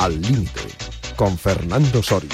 Al 0.00 0.18
Límite, 0.18 0.62
con 1.14 1.36
Fernando 1.36 2.02
Soria. 2.02 2.30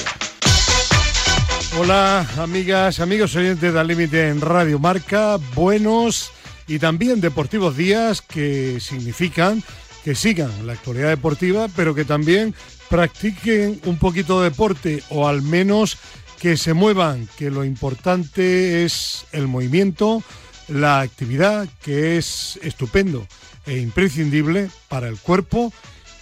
Hola, 1.76 2.24
amigas, 2.38 3.00
amigos 3.00 3.35
oyentes 3.35 3.72
de 3.72 3.80
Al 3.80 3.88
Límite 3.88 4.28
en 4.28 4.40
Radio 4.40 4.78
Marca. 4.78 5.37
Buenos 5.56 6.30
y 6.69 6.79
también 6.79 7.21
deportivos 7.21 7.76
días 7.76 8.22
que 8.22 8.79
significan 8.79 9.65
que 10.04 10.15
sigan 10.15 10.65
la 10.65 10.74
actualidad 10.74 11.08
deportiva, 11.08 11.66
pero 11.74 11.92
que 11.92 12.04
también 12.04 12.54
practiquen 12.88 13.80
un 13.85 13.98
poquito 13.98 14.40
de 14.40 14.51
deporte 14.51 15.03
o 15.10 15.26
al 15.26 15.42
menos 15.42 15.98
que 16.38 16.56
se 16.56 16.73
muevan, 16.73 17.28
que 17.37 17.51
lo 17.51 17.64
importante 17.64 18.84
es 18.84 19.27
el 19.33 19.48
movimiento, 19.48 20.23
la 20.69 21.01
actividad, 21.01 21.69
que 21.83 22.17
es 22.17 22.61
estupendo 22.62 23.27
e 23.67 23.78
imprescindible 23.78 24.70
para 24.89 25.09
el 25.09 25.19
cuerpo 25.19 25.73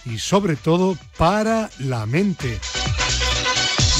y 0.05 0.17
sobre 0.17 0.55
todo 0.55 0.97
para 1.17 1.69
la 1.79 2.05
mente. 2.05 2.59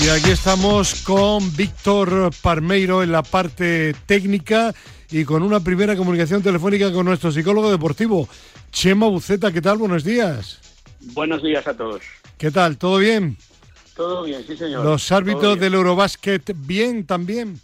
Y 0.03 0.09
aquí 0.09 0.31
estamos 0.31 1.03
con 1.03 1.55
Víctor 1.55 2.29
Parmeiro 2.41 3.01
en 3.01 3.11
la 3.11 3.23
parte 3.23 3.95
técnica 4.05 4.73
y 5.09 5.23
con 5.23 5.41
una 5.41 5.59
primera 5.59 5.95
comunicación 5.95 6.41
telefónica 6.41 6.91
con 6.91 7.05
nuestro 7.05 7.31
psicólogo 7.31 7.71
deportivo, 7.71 8.27
Chema 8.71 9.07
Buceta. 9.07 9.51
¿Qué 9.51 9.61
tal? 9.61 9.77
Buenos 9.77 10.03
días. 10.03 10.59
Buenos 11.13 11.41
días 11.41 11.65
a 11.67 11.75
todos. 11.75 12.01
¿Qué 12.37 12.51
tal? 12.51 12.77
¿Todo 12.77 12.97
bien? 12.97 13.37
Todo 13.95 14.23
bien, 14.23 14.43
sí, 14.45 14.57
señor. 14.57 14.83
¿Los 14.83 15.11
árbitros 15.11 15.57
del 15.57 15.73
Eurobásquet 15.75 16.53
bien 16.55 17.05
también? 17.05 17.59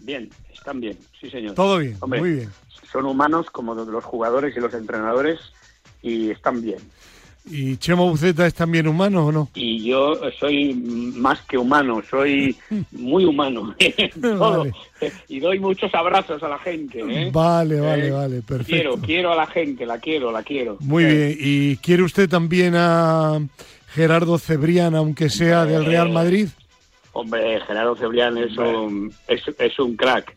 Bien, 0.00 0.28
están 0.52 0.80
bien, 0.80 0.98
sí, 1.18 1.30
señor. 1.30 1.54
Todo 1.54 1.78
bien, 1.78 1.96
muy 2.06 2.32
bien. 2.32 2.50
Son 2.92 3.06
humanos 3.06 3.46
como 3.50 3.74
los 3.74 4.04
jugadores 4.04 4.54
y 4.56 4.60
los 4.60 4.74
entrenadores 4.74 5.40
y 6.02 6.30
están 6.30 6.60
bien. 6.60 6.78
¿Y 7.48 7.76
Chemo 7.76 8.10
Buceta 8.10 8.44
es 8.46 8.54
también 8.54 8.88
humano 8.88 9.26
o 9.26 9.32
no? 9.32 9.48
Y 9.54 9.84
yo 9.84 10.18
soy 10.38 10.74
más 10.74 11.40
que 11.42 11.56
humano, 11.56 12.02
soy 12.08 12.56
muy 12.92 13.24
humano. 13.24 13.74
Y 15.28 15.40
doy 15.40 15.60
muchos 15.60 15.94
abrazos 15.94 16.42
a 16.42 16.48
la 16.48 16.58
gente. 16.58 17.00
¿eh? 17.00 17.30
Vale, 17.30 17.80
vale, 17.80 18.06
eh, 18.06 18.10
vale, 18.10 18.40
perfecto. 18.40 18.72
Quiero, 18.72 18.96
quiero 18.96 19.32
a 19.32 19.36
la 19.36 19.46
gente, 19.46 19.84
la 19.84 19.98
quiero, 19.98 20.32
la 20.32 20.42
quiero. 20.42 20.78
Muy 20.80 21.04
bien. 21.04 21.36
¿Y 21.38 21.76
quiere 21.76 22.02
usted 22.02 22.30
también 22.30 22.74
a 22.76 23.38
Gerardo 23.88 24.38
Cebrián, 24.38 24.94
aunque 24.94 25.28
sea 25.28 25.66
del 25.66 25.84
Real 25.84 26.10
Madrid? 26.10 26.48
Hombre, 27.12 27.60
Gerardo 27.66 27.94
Cebrián 27.96 28.38
es 28.38 28.56
un, 28.56 29.12
es, 29.28 29.78
un 29.78 29.96
crack. 29.96 30.34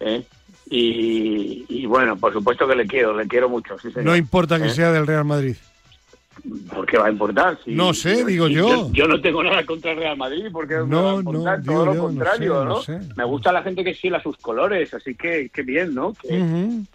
¿eh? 0.00 0.22
Y, 0.70 1.84
bueno, 1.84 2.16
por 2.16 2.32
supuesto 2.32 2.66
que 2.66 2.76
le 2.76 2.86
quiero, 2.86 3.14
le 3.14 3.28
quiero 3.28 3.50
mucho. 3.50 3.76
no 4.02 4.16
importa 4.16 4.58
que 4.58 4.70
sea 4.70 4.90
del 4.90 5.06
Real 5.06 5.26
Madrid. 5.26 5.56
¿Por 6.74 6.86
qué 6.86 6.98
va 6.98 7.06
a 7.06 7.10
importar? 7.10 7.58
no 7.66 7.94
sé, 7.94 8.24
digo 8.24 8.48
yo. 8.48 8.90
yo. 8.92 9.06
no 9.06 9.20
tengo 9.20 9.42
nada 9.42 9.64
contra 9.64 9.92
el 9.92 9.98
Real 9.98 10.16
Madrid, 10.16 10.46
porque 10.52 10.74
no, 10.86 11.22
no, 11.22 11.62
todo 11.62 11.86
lo 11.86 11.98
contrario, 11.98 12.64
¿no? 12.64 12.80
Me 13.16 13.24
gusta 13.24 13.52
la 13.52 13.62
gente 13.62 13.84
que 13.84 13.94
a 14.14 14.22
sus 14.22 14.36
colores, 14.38 14.94
así 14.94 15.14
que 15.14 15.50
qué 15.52 15.62
bien, 15.62 15.94
¿no? 15.94 16.14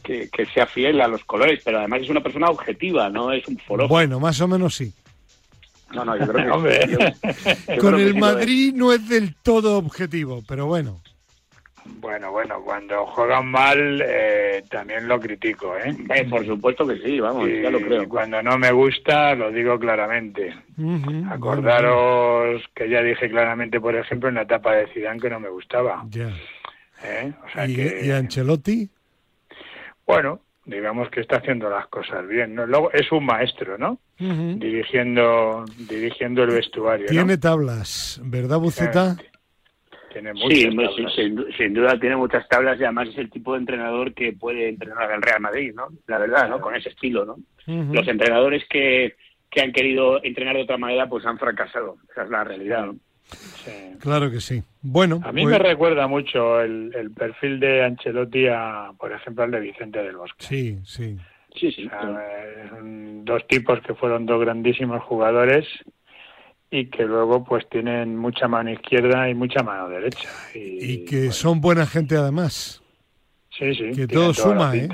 Que, 0.04 0.30
que, 0.32 0.46
sea 0.48 0.66
fiel 0.66 1.02
a 1.02 1.08
los 1.08 1.24
colores, 1.26 1.62
pero 1.64 1.80
además 1.80 2.02
es 2.02 2.10
una 2.10 2.22
persona 2.22 2.48
objetiva, 2.50 3.10
no 3.10 3.32
es 3.32 3.48
un 3.48 3.58
foro. 3.58 3.88
Bueno, 3.88 4.20
más 4.20 4.40
o 4.42 4.48
menos 4.48 4.76
sí. 4.76 4.92
No, 5.94 6.04
no, 6.04 6.18
yo 6.18 6.28
creo 6.28 6.64
que... 6.64 7.78
Con 7.80 8.00
el 8.00 8.16
Madrid 8.16 8.74
no 8.76 8.92
es 8.94 9.08
del 9.08 9.36
todo 9.36 9.78
objetivo, 9.78 10.44
pero 10.48 10.66
bueno. 10.66 11.03
Bueno, 11.86 12.32
bueno, 12.32 12.62
cuando 12.64 13.06
juegan 13.08 13.48
mal 13.48 14.02
eh, 14.06 14.64
también 14.70 15.08
lo 15.08 15.20
critico, 15.20 15.76
¿eh? 15.78 15.96
¿eh? 16.16 16.26
Por 16.30 16.46
supuesto 16.46 16.88
que 16.88 16.98
sí, 17.00 17.20
vamos, 17.20 17.48
ya 17.48 17.70
lo 17.70 17.80
creo. 17.80 18.08
Cuando 18.08 18.42
no 18.42 18.58
me 18.58 18.72
gusta, 18.72 19.36
lo 19.36 19.52
digo 19.52 19.78
claramente. 19.78 20.54
Acordaros 21.30 22.62
que 22.74 22.90
ya 22.90 23.02
dije 23.02 23.30
claramente, 23.30 23.80
por 23.80 23.96
ejemplo, 23.96 24.30
en 24.30 24.36
la 24.36 24.44
etapa 24.44 24.74
de 24.76 24.88
Zidane 24.88 25.20
que 25.20 25.30
no 25.30 25.40
me 25.40 25.50
gustaba. 25.50 26.04
Ya. 26.10 26.30
¿Eh? 27.04 27.34
¿Y, 28.04 28.12
Ancelotti? 28.12 28.90
Bueno, 30.06 30.40
digamos 30.66 31.10
que 31.10 31.22
está 31.22 31.38
haciendo 31.38 31.70
las 31.70 31.88
cosas 31.88 32.26
bien. 32.28 32.56
¿no? 32.56 32.66
Luego 32.66 32.92
es 32.92 33.12
un 33.12 33.26
maestro, 33.26 33.78
¿no? 33.78 34.00
Dirigiendo 34.18 35.66
dirigiendo 35.78 36.44
el 36.44 36.52
vestuario. 36.52 37.08
Tiene 37.08 37.38
tablas, 37.38 38.22
¿verdad, 38.24 38.60
Buceta? 38.60 39.18
Sí, 40.48 40.70
sin, 41.58 41.74
duda 41.74 42.00
tiene 42.00 42.16
muchas 42.16 42.48
tablas 42.48 42.80
y 42.80 42.84
además 42.84 43.10
es 43.10 43.18
el 43.18 43.30
tipo 43.30 43.54
de 43.54 43.60
entrenador 43.60 44.14
que 44.14 44.34
puede 44.34 44.70
entrenar 44.70 45.12
al 45.12 45.22
Real 45.22 45.42
Madrid, 45.42 45.74
¿no? 45.76 45.88
La 46.08 46.20
verdad, 46.20 46.50
¿no? 46.50 46.60
Con 46.62 46.76
ese 46.76 46.90
estilo, 46.90 47.26
¿no? 47.26 47.38
Los 47.66 48.08
entrenadores 48.08 48.64
que, 48.70 49.16
que 49.50 49.62
han 49.62 49.72
querido 49.72 50.24
entrenar 50.24 50.56
de 50.56 50.64
otra 50.64 50.78
manera 50.78 51.08
pues 51.08 51.26
han 51.26 51.40
fracasado. 51.40 51.98
Esa 52.12 52.24
es 52.24 52.30
la 52.30 52.44
realidad, 52.44 52.86
¿no? 52.88 52.96
Claro 54.00 54.30
que 54.30 54.42
sí. 54.42 54.62
Bueno, 54.82 55.22
a 55.24 55.32
mí 55.32 55.46
me 55.46 55.58
pues- 55.58 55.70
recuerda 55.70 56.08
mucho 56.08 56.62
el, 56.62 56.92
el, 56.94 57.12
perfil 57.12 57.60
de 57.60 57.84
Ancelotti 57.84 58.48
a, 58.48 58.92
por 58.98 59.12
ejemplo, 59.12 59.44
al 59.44 59.52
de 59.52 59.60
Vicente 59.62 60.04
del 60.04 60.18
Bosque. 60.18 60.46
Sí, 60.46 60.80
sí. 60.84 61.18
Sí, 61.56 61.72
sí. 61.72 61.88
dos 63.24 63.48
tipos 63.48 63.80
que 63.82 63.94
fueron 63.94 64.26
dos 64.26 64.42
grandísimos 64.42 65.04
jugadores 65.04 65.68
y 66.74 66.88
que 66.88 67.04
luego 67.04 67.44
pues 67.44 67.70
tienen 67.70 68.18
mucha 68.18 68.48
mano 68.48 68.72
izquierda 68.72 69.30
y 69.30 69.36
mucha 69.36 69.62
mano 69.62 69.88
derecha. 69.88 70.28
Y, 70.56 71.06
que 71.06 71.32
son 71.32 71.62
buena 71.62 71.86
gente 71.86 72.18
además. 72.18 72.82
Sí, 73.56 73.76
sí. 73.76 73.92
Que 73.96 74.08
todo 74.08 74.34
suma, 74.34 74.76
¿eh? 74.76 74.90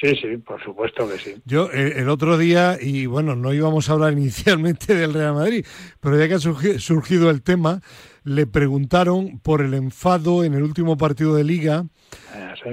Sí, 0.00 0.16
sí, 0.16 0.38
por 0.38 0.60
supuesto 0.64 1.08
que 1.08 1.18
sí. 1.18 1.34
Yo 1.44 1.70
eh, 1.72 2.00
el 2.00 2.08
otro 2.08 2.36
día, 2.36 2.78
y 2.80 3.06
bueno, 3.06 3.36
no 3.36 3.52
íbamos 3.52 3.88
a 3.88 3.92
hablar 3.92 4.12
inicialmente 4.18 4.96
del 4.96 5.14
Real 5.14 5.34
Madrid, 5.34 5.64
pero 6.00 6.18
ya 6.18 6.26
que 6.26 6.34
ha 6.34 6.40
surgido 6.40 7.30
el 7.30 7.42
tema, 7.42 7.80
le 8.24 8.48
preguntaron 8.48 9.38
por 9.38 9.60
el 9.62 9.74
enfado 9.74 10.42
en 10.42 10.54
el 10.54 10.64
último 10.64 10.96
partido 10.96 11.36
de 11.36 11.44
liga 11.44 11.84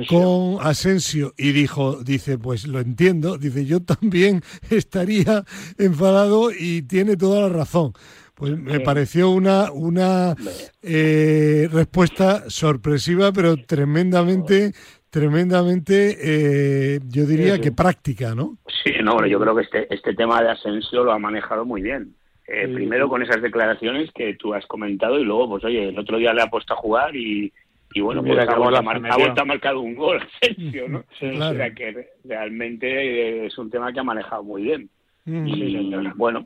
con 0.10 0.58
Asensio 0.62 1.36
y 1.38 1.52
dijo, 1.52 2.04
dice, 2.04 2.40
pues 2.40 2.66
lo 2.66 2.80
entiendo, 2.80 3.38
dice, 3.38 3.66
yo 3.66 3.84
también 3.84 4.42
estaría 4.72 5.44
enfadado 5.78 6.50
y 6.52 6.82
tiene 6.82 7.18
toda 7.18 7.42
la 7.42 7.50
razón. 7.50 7.94
Pues 8.38 8.56
me 8.56 8.80
pareció 8.82 9.32
una, 9.32 9.72
una 9.72 10.36
eh, 10.84 11.68
respuesta 11.72 12.48
sorpresiva, 12.52 13.32
pero 13.32 13.58
tremendamente, 13.58 14.74
tremendamente, 15.10 16.16
eh, 16.22 17.00
yo 17.08 17.26
diría 17.26 17.60
que 17.60 17.72
práctica, 17.72 18.36
¿no? 18.36 18.60
Sí, 18.84 18.94
no, 19.04 19.26
yo 19.26 19.40
creo 19.40 19.56
que 19.56 19.64
este, 19.64 19.92
este 19.92 20.14
tema 20.14 20.40
de 20.44 20.52
Asensio 20.52 21.04
lo 21.04 21.14
ha 21.14 21.18
manejado 21.18 21.66
muy 21.66 21.82
bien. 21.82 22.14
Eh, 22.48 22.68
primero 22.68 23.10
con 23.10 23.24
esas 23.24 23.42
declaraciones 23.42 24.12
que 24.14 24.36
tú 24.36 24.54
has 24.54 24.68
comentado 24.68 25.20
y 25.20 25.24
luego, 25.24 25.50
pues 25.50 25.64
oye, 25.66 25.90
el 25.90 25.98
otro 25.98 26.20
día 26.20 26.32
le 26.32 26.44
ha 26.44 26.48
puesto 26.48 26.76
a 26.76 26.78
jugar 26.78 27.16
y, 27.16 27.52
y 27.92 28.02
bueno, 28.02 28.24
pues 28.24 28.38
ha, 28.38 28.56
vuelto 28.56 28.78
a, 29.42 29.46
marcar 29.46 29.76
un 29.76 29.96
gol 29.96 30.22
Asensio, 30.44 30.88
¿no? 30.88 31.00
O 31.00 31.56
sea 31.56 31.74
que 31.74 32.10
realmente 32.24 33.48
es 33.48 33.58
un 33.58 33.72
tema 33.72 33.92
que 33.92 34.00
ha 34.00 34.04
manejado 34.04 34.44
muy 34.44 34.62
bien. 34.62 34.90
y 35.26 35.92
bueno, 36.16 36.46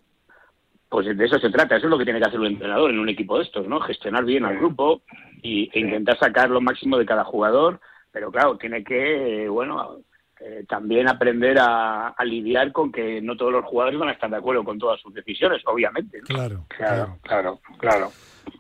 pues 0.92 1.18
de 1.18 1.26
eso 1.26 1.40
se 1.40 1.50
trata, 1.50 1.78
eso 1.78 1.86
es 1.86 1.90
lo 1.90 1.98
que 1.98 2.04
tiene 2.04 2.20
que 2.20 2.26
hacer 2.26 2.40
un 2.42 2.48
entrenador 2.48 2.92
en 2.92 3.00
un 3.00 3.08
equipo 3.08 3.38
de 3.38 3.46
estos, 3.46 3.66
¿no? 3.66 3.80
Gestionar 3.80 4.26
bien 4.26 4.44
al 4.44 4.58
grupo 4.58 5.04
y, 5.42 5.70
e 5.72 5.80
intentar 5.80 6.20
sacar 6.20 6.50
lo 6.50 6.60
máximo 6.60 6.98
de 6.98 7.06
cada 7.06 7.24
jugador, 7.24 7.80
pero 8.12 8.30
claro, 8.30 8.58
tiene 8.58 8.84
que, 8.84 9.48
bueno, 9.48 10.00
eh, 10.42 10.66
también 10.68 11.08
aprender 11.08 11.58
a, 11.62 12.14
lidiar 12.26 12.74
con 12.74 12.92
que 12.92 13.22
no 13.22 13.38
todos 13.38 13.54
los 13.54 13.64
jugadores 13.64 13.98
van 13.98 14.10
a 14.10 14.12
estar 14.12 14.30
de 14.30 14.36
acuerdo 14.36 14.66
con 14.66 14.78
todas 14.78 15.00
sus 15.00 15.14
decisiones, 15.14 15.62
obviamente. 15.66 16.20
Claro, 16.24 16.66
claro, 16.68 17.20
claro, 17.22 17.62
claro. 17.80 18.12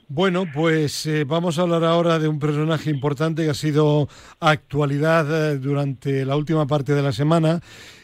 Bueno, 0.07 0.45
pues 0.53 1.05
eh, 1.07 1.25
vamos 1.25 1.59
a 1.59 1.63
hablar 1.63 1.83
ahora 1.83 2.17
de 2.17 2.29
un 2.29 2.39
personaje 2.39 2.89
importante 2.89 3.43
que 3.43 3.49
ha 3.49 3.53
sido 3.53 4.07
actualidad 4.39 5.51
eh, 5.51 5.57
durante 5.57 6.23
la 6.23 6.37
última 6.37 6.65
parte 6.65 6.93
de 6.93 7.01
la 7.01 7.11
semana 7.11 7.59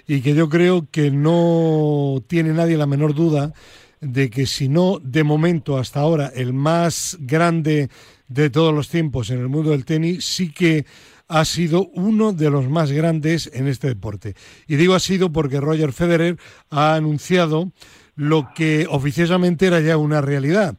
y 0.06 0.22
que 0.22 0.36
yo 0.36 0.50
creo 0.50 0.88
que 0.92 1.12
no 1.12 2.22
tiene 2.28 2.52
nadie 2.52 2.76
la 2.76 2.88
menor 2.88 3.14
duda 3.14 3.54
de 4.02 4.30
que 4.30 4.46
si 4.46 4.70
no, 4.70 5.00
de 5.02 5.24
momento 5.24 5.78
hasta 5.78 6.00
ahora, 6.00 6.32
el 6.36 6.54
más 6.54 7.18
grande 7.20 7.90
de 8.28 8.50
todos 8.50 8.74
los 8.74 8.90
tiempos 8.90 9.30
en 9.30 9.40
el 9.40 9.48
mundo 9.48 9.72
del 9.72 9.86
tenis, 9.86 10.26
sí 10.26 10.52
que 10.52 10.86
ha 11.28 11.44
sido 11.46 11.90
uno 11.94 12.34
de 12.34 12.50
los 12.50 12.70
más 12.70 12.92
grandes 12.92 13.50
en 13.54 13.68
este 13.68 13.88
deporte. 13.88 14.36
Y 14.68 14.76
digo 14.76 14.96
ha 14.96 15.00
sido 15.00 15.32
porque 15.32 15.60
Roger 15.60 15.92
Federer 15.92 16.38
ha 16.70 16.96
anunciado 16.96 17.72
lo 18.16 18.50
que 18.56 18.88
oficiosamente 18.90 19.68
era 19.68 19.80
ya 19.80 19.98
una 19.98 20.22
realidad, 20.22 20.78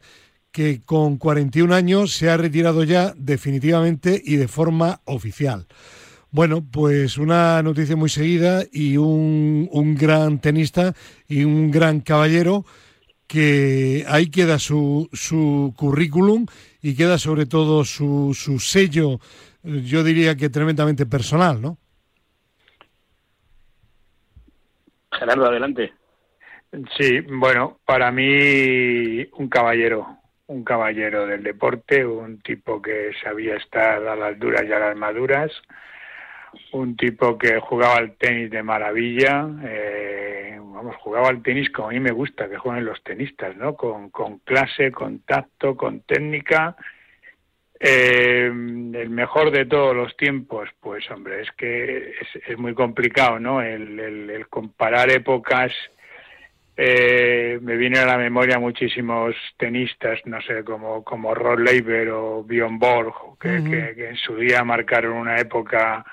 que 0.50 0.80
con 0.80 1.18
41 1.18 1.74
años 1.74 2.14
se 2.14 2.30
ha 2.30 2.36
retirado 2.36 2.82
ya 2.82 3.14
definitivamente 3.16 4.20
y 4.24 4.36
de 4.36 4.48
forma 4.48 5.00
oficial. 5.04 5.66
Bueno, 6.30 6.66
pues 6.70 7.16
una 7.16 7.62
noticia 7.62 7.96
muy 7.96 8.10
seguida 8.10 8.64
y 8.70 8.96
un, 8.96 9.68
un 9.72 9.94
gran 9.94 10.40
tenista 10.40 10.94
y 11.26 11.44
un 11.44 11.70
gran 11.70 12.00
caballero 12.00 12.66
que 13.28 14.04
ahí 14.08 14.30
queda 14.30 14.58
su, 14.58 15.08
su 15.12 15.74
currículum 15.76 16.46
y 16.82 16.96
queda 16.96 17.18
sobre 17.18 17.46
todo 17.46 17.84
su, 17.84 18.34
su 18.34 18.58
sello, 18.58 19.20
yo 19.62 20.02
diría 20.02 20.34
que 20.34 20.48
tremendamente 20.48 21.04
personal, 21.06 21.60
¿no? 21.60 21.76
Gerardo, 25.12 25.46
adelante. 25.46 25.92
Sí, 26.96 27.20
bueno, 27.20 27.78
para 27.84 28.10
mí 28.10 29.26
un 29.32 29.48
caballero, 29.48 30.18
un 30.46 30.64
caballero 30.64 31.26
del 31.26 31.42
deporte, 31.42 32.04
un 32.04 32.40
tipo 32.40 32.80
que 32.80 33.10
sabía 33.22 33.56
estar 33.56 34.06
a 34.06 34.16
las 34.16 34.38
duras 34.38 34.64
y 34.66 34.72
a 34.72 34.78
las 34.78 34.96
maduras, 34.96 35.50
un 36.72 36.96
tipo 36.96 37.36
que 37.36 37.58
jugaba 37.60 37.96
al 37.96 38.16
tenis 38.16 38.50
de 38.50 38.62
maravilla, 38.62 39.48
eh, 39.64 40.58
vamos, 40.60 40.96
jugaba 40.96 41.28
al 41.28 41.42
tenis 41.42 41.70
como 41.70 41.88
a 41.88 41.92
mí 41.92 42.00
me 42.00 42.10
gusta 42.10 42.48
que 42.48 42.58
jueguen 42.58 42.84
los 42.84 43.02
tenistas, 43.02 43.56
¿no? 43.56 43.74
Con, 43.74 44.10
con 44.10 44.38
clase, 44.40 44.90
con 44.90 45.20
tacto, 45.20 45.76
con 45.76 46.00
técnica. 46.00 46.76
Eh, 47.80 48.46
el 48.46 49.10
mejor 49.10 49.50
de 49.50 49.66
todos 49.66 49.94
los 49.94 50.16
tiempos, 50.16 50.68
pues 50.80 51.08
hombre, 51.10 51.42
es 51.42 51.50
que 51.52 52.14
es, 52.46 52.58
muy 52.58 52.74
complicado, 52.74 53.38
¿no? 53.38 53.62
el 53.62 54.46
comparar 54.50 55.10
épocas 55.10 55.72
eh, 56.80 57.58
me 57.60 57.76
vienen 57.76 58.02
a 58.02 58.06
la 58.06 58.16
memoria 58.16 58.60
muchísimos 58.60 59.34
tenistas, 59.56 60.20
no 60.26 60.40
sé, 60.42 60.62
como, 60.62 61.02
como 61.02 61.34
Rod 61.34 61.58
Laver 61.58 62.10
o 62.10 62.44
Bjorn 62.44 62.78
Borg, 62.78 63.36
que, 63.40 63.56
en 63.56 64.16
su 64.16 64.36
día 64.36 64.62
marcaron 64.62 65.14
una 65.14 65.40
época 65.40 66.06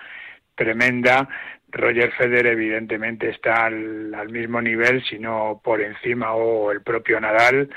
tremenda. 0.55 1.27
Roger 1.69 2.11
Federer 2.13 2.47
evidentemente 2.47 3.29
está 3.29 3.65
al, 3.65 4.29
mismo 4.29 4.61
nivel, 4.61 5.03
si 5.03 5.19
no 5.19 5.61
por 5.63 5.81
encima, 5.81 6.33
o 6.33 6.71
el 6.71 6.81
propio 6.81 7.19
Nadal, 7.19 7.69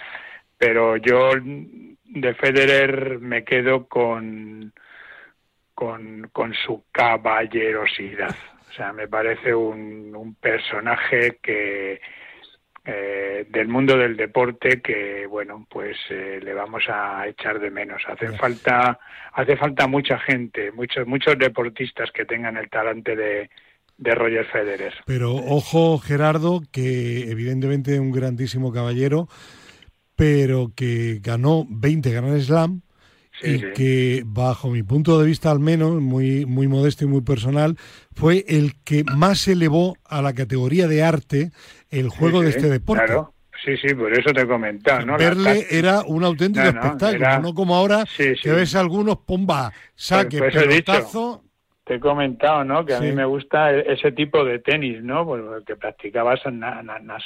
pero 0.56 0.96
yo 0.96 1.30
de 1.34 2.34
Federer 2.34 3.18
me 3.18 3.44
quedo 3.44 3.86
con, 3.88 4.72
con, 5.74 6.28
con 6.32 6.54
su 6.54 6.84
caballerosidad. 6.92 8.34
O 8.68 8.72
sea, 8.72 8.92
me 8.92 9.08
parece 9.08 9.54
un, 9.54 10.14
un 10.14 10.34
personaje 10.36 11.38
que, 11.42 12.00
eh, 12.90 13.46
del 13.50 13.68
mundo 13.68 13.98
del 13.98 14.16
deporte 14.16 14.80
que 14.80 15.26
bueno 15.26 15.66
pues 15.68 15.98
eh, 16.08 16.40
le 16.42 16.54
vamos 16.54 16.84
a 16.88 17.28
echar 17.28 17.60
de 17.60 17.70
menos. 17.70 18.02
Hace 18.08 18.32
falta 18.38 18.98
hace 19.34 19.56
falta 19.58 19.86
mucha 19.86 20.18
gente 20.18 20.72
muchos 20.72 21.06
muchos 21.06 21.38
deportistas 21.38 22.10
que 22.12 22.24
tengan 22.24 22.56
el 22.56 22.70
talante 22.70 23.14
de, 23.14 23.50
de 23.98 24.14
Roger 24.14 24.46
Federer. 24.46 24.94
Pero 25.04 25.34
ojo 25.34 25.98
Gerardo 25.98 26.62
que 26.72 27.30
evidentemente 27.30 28.00
un 28.00 28.10
grandísimo 28.10 28.72
caballero 28.72 29.28
pero 30.16 30.72
que 30.74 31.20
ganó 31.22 31.66
20 31.68 32.10
Grand 32.10 32.40
Slam 32.40 32.80
y 33.42 33.72
que 33.72 34.22
bajo 34.26 34.70
mi 34.70 34.82
punto 34.82 35.20
de 35.20 35.26
vista 35.26 35.50
al 35.50 35.60
menos, 35.60 36.00
muy, 36.00 36.46
muy 36.46 36.66
modesto 36.66 37.04
y 37.04 37.08
muy 37.08 37.20
personal, 37.20 37.76
fue 38.14 38.44
el 38.48 38.74
que 38.82 39.04
más 39.04 39.46
elevó 39.46 39.96
a 40.04 40.22
la 40.22 40.32
categoría 40.32 40.88
de 40.88 41.02
arte 41.02 41.52
el 41.90 42.08
juego 42.08 42.42
de 42.42 42.50
este 42.50 42.68
deporte. 42.68 43.06
Claro. 43.06 43.32
Sí, 43.64 43.76
sí, 43.76 43.92
por 43.92 44.12
eso 44.16 44.32
te 44.32 44.42
he 44.42 44.46
comentado, 44.46 45.04
¿no? 45.04 45.16
Verle 45.16 45.66
era 45.68 46.02
un 46.06 46.22
auténtico 46.22 46.66
espectáculo, 46.66 47.40
no 47.40 47.54
como 47.54 47.74
ahora 47.74 48.04
que 48.16 48.52
ves 48.52 48.76
algunos, 48.76 49.18
pomba, 49.18 49.72
saque, 49.94 50.38
pues, 50.38 50.54
pelotazo... 50.54 51.42
Te 51.82 51.94
he 51.94 52.00
comentado, 52.00 52.64
¿no? 52.64 52.84
Que 52.84 52.94
a 52.94 53.00
mí 53.00 53.10
me 53.12 53.24
gusta 53.24 53.72
e-, 53.72 53.94
ese 53.94 54.12
tipo 54.12 54.44
de 54.44 54.58
tenis, 54.58 55.02
¿no? 55.02 55.24
Pues 55.24 55.42
que 55.66 55.74
practicaba 55.74 56.34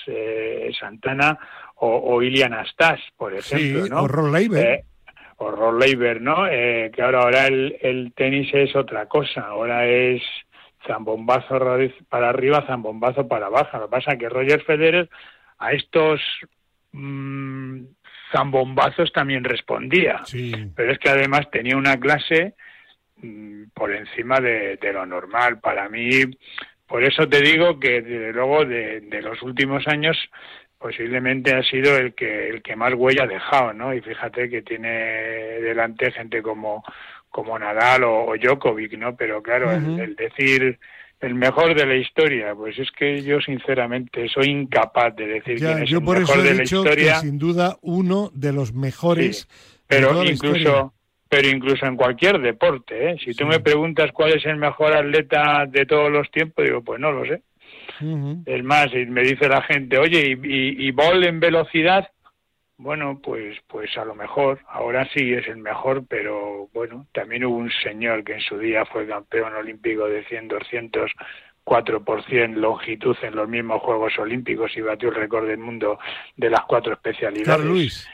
eh, 0.06 0.70
Santana 0.78 1.38
o, 1.74 1.96
o 1.96 2.22
Ilian 2.22 2.54
Astas, 2.54 3.00
por 3.16 3.34
ejemplo, 3.34 3.88
¿no? 3.88 4.04
o 4.04 4.08
Ron 4.08 4.32
Leiber 4.32 4.84
o 5.42 5.50
Rod 5.50 5.80
Laver, 5.80 6.20
¿no? 6.20 6.46
Eh, 6.46 6.90
que 6.94 7.02
ahora, 7.02 7.22
ahora 7.22 7.46
el, 7.46 7.76
el, 7.80 8.12
tenis 8.14 8.48
es 8.54 8.74
otra 8.76 9.06
cosa, 9.06 9.42
ahora 9.42 9.86
es 9.86 10.22
zambombazo 10.86 11.58
para 12.08 12.28
arriba, 12.28 12.64
zambombazo 12.66 13.28
para 13.28 13.46
abajo. 13.46 13.78
Lo 13.78 13.84
que 13.84 13.90
pasa 13.90 14.12
es 14.12 14.18
que 14.18 14.28
Roger 14.28 14.62
Federer 14.62 15.08
a 15.58 15.72
estos 15.72 16.20
mmm, 16.92 17.84
zambombazos 18.32 19.12
también 19.12 19.44
respondía, 19.44 20.22
pero 20.74 20.92
es 20.92 20.98
que 20.98 21.10
además 21.10 21.50
tenía 21.50 21.76
una 21.76 21.98
clase 21.98 22.54
mm, 23.16 23.64
por 23.74 23.92
encima 23.92 24.40
de, 24.40 24.76
de, 24.76 24.92
lo 24.92 25.06
normal. 25.06 25.60
Para 25.60 25.88
mí, 25.88 26.22
por 26.86 27.04
eso 27.04 27.28
te 27.28 27.40
digo 27.40 27.78
que 27.78 28.02
desde 28.02 28.32
luego 28.32 28.64
de, 28.64 29.02
de 29.02 29.22
los 29.22 29.40
últimos 29.42 29.86
años 29.86 30.16
posiblemente 30.78 31.54
ha 31.54 31.62
sido 31.62 31.96
el 31.96 32.14
que 32.14 32.48
el 32.48 32.60
que 32.60 32.74
más 32.74 32.92
huella 32.94 33.22
ha 33.22 33.28
dejado, 33.28 33.72
¿no? 33.72 33.94
Y 33.94 34.00
fíjate 34.00 34.50
que 34.50 34.62
tiene 34.62 34.88
delante 35.60 36.10
gente 36.10 36.42
como 36.42 36.82
como 37.32 37.58
Nadal 37.58 38.04
o, 38.04 38.34
Djokovic, 38.40 38.96
¿no? 38.96 39.16
Pero 39.16 39.42
claro, 39.42 39.72
el, 39.72 40.14
decir 40.14 40.78
el 41.20 41.34
mejor 41.34 41.74
de 41.74 41.86
la 41.86 41.96
historia, 41.96 42.54
pues 42.54 42.78
es 42.78 42.90
que 42.92 43.22
yo 43.22 43.40
sinceramente 43.40 44.28
soy 44.28 44.50
incapaz 44.50 45.16
de 45.16 45.26
decir 45.26 45.58
quién 45.58 45.82
es 45.82 45.90
el 45.90 46.02
mejor 46.02 46.42
de 46.42 46.54
la 46.54 46.62
historia. 46.62 47.16
sin 47.16 47.38
duda 47.38 47.78
uno 47.80 48.30
de 48.34 48.52
los 48.52 48.72
mejores. 48.72 49.48
pero 49.88 50.22
incluso 50.22 50.92
pero 51.28 51.48
incluso 51.48 51.86
en 51.86 51.96
cualquier 51.96 52.42
deporte, 52.42 53.10
¿eh? 53.10 53.16
Si 53.24 53.32
tú 53.32 53.46
me 53.46 53.58
preguntas 53.58 54.12
cuál 54.12 54.34
es 54.34 54.44
el 54.44 54.56
mejor 54.56 54.92
atleta 54.92 55.64
de 55.66 55.86
todos 55.86 56.12
los 56.12 56.30
tiempos, 56.30 56.62
digo, 56.62 56.82
pues 56.82 57.00
no 57.00 57.10
lo 57.10 57.24
sé. 57.24 57.40
Es 58.44 58.62
más, 58.62 58.92
y 58.92 59.06
me 59.06 59.22
dice 59.22 59.48
la 59.48 59.62
gente, 59.62 59.96
oye, 59.96 60.38
¿y, 60.42 60.86
y, 60.86 60.90
Ball 60.90 61.24
en 61.24 61.40
velocidad? 61.40 62.10
Bueno, 62.82 63.20
pues, 63.22 63.56
pues 63.68 63.96
a 63.96 64.04
lo 64.04 64.16
mejor, 64.16 64.58
ahora 64.68 65.08
sí 65.14 65.32
es 65.32 65.46
el 65.46 65.58
mejor, 65.58 66.04
pero 66.08 66.68
bueno, 66.74 67.06
también 67.12 67.44
hubo 67.44 67.56
un 67.56 67.70
señor 67.70 68.24
que 68.24 68.32
en 68.34 68.40
su 68.40 68.58
día 68.58 68.84
fue 68.86 69.06
campeón 69.06 69.54
olímpico 69.54 70.08
de 70.08 70.24
100, 70.24 70.48
200, 70.48 71.12
4% 71.64 72.54
longitud 72.54 73.16
en 73.22 73.36
los 73.36 73.48
mismos 73.48 73.82
Juegos 73.82 74.18
Olímpicos 74.18 74.76
y 74.76 74.80
batió 74.80 75.10
el 75.10 75.14
récord 75.14 75.46
del 75.46 75.58
mundo 75.58 76.00
de 76.36 76.50
las 76.50 76.62
cuatro 76.62 76.94
especialidades. 76.94 77.46
Carl 77.46 77.68
Luis. 77.68 78.08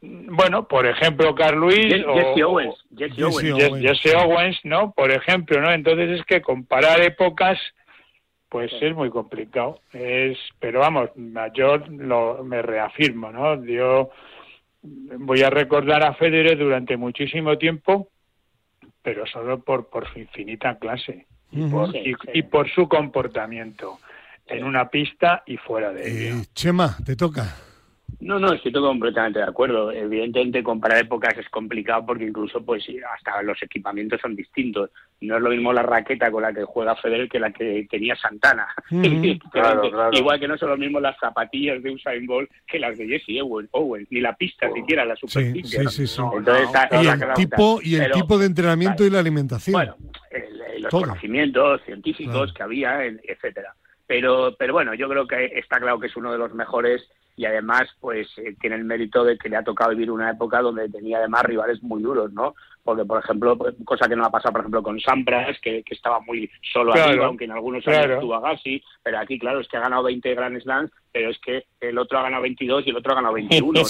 Bueno, 0.00 0.68
por 0.68 0.86
ejemplo, 0.86 1.34
Carl 1.34 1.58
Luis 1.58 1.92
Jesse 1.92 2.44
Owens, 2.44 2.76
Jesse 2.96 3.20
Owens. 3.20 3.82
Jesse 3.82 4.14
Owens, 4.14 4.60
¿no? 4.62 4.92
Por 4.92 5.10
ejemplo, 5.10 5.60
¿no? 5.60 5.72
Entonces 5.72 6.20
es 6.20 6.24
que 6.24 6.40
comparar 6.40 7.00
épocas 7.00 7.58
pues 8.48 8.72
es 8.80 8.94
muy 8.94 9.10
complicado. 9.10 9.80
Es, 9.92 10.38
pero 10.58 10.80
vamos, 10.80 11.10
yo 11.54 11.76
lo, 11.76 12.42
me 12.44 12.62
reafirmo, 12.62 13.30
¿no? 13.30 13.62
Yo 13.64 14.10
voy 14.82 15.42
a 15.42 15.50
recordar 15.50 16.02
a 16.02 16.14
Federer 16.14 16.58
durante 16.58 16.96
muchísimo 16.96 17.58
tiempo, 17.58 18.08
pero 19.02 19.26
solo 19.26 19.60
por, 19.60 19.88
por 19.88 20.10
su 20.12 20.18
infinita 20.18 20.78
clase 20.78 21.26
y, 21.50 21.66
por, 21.66 21.90
y, 21.94 22.42
por 22.42 22.70
su 22.70 22.88
comportamiento 22.88 23.98
en 24.46 24.64
una 24.64 24.88
pista 24.88 25.42
y 25.46 25.56
fuera 25.56 25.92
de 25.92 26.10
ella. 26.10 26.40
Eh, 26.40 26.44
Chema, 26.54 26.96
te 27.04 27.16
toca. 27.16 27.67
No, 28.20 28.40
no, 28.40 28.52
estoy 28.52 28.72
completamente 28.72 29.38
de 29.38 29.44
acuerdo. 29.44 29.92
Evidentemente 29.92 30.62
comparar 30.62 30.98
épocas 30.98 31.38
es 31.38 31.48
complicado 31.50 32.04
porque 32.04 32.24
incluso 32.24 32.64
pues 32.64 32.84
hasta 33.14 33.42
los 33.42 33.62
equipamientos 33.62 34.20
son 34.20 34.34
distintos. 34.34 34.90
No 35.20 35.36
es 35.36 35.42
lo 35.42 35.50
mismo 35.50 35.72
la 35.72 35.82
raqueta 35.82 36.30
con 36.30 36.42
la 36.42 36.52
que 36.52 36.64
juega 36.64 36.96
Federer 36.96 37.28
que 37.28 37.38
la 37.38 37.52
que 37.52 37.86
tenía 37.88 38.16
Santana. 38.16 38.66
Igual 38.90 40.40
que 40.40 40.48
no 40.48 40.58
son 40.58 40.70
lo 40.70 40.76
mismo 40.76 40.98
las 40.98 41.16
zapatillas 41.18 41.80
de 41.80 41.92
Usain 41.92 42.26
Bolt 42.26 42.50
que 42.66 42.80
las 42.80 42.98
de 42.98 43.06
Jesse 43.06 43.40
Owens, 43.40 44.08
ni 44.10 44.20
la 44.20 44.34
pista 44.34 44.68
oh. 44.68 44.74
siquiera, 44.74 45.04
la 45.04 45.14
superficie. 45.14 45.88
Sí, 45.88 46.06
sí, 46.06 46.06
sí, 46.08 46.22
y 46.22 47.06
el, 47.06 47.34
tipo, 47.34 47.78
y 47.82 47.94
el 47.94 48.10
tipo 48.10 48.36
de 48.36 48.46
entrenamiento 48.46 49.04
y 49.04 49.10
la 49.10 49.20
alimentación. 49.20 49.74
Bueno, 49.74 49.96
los 50.80 50.90
conocimientos 50.90 51.82
científicos 51.84 52.52
que 52.52 52.62
había, 52.64 53.04
etcétera. 53.04 53.74
Pero, 54.08 54.56
pero 54.58 54.72
bueno, 54.72 54.94
yo 54.94 55.08
creo 55.08 55.26
que 55.26 55.52
está 55.56 55.78
claro 55.78 56.00
que 56.00 56.06
es 56.06 56.16
uno 56.16 56.32
de 56.32 56.38
los 56.38 56.54
mejores 56.54 57.06
y 57.38 57.46
además 57.46 57.88
pues 58.00 58.26
eh, 58.38 58.56
tiene 58.60 58.74
el 58.74 58.84
mérito 58.84 59.22
de 59.22 59.38
que 59.38 59.48
le 59.48 59.56
ha 59.56 59.62
tocado 59.62 59.90
vivir 59.90 60.10
una 60.10 60.30
época 60.30 60.60
donde 60.60 60.88
tenía 60.88 61.18
además 61.18 61.44
rivales 61.44 61.80
muy 61.84 62.02
duros, 62.02 62.32
¿no? 62.32 62.56
Porque, 62.82 63.04
por 63.04 63.22
ejemplo, 63.22 63.56
pues, 63.56 63.76
cosa 63.84 64.08
que 64.08 64.16
no 64.16 64.24
ha 64.24 64.30
pasado, 64.30 64.52
por 64.52 64.62
ejemplo, 64.62 64.82
con 64.82 64.98
Sampras, 64.98 65.56
que, 65.60 65.84
que 65.84 65.94
estaba 65.94 66.20
muy 66.20 66.50
solo 66.72 66.94
arriba, 66.94 67.26
aunque 67.26 67.44
en 67.44 67.52
algunos 67.52 67.86
años 67.86 68.10
estuvo 68.10 68.34
Agassi, 68.34 68.82
pero 69.02 69.18
aquí, 69.18 69.38
claro, 69.38 69.60
es 69.60 69.68
que 69.68 69.76
ha 69.76 69.80
ganado 69.80 70.04
20 70.04 70.34
Grand 70.34 70.60
Slams, 70.60 70.90
pero 71.12 71.30
es 71.30 71.38
que 71.38 71.64
el 71.80 71.96
otro 71.96 72.18
ha 72.18 72.22
ganado 72.22 72.42
22 72.42 72.86
y 72.86 72.90
el 72.90 72.96
otro 72.96 73.12
ha 73.12 73.16
ganado 73.16 73.34
21. 73.34 73.82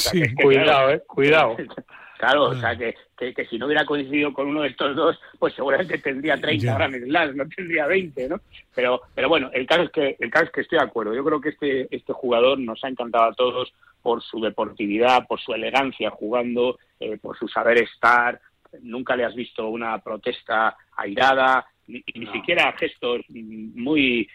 cuidado, 0.42 0.90
eh, 0.90 1.02
cuidado. 1.06 1.56
Claro, 2.18 2.46
o 2.46 2.54
sea, 2.56 2.76
que, 2.76 2.96
que, 3.16 3.46
si 3.46 3.58
no 3.58 3.66
hubiera 3.66 3.86
coincidido 3.86 4.32
con 4.32 4.48
uno 4.48 4.62
de 4.62 4.68
estos 4.68 4.96
dos, 4.96 5.20
pues 5.38 5.54
seguramente 5.54 5.98
tendría 5.98 6.36
30 6.36 6.74
Grand 6.74 7.04
Slams, 7.04 7.36
no 7.36 7.48
tendría 7.48 7.86
20, 7.86 8.28
¿no? 8.28 8.40
Pero, 8.74 9.02
pero 9.14 9.28
bueno, 9.28 9.50
el 9.54 9.64
caso 9.68 9.82
es 9.82 9.90
que 9.90 10.16
el 10.18 10.28
caso 10.28 10.46
es 10.46 10.50
que 10.50 10.60
estoy 10.62 10.80
de 10.80 10.84
acuerdo. 10.84 11.14
Yo 11.14 11.24
creo 11.24 11.40
que 11.40 11.50
este 11.50 11.94
este 11.94 12.12
jugador 12.12 12.58
nos 12.58 12.82
ha 12.82 12.88
encantado 12.88 13.24
a 13.30 13.34
todos 13.34 13.72
por 14.02 14.20
su 14.20 14.40
deportividad, 14.40 15.28
por 15.28 15.40
su 15.40 15.54
elegancia 15.54 16.10
jugando, 16.10 16.80
eh, 16.98 17.18
por 17.18 17.38
su 17.38 17.46
saber 17.46 17.78
estar. 17.78 18.40
Nunca 18.82 19.14
le 19.14 19.24
has 19.24 19.36
visto 19.36 19.68
una 19.68 19.96
protesta 19.98 20.76
airada, 20.96 21.66
ni, 21.86 22.02
ni 22.14 22.26
siquiera 22.32 22.72
gestos 22.72 23.20
muy 23.28 24.28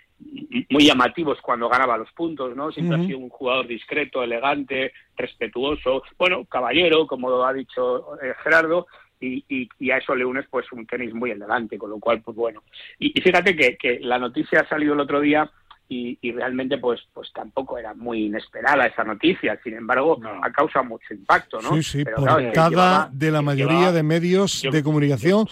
muy 0.69 0.85
llamativos 0.85 1.39
cuando 1.41 1.69
ganaba 1.69 1.97
los 1.97 2.11
puntos, 2.11 2.55
¿no? 2.55 2.71
Siempre 2.71 2.97
ha 2.97 3.05
sido 3.05 3.19
un 3.19 3.29
jugador 3.29 3.67
discreto, 3.67 4.23
elegante, 4.23 4.93
respetuoso, 5.15 6.03
bueno, 6.17 6.45
caballero, 6.45 7.07
como 7.07 7.29
lo 7.29 7.45
ha 7.45 7.53
dicho 7.53 8.15
eh, 8.21 8.33
Gerardo, 8.43 8.87
y, 9.19 9.69
y, 9.79 9.91
a 9.91 9.97
eso 9.97 10.15
le 10.15 10.25
unes 10.25 10.45
pues 10.49 10.69
un 10.73 10.85
tenis 10.85 11.13
muy 11.13 11.31
elegante, 11.31 11.77
con 11.77 11.89
lo 11.89 11.99
cual, 11.99 12.21
pues 12.21 12.35
bueno. 12.35 12.63
Y, 12.99 13.19
fíjate 13.21 13.55
que, 13.55 13.77
que, 13.77 13.99
la 14.01 14.19
noticia 14.19 14.61
ha 14.61 14.67
salido 14.67 14.93
el 14.93 14.99
otro 14.99 15.21
día 15.21 15.49
y, 15.89 16.31
realmente 16.31 16.77
pues 16.77 17.01
pues 17.13 17.31
tampoco 17.33 17.77
era 17.77 17.93
muy 17.93 18.25
inesperada 18.25 18.87
esa 18.87 19.03
noticia. 19.03 19.59
Sin 19.63 19.75
embargo, 19.75 20.19
ha 20.41 20.51
causado 20.51 20.85
mucho 20.85 21.13
impacto, 21.13 21.61
¿no? 21.61 21.75
Sí, 21.75 21.83
sí, 21.83 22.05
portada 22.05 23.09
de 23.11 23.31
la 23.31 23.41
mayoría 23.41 23.91
de 23.91 24.03
medios 24.03 24.63
de 24.69 24.83
comunicación, 24.83 25.47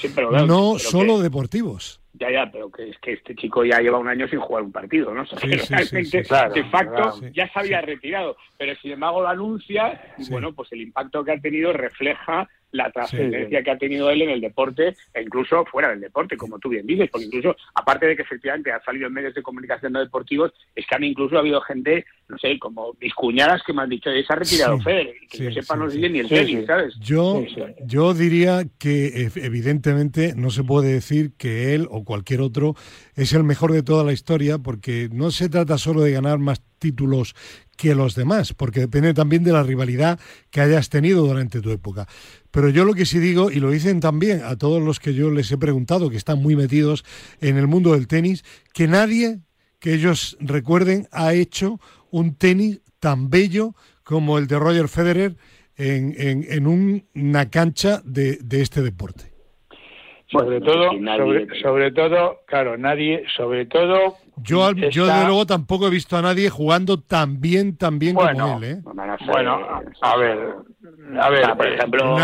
no 0.47 0.79
solo 0.79 1.19
deportivos. 1.19 2.01
Ya, 2.13 2.29
ya, 2.29 2.51
pero 2.51 2.69
que 2.69 2.89
es 2.89 2.97
que 2.99 3.13
este 3.13 3.35
chico 3.35 3.63
ya 3.63 3.79
lleva 3.79 3.97
un 3.97 4.07
año 4.07 4.27
sin 4.27 4.39
jugar 4.39 4.63
un 4.63 4.71
partido, 4.71 5.13
¿no? 5.13 5.23
realmente, 5.69 6.23
de 6.53 6.63
facto, 6.65 7.19
ya 7.33 7.51
se 7.51 7.59
había 7.59 7.81
retirado, 7.81 8.35
pero 8.57 8.75
sin 8.81 8.91
embargo 8.91 9.21
lo 9.21 9.27
anuncia 9.27 10.13
y 10.17 10.29
bueno, 10.29 10.53
pues 10.53 10.71
el 10.71 10.81
impacto 10.81 11.23
que 11.23 11.31
ha 11.31 11.39
tenido 11.39 11.73
refleja 11.73 12.47
la 12.71 12.91
trascendencia 12.91 13.63
que 13.63 13.71
ha 13.71 13.77
tenido 13.77 14.09
él 14.09 14.21
en 14.21 14.29
el 14.29 14.41
deporte 14.41 14.95
e 15.13 15.21
incluso 15.21 15.65
fuera 15.65 15.89
del 15.89 16.01
deporte, 16.01 16.37
como 16.37 16.59
tú 16.59 16.69
bien 16.69 16.85
dices, 16.85 17.09
porque 17.11 17.25
incluso, 17.25 17.55
aparte 17.75 18.07
de 18.07 18.15
que 18.15 18.21
efectivamente 18.21 18.71
ha 18.71 18.81
salido 18.83 19.07
en 19.07 19.13
medios 19.13 19.33
de 19.33 19.41
comunicación 19.41 19.93
no 19.93 19.99
deportivos, 19.99 20.51
es 20.75 20.85
que 20.87 20.95
han 20.95 21.03
incluso 21.03 21.35
ha 21.35 21.39
habido 21.39 21.61
gente, 21.61 22.05
no 22.27 22.37
sé, 22.37 22.57
como 22.59 22.95
mis 22.99 23.13
cuñadas 23.13 23.61
que 23.63 23.73
me 23.73 23.81
han 23.81 23.89
dicho, 23.89 24.09
se 24.09 24.25
ha 24.33 24.35
retirado 24.35 24.79
Federer, 24.79 25.15
que 25.29 25.37
yo 25.37 25.51
sepa 25.51 25.75
no 25.75 25.89
sigue 25.89 26.09
ni 26.09 26.19
el 26.19 26.29
tenis, 26.29 26.65
¿sabes? 26.65 26.95
Yo, 26.99 27.43
yo 27.85 28.13
diría 28.13 28.63
que 28.79 29.29
evidentemente 29.35 30.33
no 30.35 30.49
se 30.49 30.63
puede 30.63 30.93
decir 30.93 31.31
que 31.37 31.75
él 31.75 31.87
o 31.89 32.03
cualquier 32.03 32.41
otro 32.41 32.75
es 33.15 33.33
el 33.33 33.43
mejor 33.43 33.71
de 33.73 33.83
toda 33.83 34.03
la 34.03 34.13
historia, 34.13 34.57
porque 34.57 35.09
no 35.11 35.31
se 35.31 35.49
trata 35.49 35.77
solo 35.77 36.01
de 36.01 36.11
ganar 36.11 36.39
más 36.39 36.61
títulos 36.79 37.35
que 37.81 37.95
los 37.95 38.13
demás, 38.13 38.53
porque 38.53 38.81
depende 38.81 39.11
también 39.15 39.43
de 39.43 39.51
la 39.51 39.63
rivalidad 39.63 40.19
que 40.51 40.61
hayas 40.61 40.89
tenido 40.89 41.25
durante 41.25 41.61
tu 41.61 41.71
época. 41.71 42.05
Pero 42.51 42.69
yo 42.69 42.85
lo 42.85 42.93
que 42.93 43.07
sí 43.07 43.17
digo, 43.17 43.49
y 43.49 43.59
lo 43.59 43.71
dicen 43.71 43.99
también 43.99 44.43
a 44.43 44.55
todos 44.55 44.79
los 44.83 44.99
que 44.99 45.15
yo 45.15 45.31
les 45.31 45.51
he 45.51 45.57
preguntado, 45.57 46.11
que 46.11 46.17
están 46.17 46.39
muy 46.43 46.55
metidos 46.55 47.03
en 47.39 47.57
el 47.57 47.65
mundo 47.65 47.93
del 47.93 48.07
tenis, 48.07 48.43
que 48.71 48.87
nadie 48.87 49.39
que 49.79 49.95
ellos 49.95 50.37
recuerden 50.39 51.07
ha 51.11 51.33
hecho 51.33 51.79
un 52.11 52.35
tenis 52.35 52.81
tan 52.99 53.31
bello 53.31 53.73
como 54.03 54.37
el 54.37 54.45
de 54.45 54.59
Roger 54.59 54.87
Federer 54.87 55.35
en, 55.75 56.13
en, 56.15 56.67
una 56.67 57.49
cancha 57.49 58.01
de, 58.05 58.37
de 58.43 58.61
este 58.61 58.83
deporte. 58.83 59.23
Sobre 60.27 60.61
todo, 60.61 60.91
sobre, 61.63 61.91
todo, 61.91 62.41
claro, 62.45 62.77
nadie, 62.77 63.23
sobre 63.35 63.65
todo. 63.65 64.17
Yo, 64.43 64.71
yo 64.71 65.05
de 65.07 65.25
luego 65.25 65.45
tampoco 65.45 65.87
he 65.87 65.89
visto 65.89 66.17
a 66.17 66.21
nadie 66.21 66.49
jugando 66.49 66.99
tan 66.99 67.39
bien, 67.41 67.77
tan 67.77 67.99
bien 67.99 68.15
como 68.15 68.57
él, 68.57 68.63
¿eh? 68.63 68.81
Bueno, 68.83 69.59
a 70.01 70.17
ver, 70.17 70.55
a 71.19 71.29
ver, 71.29 71.57
por 71.57 71.67
ejemplo, 71.67 72.15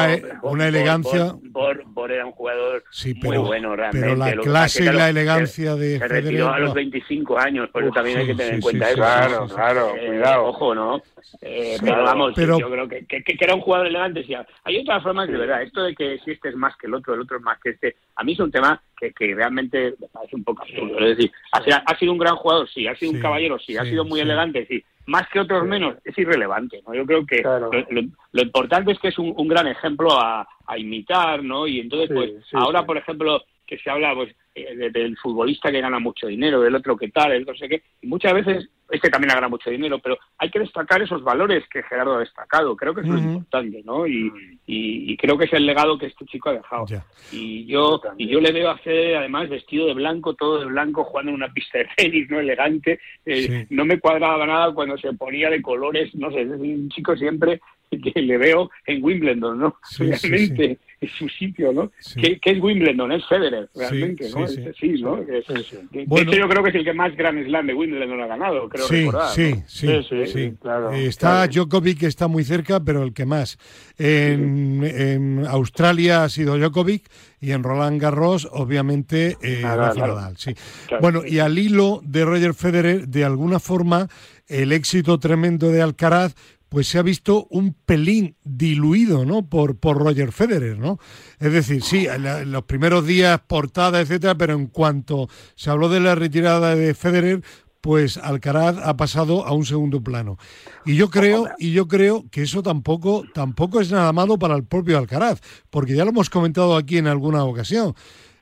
una, 0.43 0.67
elegancia. 0.67 1.35
Bor, 1.43 2.11
era 2.11 2.25
un 2.25 2.31
jugador 2.31 2.83
muy 3.23 3.37
bueno 3.37 3.75
realmente. 3.75 4.07
Pero 4.07 4.15
la 4.15 4.31
clase 4.33 4.83
y 4.83 4.91
la 4.91 5.09
elegancia 5.09 5.75
de. 5.75 5.97
Se 5.97 6.07
retiró 6.07 6.49
a 6.49 6.59
los 6.59 6.73
25 6.73 7.37
años, 7.37 7.69
por 7.69 7.83
eso 7.83 7.91
también 7.91 8.19
hay 8.19 8.27
que 8.27 8.35
tener 8.35 8.55
en 8.55 8.61
cuenta 8.61 8.87
eso. 8.87 8.97
Claro, 8.97 9.47
claro, 9.47 9.95
eh, 9.95 10.07
cuidado. 10.07 10.45
Ojo, 10.45 10.75
¿no? 10.75 11.01
Eh, 11.41 11.77
pero 11.81 12.03
vamos, 12.03 12.33
yo 12.35 12.69
creo 12.69 12.87
que, 12.87 13.05
que, 13.05 13.37
era 13.39 13.55
un 13.55 13.61
jugador 13.61 13.87
elegante. 13.87 14.23
Sí. 14.23 14.33
Hay 14.63 14.77
otras 14.79 15.03
formas 15.03 15.27
de 15.27 15.37
verdad. 15.37 15.61
Esto 15.63 15.83
de 15.83 15.95
que 15.95 16.19
si 16.23 16.31
este 16.31 16.49
es 16.49 16.55
más 16.55 16.75
que 16.77 16.87
el 16.87 16.93
otro, 16.93 17.13
el 17.13 17.21
otro 17.21 17.37
es 17.37 17.43
más 17.43 17.59
que 17.59 17.71
este, 17.71 17.95
a 18.15 18.23
mí 18.23 18.33
es 18.33 18.39
un 18.39 18.51
tema 18.51 18.81
que, 18.97 19.11
que 19.11 19.35
realmente 19.35 19.95
me 19.99 20.07
parece 20.07 20.35
un 20.35 20.43
poco 20.43 20.63
absurdo. 20.63 20.99
Es 20.99 21.17
decir, 21.17 21.31
ha, 21.51 21.97
sido 21.97 22.11
un 22.13 22.17
gran 22.17 22.35
jugador, 22.35 22.69
sí, 22.69 22.87
ha 22.87 22.95
sido 22.95 23.11
un 23.11 23.19
caballero, 23.19 23.59
sí, 23.59 23.75
ha 23.77 23.83
sido 23.83 24.05
muy 24.05 24.19
elegante, 24.19 24.65
sí 24.67 24.83
más 25.07 25.27
que 25.29 25.39
otros 25.39 25.65
menos, 25.65 25.95
es 26.03 26.17
irrelevante. 26.17 26.81
¿no? 26.85 26.93
Yo 26.93 27.05
creo 27.05 27.25
que 27.25 27.41
lo, 27.41 28.41
importante 28.41 28.91
es 28.91 28.99
que 28.99 29.07
es 29.07 29.17
un, 29.17 29.47
gran 29.47 29.67
ejemplo 29.67 30.09
a, 30.11 30.47
imitar, 30.77 31.43
¿no? 31.43 31.65
Y 31.65 31.79
entonces, 31.79 32.09
pues, 32.13 32.31
ahora, 32.53 32.85
por 32.85 32.97
ejemplo, 32.97 33.41
que 33.67 33.77
se 33.77 33.89
habla 33.89 34.15
pues 34.15 34.33
eh, 34.55 34.89
del 34.91 35.17
futbolista 35.17 35.71
que 35.71 35.81
gana 35.81 35.99
mucho 35.99 36.27
dinero, 36.27 36.61
del 36.61 36.75
otro 36.75 36.97
que 36.97 37.09
tal, 37.09 37.33
el 37.33 37.45
no 37.45 37.53
sé 37.55 37.69
qué, 37.69 37.83
y 38.01 38.07
muchas 38.07 38.33
veces 38.33 38.69
este 38.89 39.09
también 39.09 39.33
gana 39.33 39.49
mucho 39.49 39.69
dinero, 39.69 39.99
pero 39.99 40.17
hay 40.37 40.49
que 40.49 40.59
destacar 40.59 41.01
esos 41.01 41.21
valores 41.23 41.63
que 41.69 41.83
Gerardo 41.83 42.15
ha 42.15 42.19
destacado. 42.19 42.75
Creo 42.75 42.93
que 42.93 43.01
eso 43.01 43.15
es 43.15 43.21
importante, 43.21 43.81
¿no? 43.83 44.07
Y, 44.07 44.31
y, 44.65 45.17
creo 45.17 45.37
que 45.37 45.45
es 45.45 45.53
el 45.53 45.65
legado 45.65 45.97
que 45.97 46.05
este 46.05 46.25
chico 46.25 46.49
ha 46.49 46.53
dejado. 46.53 46.85
Y 47.31 47.65
yo 47.65 48.01
y 48.17 48.27
yo 48.27 48.39
le 48.39 48.51
veo 48.51 48.69
hacer, 48.69 49.17
además, 49.17 49.49
vestido 49.49 49.87
de 49.87 49.93
blanco, 49.93 50.35
todo 50.35 50.59
de 50.59 50.65
blanco, 50.65 51.03
jugando 51.03 51.31
en 51.31 51.35
una 51.35 51.51
pista 51.51 51.79
de 51.79 51.87
tenis, 51.97 52.29
¿no? 52.29 52.39
Elegante. 52.39 52.99
Eh, 53.25 53.67
no 53.69 53.83
me 53.83 53.99
cuadraba 53.99 54.45
nada 54.45 54.73
cuando 54.73 54.97
se 54.97 55.11
ponía 55.13 55.49
de 55.49 55.61
colores, 55.61 56.15
no 56.15 56.31
sé, 56.31 56.41
es 56.41 56.47
un 56.47 56.89
chico 56.89 57.15
siempre 57.17 57.59
que 57.89 58.21
le 58.21 58.37
veo 58.37 58.69
en 58.85 59.03
Wimbledon, 59.03 59.59
¿no? 59.59 59.77
Realmente 59.97 60.77
es 60.99 61.11
su 61.11 61.29
sitio, 61.29 61.71
¿no? 61.71 61.91
¿Qué, 62.15 62.39
es 62.43 62.59
Wimbledon? 62.59 63.11
Es 63.11 63.25
Federer, 63.27 63.69
realmente, 63.75 64.29
¿no? 64.31 64.47
Sí, 64.47 65.01
¿no? 65.01 65.17
de 65.17 65.39
hecho, 65.39 66.31
yo 66.31 66.49
creo 66.49 66.63
que 66.63 66.69
es 66.69 66.75
el 66.75 66.83
que 66.83 66.93
más 66.93 67.15
Grand 67.15 67.45
Slam 67.45 67.67
de 67.67 67.73
Wimbledon 67.73 68.21
ha 68.21 68.27
ganado, 68.27 68.67
creo 68.67 68.87
recordar. 68.87 69.33
Sí, 69.33 69.53
sí, 69.67 69.87
sí, 70.25 70.53
claro. 70.59 70.91
Está 70.91 71.47
Djokovic, 71.47 71.99
que 71.99 72.07
está 72.07 72.27
muy 72.27 72.43
cerca, 72.43 72.79
pero 72.79 73.03
el 73.03 73.13
que 73.13 73.25
más. 73.25 73.59
En, 73.97 74.83
en, 74.83 75.45
Australia 75.47 76.23
ha 76.23 76.29
sido 76.29 76.57
Djokovic 76.57 77.07
y 77.39 77.51
en 77.51 77.61
Roland 77.61 78.01
Garros, 78.01 78.47
obviamente, 78.51 79.37
eh, 79.41 79.61
Nadal, 79.61 80.37
sí. 80.37 80.55
Bueno, 80.99 81.21
y 81.25 81.39
al 81.39 81.59
hilo 81.59 82.01
de 82.03 82.25
Roger 82.25 82.53
Federer, 82.55 83.07
de 83.07 83.23
alguna 83.23 83.59
forma, 83.59 84.07
el 84.47 84.71
éxito 84.71 85.19
tremendo 85.19 85.71
de 85.71 85.81
Alcaraz 85.81 86.33
pues 86.69 86.87
se 86.87 86.97
ha 86.97 87.01
visto 87.01 87.47
un 87.49 87.73
pelín 87.73 88.35
diluido, 88.43 89.25
¿no? 89.25 89.47
Por, 89.47 89.77
por 89.77 89.97
Roger 89.97 90.31
Federer, 90.31 90.77
¿no? 90.77 90.99
Es 91.39 91.53
decir, 91.53 91.81
sí, 91.81 92.07
en, 92.07 92.51
los 92.51 92.63
primeros 92.63 93.05
días 93.05 93.39
portada, 93.47 94.01
etcétera, 94.01 94.35
pero 94.35 94.53
en 94.53 94.67
cuanto 94.67 95.29
se 95.55 95.69
habló 95.69 95.89
de 95.89 95.99
la 95.99 96.15
retirada 96.15 96.75
de 96.75 96.93
Federer, 96.93 97.41
pues 97.81 98.17
Alcaraz 98.17 98.77
ha 98.83 98.97
pasado 98.97 99.45
a 99.45 99.53
un 99.53 99.65
segundo 99.65 100.01
plano. 100.01 100.37
Y 100.85 100.95
yo 100.95 101.09
creo, 101.09 101.47
y 101.57 101.71
yo 101.71 101.87
creo 101.87 102.25
que 102.31 102.41
eso 102.41 102.61
tampoco, 102.63 103.23
tampoco 103.33 103.79
es 103.79 103.91
nada 103.91 104.11
malo 104.11 104.37
para 104.37 104.55
el 104.55 104.65
propio 104.65 104.97
Alcaraz, 104.97 105.41
porque 105.69 105.95
ya 105.95 106.03
lo 106.03 106.09
hemos 106.09 106.29
comentado 106.29 106.75
aquí 106.75 106.97
en 106.97 107.07
alguna 107.07 107.43
ocasión 107.43 107.95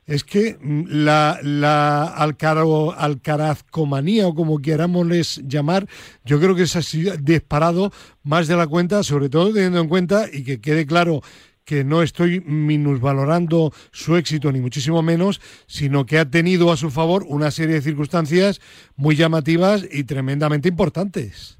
es 0.06 0.24
que 0.24 0.56
mm, 0.60 0.84
la, 0.88 1.38
la 1.42 2.04
alcarazcomanía 2.04 4.28
o 4.28 4.34
como 4.34 4.58
querámosles 4.58 5.42
llamar, 5.46 5.86
yo 6.24 6.40
creo 6.40 6.54
que 6.54 6.66
se 6.66 6.78
ha 6.78 7.16
disparado 7.16 7.90
más 8.22 8.48
de 8.48 8.56
la 8.56 8.66
cuenta, 8.66 9.02
sobre 9.02 9.28
todo 9.28 9.52
teniendo 9.52 9.80
en 9.80 9.88
cuenta 9.88 10.26
y 10.32 10.44
que 10.44 10.60
quede 10.60 10.86
claro 10.86 11.20
que 11.64 11.82
no 11.82 12.00
estoy 12.00 12.40
minusvalorando 12.40 13.72
su 13.90 14.16
éxito 14.16 14.52
ni 14.52 14.60
muchísimo 14.60 15.02
menos, 15.02 15.40
sino 15.66 16.06
que 16.06 16.18
ha 16.18 16.30
tenido 16.30 16.70
a 16.70 16.76
su 16.76 16.90
favor 16.90 17.24
una 17.26 17.50
serie 17.50 17.74
de 17.74 17.82
circunstancias 17.82 18.60
muy 18.94 19.16
llamativas 19.16 19.84
y 19.92 20.04
tremendamente 20.04 20.68
importantes. 20.68 21.58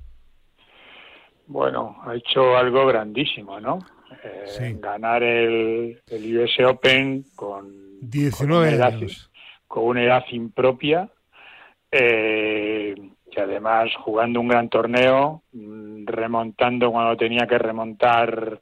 Bueno, 1.49 1.97
ha 2.05 2.15
hecho 2.15 2.57
algo 2.57 2.87
grandísimo, 2.87 3.59
¿no? 3.59 3.81
Eh, 4.23 4.79
ganar 4.81 5.25
el, 5.25 6.01
el 6.07 6.39
US 6.39 6.61
Open 6.65 7.25
con 7.35 7.86
19 8.01 8.83
años. 8.83 9.31
con 9.67 9.85
una 9.85 10.03
edad 10.03 10.25
impropia, 10.31 11.09
eh, 11.91 12.95
que 13.31 13.41
además 13.41 13.91
jugando 14.03 14.41
un 14.41 14.49
gran 14.49 14.69
torneo, 14.69 15.43
mm, 15.53 16.07
remontando 16.07 16.91
cuando 16.91 17.17
tenía 17.17 17.47
que 17.47 17.59
remontar 17.59 18.61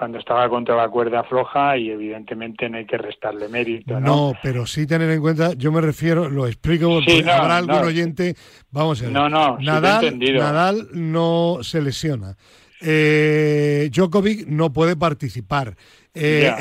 cuando 0.00 0.18
estaba 0.18 0.48
contra 0.48 0.76
la 0.76 0.88
cuerda 0.88 1.22
floja 1.24 1.76
y 1.76 1.90
evidentemente 1.90 2.70
no 2.70 2.78
hay 2.78 2.86
que 2.86 2.96
restarle 2.96 3.48
mérito. 3.48 4.00
No, 4.00 4.30
no 4.30 4.32
pero 4.42 4.64
sí 4.64 4.86
tener 4.86 5.10
en 5.10 5.20
cuenta, 5.20 5.52
yo 5.52 5.70
me 5.72 5.82
refiero, 5.82 6.30
lo 6.30 6.46
explico 6.46 6.88
porque 6.88 7.18
habrá 7.30 7.58
algún 7.58 7.84
oyente, 7.84 8.34
vamos 8.70 9.02
a 9.02 9.04
ver. 9.04 9.12
No, 9.12 9.28
no, 9.28 9.58
Nadal, 9.58 10.18
Nadal 10.18 10.88
no 10.92 11.58
se 11.60 11.82
lesiona. 11.82 12.34
Eh, 12.80 13.90
Djokovic 13.92 14.46
no 14.46 14.72
puede 14.72 14.96
participar. 14.96 15.76
Eh, 16.12 16.52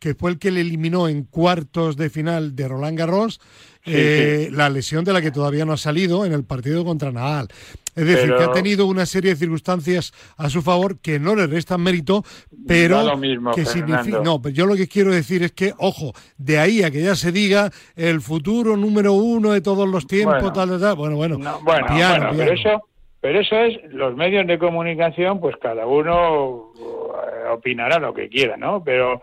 que 0.00 0.14
fue 0.14 0.30
el 0.30 0.38
que 0.38 0.50
le 0.50 0.60
eliminó 0.60 1.08
en 1.08 1.22
cuartos 1.24 1.96
de 1.96 2.10
final 2.10 2.56
de 2.56 2.66
Roland 2.66 2.98
Garros, 2.98 3.40
eh, 3.84 4.48
la 4.52 4.70
lesión 4.70 5.04
de 5.04 5.12
la 5.12 5.20
que 5.20 5.30
todavía 5.30 5.64
no 5.64 5.72
ha 5.72 5.76
salido 5.76 6.24
en 6.24 6.32
el 6.32 6.44
partido 6.44 6.84
contra 6.84 7.12
Nadal. 7.12 7.48
Es 7.94 8.06
decir, 8.06 8.34
que 8.36 8.42
ha 8.42 8.52
tenido 8.52 8.86
una 8.86 9.04
serie 9.04 9.32
de 9.32 9.36
circunstancias 9.36 10.12
a 10.36 10.48
su 10.48 10.62
favor 10.62 10.98
que 10.98 11.20
no 11.20 11.36
le 11.36 11.46
restan 11.46 11.82
mérito, 11.82 12.24
pero 12.66 13.20
que 13.54 13.66
significa. 13.66 14.20
No, 14.20 14.40
pero 14.40 14.54
yo 14.54 14.66
lo 14.66 14.74
que 14.74 14.88
quiero 14.88 15.12
decir 15.12 15.42
es 15.42 15.52
que, 15.52 15.74
ojo, 15.78 16.12
de 16.38 16.58
ahí 16.58 16.82
a 16.82 16.90
que 16.90 17.02
ya 17.02 17.14
se 17.14 17.32
diga 17.32 17.70
el 17.94 18.20
futuro 18.22 18.76
número 18.76 19.12
uno 19.12 19.52
de 19.52 19.60
todos 19.60 19.86
los 19.86 20.06
tiempos, 20.06 20.40
bueno, 20.40 20.52
tal, 20.52 20.80
tal, 20.80 20.96
bueno, 20.96 21.16
bueno, 21.16 21.38
bueno, 21.38 21.86
pero 22.36 22.52
eso 22.52 22.91
pero 23.22 23.38
eso 23.40 23.56
es, 23.56 23.78
los 23.92 24.16
medios 24.16 24.48
de 24.48 24.58
comunicación, 24.58 25.38
pues 25.38 25.56
cada 25.58 25.86
uno 25.86 26.72
eh, 26.74 27.48
opinará 27.52 28.00
lo 28.00 28.12
que 28.12 28.28
quiera, 28.28 28.56
¿no? 28.56 28.82
Pero 28.84 29.22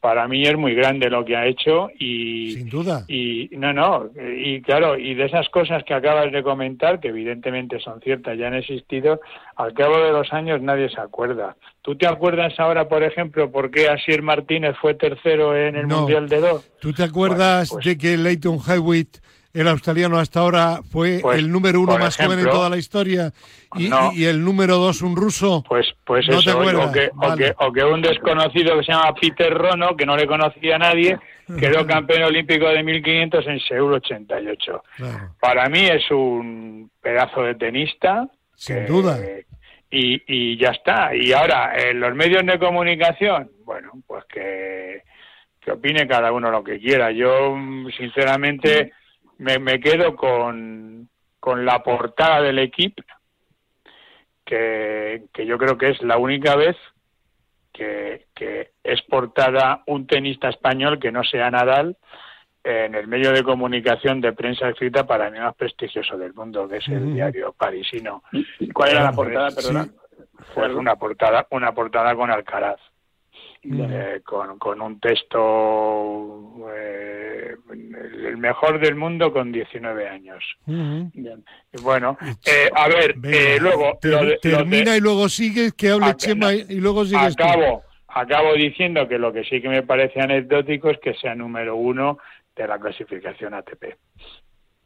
para 0.00 0.28
mí 0.28 0.44
es 0.44 0.56
muy 0.56 0.72
grande 0.74 1.10
lo 1.10 1.24
que 1.24 1.36
ha 1.36 1.46
hecho 1.46 1.90
y 1.98 2.52
sin 2.52 2.70
duda. 2.70 3.04
y 3.06 3.50
no 3.52 3.72
no 3.72 4.08
y 4.16 4.62
claro 4.62 4.96
y 4.96 5.14
de 5.14 5.26
esas 5.26 5.48
cosas 5.50 5.84
que 5.84 5.92
acabas 5.92 6.32
de 6.32 6.42
comentar 6.42 7.00
que 7.00 7.08
evidentemente 7.08 7.78
son 7.80 8.00
ciertas 8.00 8.38
ya 8.38 8.46
han 8.46 8.54
existido 8.54 9.20
al 9.56 9.74
cabo 9.74 9.98
de 9.98 10.12
los 10.12 10.32
años 10.32 10.62
nadie 10.62 10.88
se 10.88 11.00
acuerda. 11.00 11.56
Tú 11.82 11.96
te 11.96 12.06
acuerdas 12.06 12.58
ahora 12.58 12.88
por 12.88 13.02
ejemplo 13.02 13.50
por 13.50 13.70
qué 13.70 13.88
Asier 13.88 14.22
Martínez 14.22 14.74
fue 14.80 14.94
tercero 14.94 15.54
en 15.54 15.76
el 15.76 15.86
mundial 15.86 16.28
de 16.28 16.40
dos 16.40 16.70
tú 16.80 16.92
te 16.92 17.02
acuerdas 17.02 17.68
pues 17.70 17.84
de 17.84 17.98
que 17.98 18.16
Leighton 18.16 18.58
Hewitt 18.66 19.18
el 19.52 19.66
australiano 19.68 20.18
hasta 20.18 20.40
ahora 20.40 20.80
fue 20.90 21.18
Pues, 21.20 21.38
el 21.38 21.50
número 21.50 21.80
uno 21.80 21.98
más 21.98 22.16
joven 22.16 22.38
en 22.38 22.44
toda 22.46 22.70
la 22.70 22.76
historia 22.76 23.32
y, 23.76 23.88
no. 23.88 24.12
y- 24.12 24.22
y 24.22 24.24
el 24.26 24.44
número 24.44 24.76
dos 24.76 25.02
un 25.02 25.16
ruso. 25.16 25.64
Pues, 25.68 25.86
pues 26.04 26.26
¿No 26.28 26.34
te 26.42 26.50
eso, 26.50 26.58
o 26.60 26.92
que, 26.92 27.10
o, 27.16 27.36
que, 27.36 27.54
o 27.58 27.72
que 27.72 27.84
un 27.84 28.00
desconocido 28.02 28.78
que 28.78 28.84
se 28.84 28.92
llama 28.92 29.12
Peter 29.20 29.52
Rono, 29.52 29.96
que 29.96 30.06
no 30.06 30.16
le 30.16 30.26
conocía 30.26 30.76
a 30.76 30.78
nadie, 30.78 31.18
quedó 31.58 31.84
campeón 31.86 32.22
olímpico 32.22 32.68
de 32.68 32.82
1500 32.84 33.46
en 33.48 33.60
Seúl 33.60 33.94
88. 33.94 34.82
Claro, 34.96 35.34
Para 35.40 35.68
mí 35.68 35.80
es 35.80 36.08
un 36.10 36.90
pedazo 37.00 37.42
de 37.42 37.54
tenista. 37.56 38.28
sin 38.54 38.76
que- 38.76 38.84
duda. 38.86 39.18
Y, 39.92 40.22
y 40.28 40.56
ya 40.56 40.68
está. 40.68 41.12
Y 41.16 41.32
ahora, 41.32 41.72
en 41.76 41.98
los 41.98 42.14
medios 42.14 42.46
de 42.46 42.60
comunicación, 42.60 43.50
bueno, 43.64 43.90
pues 44.06 44.24
que, 44.32 45.02
que 45.60 45.72
opine 45.72 46.06
cada 46.06 46.30
uno 46.30 46.48
lo 46.52 46.62
que 46.62 46.78
quiera. 46.78 47.10
Yo, 47.10 47.56
mm, 47.56 47.88
sinceramente, 47.98 48.92
me, 49.40 49.58
me 49.58 49.80
quedo 49.80 50.14
con, 50.16 51.08
con 51.40 51.64
la 51.64 51.82
portada 51.82 52.42
del 52.42 52.58
equipo, 52.58 53.02
que, 54.44 55.24
que 55.32 55.46
yo 55.46 55.58
creo 55.58 55.76
que 55.78 55.90
es 55.90 56.02
la 56.02 56.18
única 56.18 56.56
vez 56.56 56.76
que, 57.72 58.26
que 58.34 58.72
es 58.84 59.00
portada 59.02 59.82
un 59.86 60.06
tenista 60.06 60.48
español 60.48 60.98
que 60.98 61.12
no 61.12 61.22
sea 61.24 61.50
Nadal 61.50 61.96
en 62.62 62.94
el 62.94 63.06
medio 63.06 63.32
de 63.32 63.42
comunicación 63.42 64.20
de 64.20 64.34
prensa 64.34 64.68
escrita 64.68 65.06
para 65.06 65.30
mí 65.30 65.38
más 65.38 65.54
prestigioso 65.54 66.18
del 66.18 66.34
mundo, 66.34 66.68
que 66.68 66.76
es 66.76 66.88
el 66.88 67.14
diario 67.14 67.54
parisino. 67.56 68.22
¿Y 68.58 68.68
cuál 68.70 68.90
era 68.90 69.04
la 69.04 69.12
Claro, 69.12 69.16
portada, 69.16 69.50
sí. 69.50 69.56
perdona? 69.56 69.88
Pues 70.54 70.72
una 70.74 70.96
portada, 70.96 71.46
una 71.50 71.72
portada 71.72 72.14
con 72.14 72.30
Alcaraz, 72.30 72.80
Mm. 73.62 73.80
eh, 73.92 74.20
con, 74.24 74.58
con 74.58 74.80
un 74.80 74.98
texto 75.00 76.66
eh, 76.72 77.54
el 77.70 78.36
mejor 78.38 78.80
del 78.80 78.94
mundo 78.94 79.32
con 79.32 79.52
19 79.52 80.08
años. 80.08 80.42
Y 80.66 81.82
bueno, 81.82 82.16
eh, 82.46 82.70
a 82.74 82.88
ver, 82.88 83.14
Venga, 83.18 83.36
eh, 83.36 83.58
luego 83.60 83.98
ter- 84.00 84.12
lo 84.12 84.18
de- 84.18 84.24
lo 84.24 84.30
de- 84.30 84.38
termina 84.38 84.96
y 84.96 85.00
luego 85.00 85.28
sigues, 85.28 85.74
que 85.74 85.90
hable 85.90 86.06
Ac- 86.06 86.16
Chema 86.16 86.54
y, 86.54 86.76
luego 86.80 87.04
sigues 87.04 87.36
tú. 87.36 87.42
acabo, 87.44 87.82
acabo 88.08 88.54
diciendo 88.54 89.06
que 89.06 89.18
lo 89.18 89.30
que 89.32 89.44
sí 89.44 89.60
que 89.60 89.68
me 89.68 89.82
parece 89.82 90.20
anecdótico 90.22 90.88
es 90.90 90.98
que 90.98 91.12
sea 91.14 91.34
número 91.34 91.76
uno 91.76 92.18
de 92.56 92.66
la 92.66 92.78
clasificación 92.78 93.52
ATP. 93.54 93.96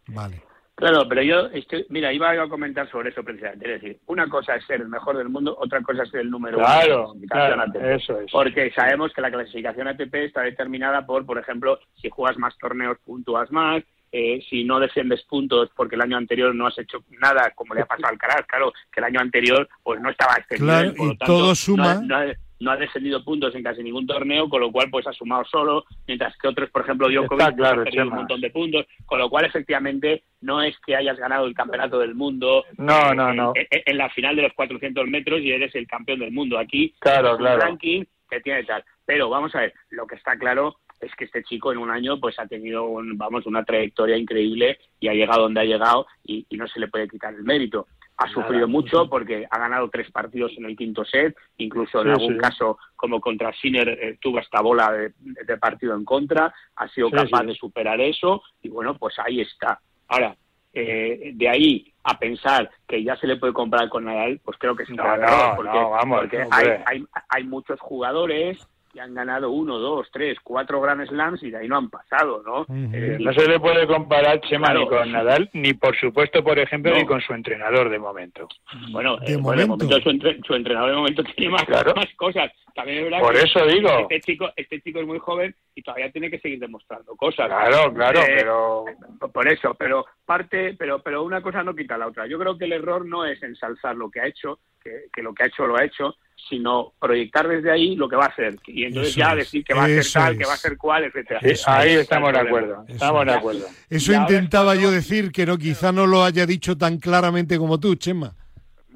Vale. 0.08 0.42
Claro, 0.76 1.08
pero 1.08 1.22
yo, 1.22 1.46
estoy, 1.52 1.86
mira, 1.88 2.12
iba 2.12 2.30
a 2.30 2.48
comentar 2.48 2.90
sobre 2.90 3.10
eso 3.10 3.22
precisamente. 3.22 3.74
Es 3.74 3.80
decir, 3.80 4.00
una 4.06 4.28
cosa 4.28 4.56
es 4.56 4.64
ser 4.66 4.80
el 4.80 4.88
mejor 4.88 5.16
del 5.16 5.28
mundo, 5.28 5.56
otra 5.60 5.80
cosa 5.82 6.02
es 6.02 6.10
ser 6.10 6.22
el 6.22 6.30
número 6.30 6.58
uno. 6.58 6.66
de 7.14 7.26
la 7.26 7.28
Claro, 7.28 7.62
ATP. 7.62 7.76
eso 7.94 8.20
es. 8.20 8.32
Porque 8.32 8.70
sabemos 8.72 9.12
que 9.12 9.20
la 9.20 9.30
clasificación 9.30 9.86
ATP 9.86 10.14
está 10.16 10.42
determinada 10.42 11.06
por, 11.06 11.24
por 11.24 11.38
ejemplo, 11.38 11.78
si 11.94 12.10
juegas 12.10 12.36
más 12.38 12.56
torneos, 12.58 12.98
puntúas 13.04 13.50
más. 13.52 13.82
eh, 14.16 14.40
si 14.48 14.62
no 14.62 14.78
defiendes 14.78 15.24
puntos 15.24 15.70
porque 15.74 15.96
el 15.96 16.02
año 16.02 16.16
anterior 16.16 16.54
no 16.54 16.68
has 16.68 16.78
hecho 16.78 16.98
nada, 17.20 17.50
como 17.56 17.74
le 17.74 17.80
ha 17.80 17.84
pasado 17.86 18.06
al 18.06 18.12
Alcaraz, 18.12 18.46
claro, 18.46 18.72
que 18.92 19.00
el 19.00 19.04
año 19.06 19.18
anterior 19.20 19.68
pues 19.82 20.00
no 20.00 20.08
estaba 20.08 20.36
este 20.36 20.54
Claro, 20.56 20.82
nivel, 20.92 20.96
por 20.96 21.06
lo 21.08 21.12
y 21.14 21.16
tanto, 21.16 21.32
todo 21.38 21.54
suma. 21.56 21.94
No, 21.94 22.02
no 22.02 22.32
no 22.64 22.70
ha 22.72 22.76
descendido 22.76 23.22
puntos 23.22 23.54
en 23.54 23.62
casi 23.62 23.82
ningún 23.82 24.06
torneo, 24.06 24.48
con 24.48 24.60
lo 24.60 24.72
cual 24.72 24.88
pues 24.90 25.06
ha 25.06 25.12
sumado 25.12 25.44
solo, 25.44 25.84
mientras 26.08 26.36
que 26.38 26.48
otros, 26.48 26.70
por 26.70 26.82
ejemplo, 26.82 27.08
Djokovic, 27.08 27.40
Está 27.40 27.54
claro, 27.54 27.80
ha 27.82 27.84
perdido 27.84 28.04
un 28.08 28.14
montón 28.14 28.40
de 28.40 28.50
puntos, 28.50 28.86
con 29.06 29.18
lo 29.18 29.28
cual 29.30 29.44
efectivamente 29.44 30.24
no 30.40 30.62
es 30.62 30.76
que 30.84 30.96
hayas 30.96 31.18
ganado 31.18 31.46
el 31.46 31.54
campeonato 31.54 31.98
del 31.98 32.14
mundo 32.14 32.64
No, 32.78 33.12
eh, 33.12 33.14
no, 33.14 33.30
en- 33.30 33.36
no. 33.36 33.52
En, 33.54 33.66
en 33.86 33.98
la 33.98 34.08
final 34.10 34.34
de 34.36 34.42
los 34.42 34.52
400 34.54 35.06
metros 35.06 35.40
y 35.40 35.52
eres 35.52 35.74
el 35.74 35.86
campeón 35.86 36.18
del 36.18 36.32
mundo. 36.32 36.58
Aquí 36.58 36.94
Claro, 36.98 37.28
es 37.28 37.32
un 37.34 37.38
claro. 37.38 37.60
ranking 37.60 38.04
que 38.28 38.40
tiene 38.40 38.64
tal. 38.64 38.82
Pero 39.06 39.28
vamos 39.28 39.54
a 39.54 39.60
ver, 39.60 39.74
lo 39.90 40.06
que 40.06 40.14
está 40.16 40.36
claro 40.36 40.76
es 41.00 41.14
que 41.16 41.24
este 41.24 41.42
chico 41.42 41.70
en 41.72 41.78
un 41.78 41.90
año 41.90 42.18
pues 42.18 42.38
ha 42.38 42.46
tenido 42.46 42.84
un- 42.86 43.18
vamos 43.18 43.44
una 43.46 43.62
trayectoria 43.64 44.16
increíble 44.16 44.78
y 45.00 45.08
ha 45.08 45.12
llegado 45.12 45.42
donde 45.42 45.60
ha 45.60 45.64
llegado 45.64 46.06
y, 46.24 46.46
y 46.48 46.56
no 46.56 46.66
se 46.66 46.80
le 46.80 46.88
puede 46.88 47.08
quitar 47.08 47.34
el 47.34 47.42
mérito. 47.42 47.86
Ha 48.16 48.28
sufrido 48.28 48.68
mucho. 48.68 49.08
porque 49.08 49.46
ha 49.50 49.58
ganado 49.58 49.88
tres 49.90 50.10
partidos 50.10 50.52
en 50.56 50.66
el 50.66 50.76
quinto 50.76 51.04
set, 51.04 51.36
incluso 51.56 52.00
en 52.00 52.06
Sí, 52.06 52.10
algún 52.12 52.34
sí. 52.34 52.38
caso 52.40 52.78
como 52.94 53.20
contra 53.20 53.52
Sinner 53.54 53.88
eh, 53.88 54.18
tuvo 54.20 54.38
esta 54.38 54.60
bola 54.60 54.92
de, 54.92 55.12
de 55.18 55.56
partido 55.58 55.94
en 55.96 56.04
contra, 56.04 56.54
ha 56.76 56.88
sido 56.88 57.08
Sí, 57.08 57.16
capaz 57.16 57.42
de 57.44 57.54
superar 57.54 58.00
eso 58.00 58.42
y 58.62 58.68
bueno, 58.68 58.96
pues 58.96 59.18
ahí 59.18 59.40
está. 59.40 59.80
Ahora, 60.08 60.36
eh, 60.72 61.32
de 61.34 61.48
ahí 61.48 61.92
a 62.04 62.18
pensar 62.18 62.70
que 62.86 63.02
ya 63.02 63.16
se 63.16 63.26
le 63.26 63.36
puede 63.36 63.52
comprar 63.52 63.88
con 63.88 64.04
Nadal, 64.04 64.40
pues 64.44 64.58
creo 64.58 64.76
que 64.76 64.82
es 64.84 64.90
No, 64.90 65.16
no, 65.16 65.52
porque, 65.56 65.70
no, 65.80 65.90
vamos, 65.90 66.20
porque 66.20 66.44
hay, 66.50 66.68
hay, 66.86 67.04
hay 67.28 67.44
muchos 67.44 67.80
jugadores 67.80 68.58
que 68.94 69.00
han 69.00 69.12
ganado 69.12 69.50
uno, 69.50 69.78
dos, 69.78 70.08
tres, 70.12 70.38
cuatro 70.42 70.80
Grand 70.80 71.04
Slams 71.06 71.42
y 71.42 71.50
de 71.50 71.58
ahí 71.58 71.68
no 71.68 71.76
han 71.78 71.90
pasado, 71.90 72.42
¿no? 72.46 72.60
Ujú. 72.62 72.90
Eh, 72.94 73.18
No 73.20 73.32
se 73.32 73.48
le 73.48 73.58
puede 73.58 73.86
comparar 73.88 74.40
Chema 74.42 74.66
Claro. 74.68 74.80
ni 74.80 74.86
con 74.88 75.12
Nadal, 75.12 75.50
ni 75.52 75.74
por 75.74 75.96
supuesto, 75.98 76.44
por 76.44 76.58
ejemplo, 76.60 76.92
No. 76.92 76.98
ni 76.98 77.04
con 77.04 77.20
su 77.20 77.34
entrenador 77.34 77.90
de 77.90 77.98
momento. 77.98 78.48
Bueno, 78.92 79.16
De 79.18 79.32
eh, 79.32 79.36
bueno, 79.36 79.60
de 79.62 79.66
momento. 79.66 79.84
momento 79.86 80.00
su, 80.00 80.10
entre- 80.10 80.40
su 80.46 80.54
entrenador 80.54 80.90
de 80.90 80.96
momento 80.96 81.22
tiene 81.36 81.50
más, 81.50 81.64
Claro. 81.64 81.92
más 81.96 82.06
cosas. 82.16 82.52
También 82.74 82.98
es 82.98 83.04
verdad 83.04 83.20
Por 83.20 83.34
que 83.34 83.42
eso 83.42 83.66
digo. 83.66 83.88
este 84.00 84.20
chico, 84.20 84.50
este 84.56 84.80
chico 84.80 85.00
es 85.00 85.06
muy 85.06 85.18
joven 85.18 85.54
y 85.74 85.82
todavía 85.82 86.10
tiene 86.10 86.30
que 86.30 86.38
seguir 86.38 86.58
demostrando 86.60 87.14
cosas. 87.16 87.46
Claro, 87.46 87.92
claro, 87.92 88.20
Eh, 88.20 88.34
pero 88.36 88.84
Por 89.32 89.48
eso, 89.48 89.74
pero 89.74 90.06
parte, 90.24 90.74
pero, 90.78 91.00
pero 91.00 91.22
una 91.24 91.40
cosa 91.42 91.62
no 91.62 91.74
quita 91.74 91.98
la 91.98 92.06
otra. 92.08 92.26
Yo 92.26 92.38
creo 92.38 92.56
que 92.56 92.64
el 92.64 92.72
error 92.72 93.04
no 93.06 93.24
es 93.24 93.42
ensalzar 93.42 93.96
lo 93.96 94.08
que 94.10 94.20
ha 94.20 94.26
hecho, 94.26 94.58
que, 94.82 95.04
que 95.12 95.22
lo 95.22 95.32
que 95.34 95.44
ha 95.44 95.46
hecho 95.46 95.66
lo 95.66 95.76
ha 95.76 95.84
hecho, 95.84 96.16
sino 96.48 96.92
proyectar 97.00 97.48
desde 97.48 97.70
ahí 97.70 97.96
lo 97.96 98.08
que 98.08 98.16
va 98.16 98.24
a 98.26 98.28
hacer. 98.28 98.56
Y 98.66 98.84
entonces 98.84 99.10
Eso 99.12 99.20
ya 99.20 99.30
es, 99.32 99.36
decir 99.38 99.64
que 99.64 99.74
va 99.74 99.84
a 99.84 99.88
ser 99.88 100.04
tal, 100.12 100.36
que 100.36 100.42
es. 100.42 100.48
va 100.48 100.52
a 100.54 100.56
ser 100.56 100.76
cual, 100.76 101.04
etcétera. 101.04 101.40
Eso 101.42 101.70
ahí 101.70 101.92
es. 101.92 102.00
estamos 102.00 102.32
de 102.32 102.38
acuerdo. 102.40 102.84
Eso 102.86 102.94
Estamos 102.94 103.24
de 103.26 103.30
es. 103.32 103.36
acuerdo. 103.38 103.66
Eso 103.90 104.12
es 104.12 104.18
intentaba 104.18 104.74
yo 104.74 104.90
decir, 104.90 105.32
que 105.32 105.46
no, 105.46 105.56
quizá 105.58 105.92
no 105.92 106.06
lo 106.06 106.24
haya 106.24 106.46
dicho 106.46 106.76
tan 106.76 106.98
claramente 106.98 107.58
como 107.58 107.78
tú, 107.80 107.94
Chema. 107.96 108.34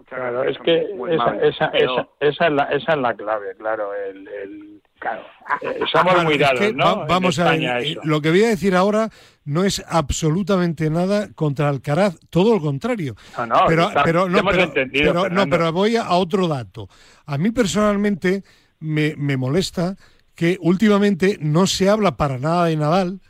Claro, 0.09 0.43
es 0.45 0.57
que 0.65 0.87
esa, 1.11 1.37
esa, 1.47 1.67
esa, 1.67 2.09
esa 2.21 2.47
es 2.47 2.53
la, 2.53 2.63
esa 2.65 2.93
es 2.93 2.99
la 2.99 3.15
clave, 3.15 3.55
claro. 3.59 3.91
El, 3.95 4.27
el- 4.27 4.81
claro, 4.99 5.23
eh, 5.61 5.81
somos 5.93 6.15
Bueno, 6.15 6.25
muy 6.25 6.35
es 6.35 6.41
dados, 6.41 6.61
que 6.61 6.73
¿no? 6.73 7.05
vamos 7.07 7.39
a 7.39 7.51
ver, 7.51 7.63
eh, 7.85 7.97
lo 8.05 8.21
que 8.23 8.31
voy 8.31 8.43
a 8.45 8.49
decir 8.49 8.75
ahora 8.75 9.11
no 9.49 9.65
es 9.65 9.83
absolutamente 9.89 10.91
nada 10.91 11.33
contra 11.33 11.71
Alcaraz, 11.71 12.19
todo 12.29 12.55
lo 12.55 12.61
contrario. 12.61 13.15
No, 13.39 13.47
no, 13.47 13.55
pero, 13.67 13.89
está- 13.89 14.03
pero 14.05 14.29
no, 14.29 14.43
pero, 14.45 15.31
no, 15.31 15.47
pero 15.49 15.73
voy 15.73 15.97
a, 15.97 16.03
a 16.03 16.17
otro 16.17 16.49
dato. 16.49 16.89
A 17.25 17.39
mí 17.39 17.51
personalmente 17.51 18.45
me, 18.79 19.15
me 19.17 19.37
molesta 19.39 19.97
que 20.35 20.59
últimamente 20.61 21.39
no 21.41 21.67
se 21.67 21.89
habla 21.89 22.17
para 22.17 22.39
nada 22.39 22.67
de 22.67 22.77
Nadal 22.77 23.21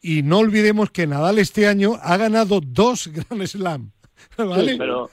y 0.00 0.22
no 0.22 0.38
olvidemos 0.38 0.90
que 0.90 1.06
Nadal 1.06 1.38
este 1.38 1.68
año 1.68 1.92
ha 2.02 2.16
ganado 2.16 2.60
dos 2.64 3.08
Grand 3.12 3.46
Slam. 3.46 3.90
¿vale? 4.38 4.72
Sí, 4.72 4.78
pero 4.78 5.10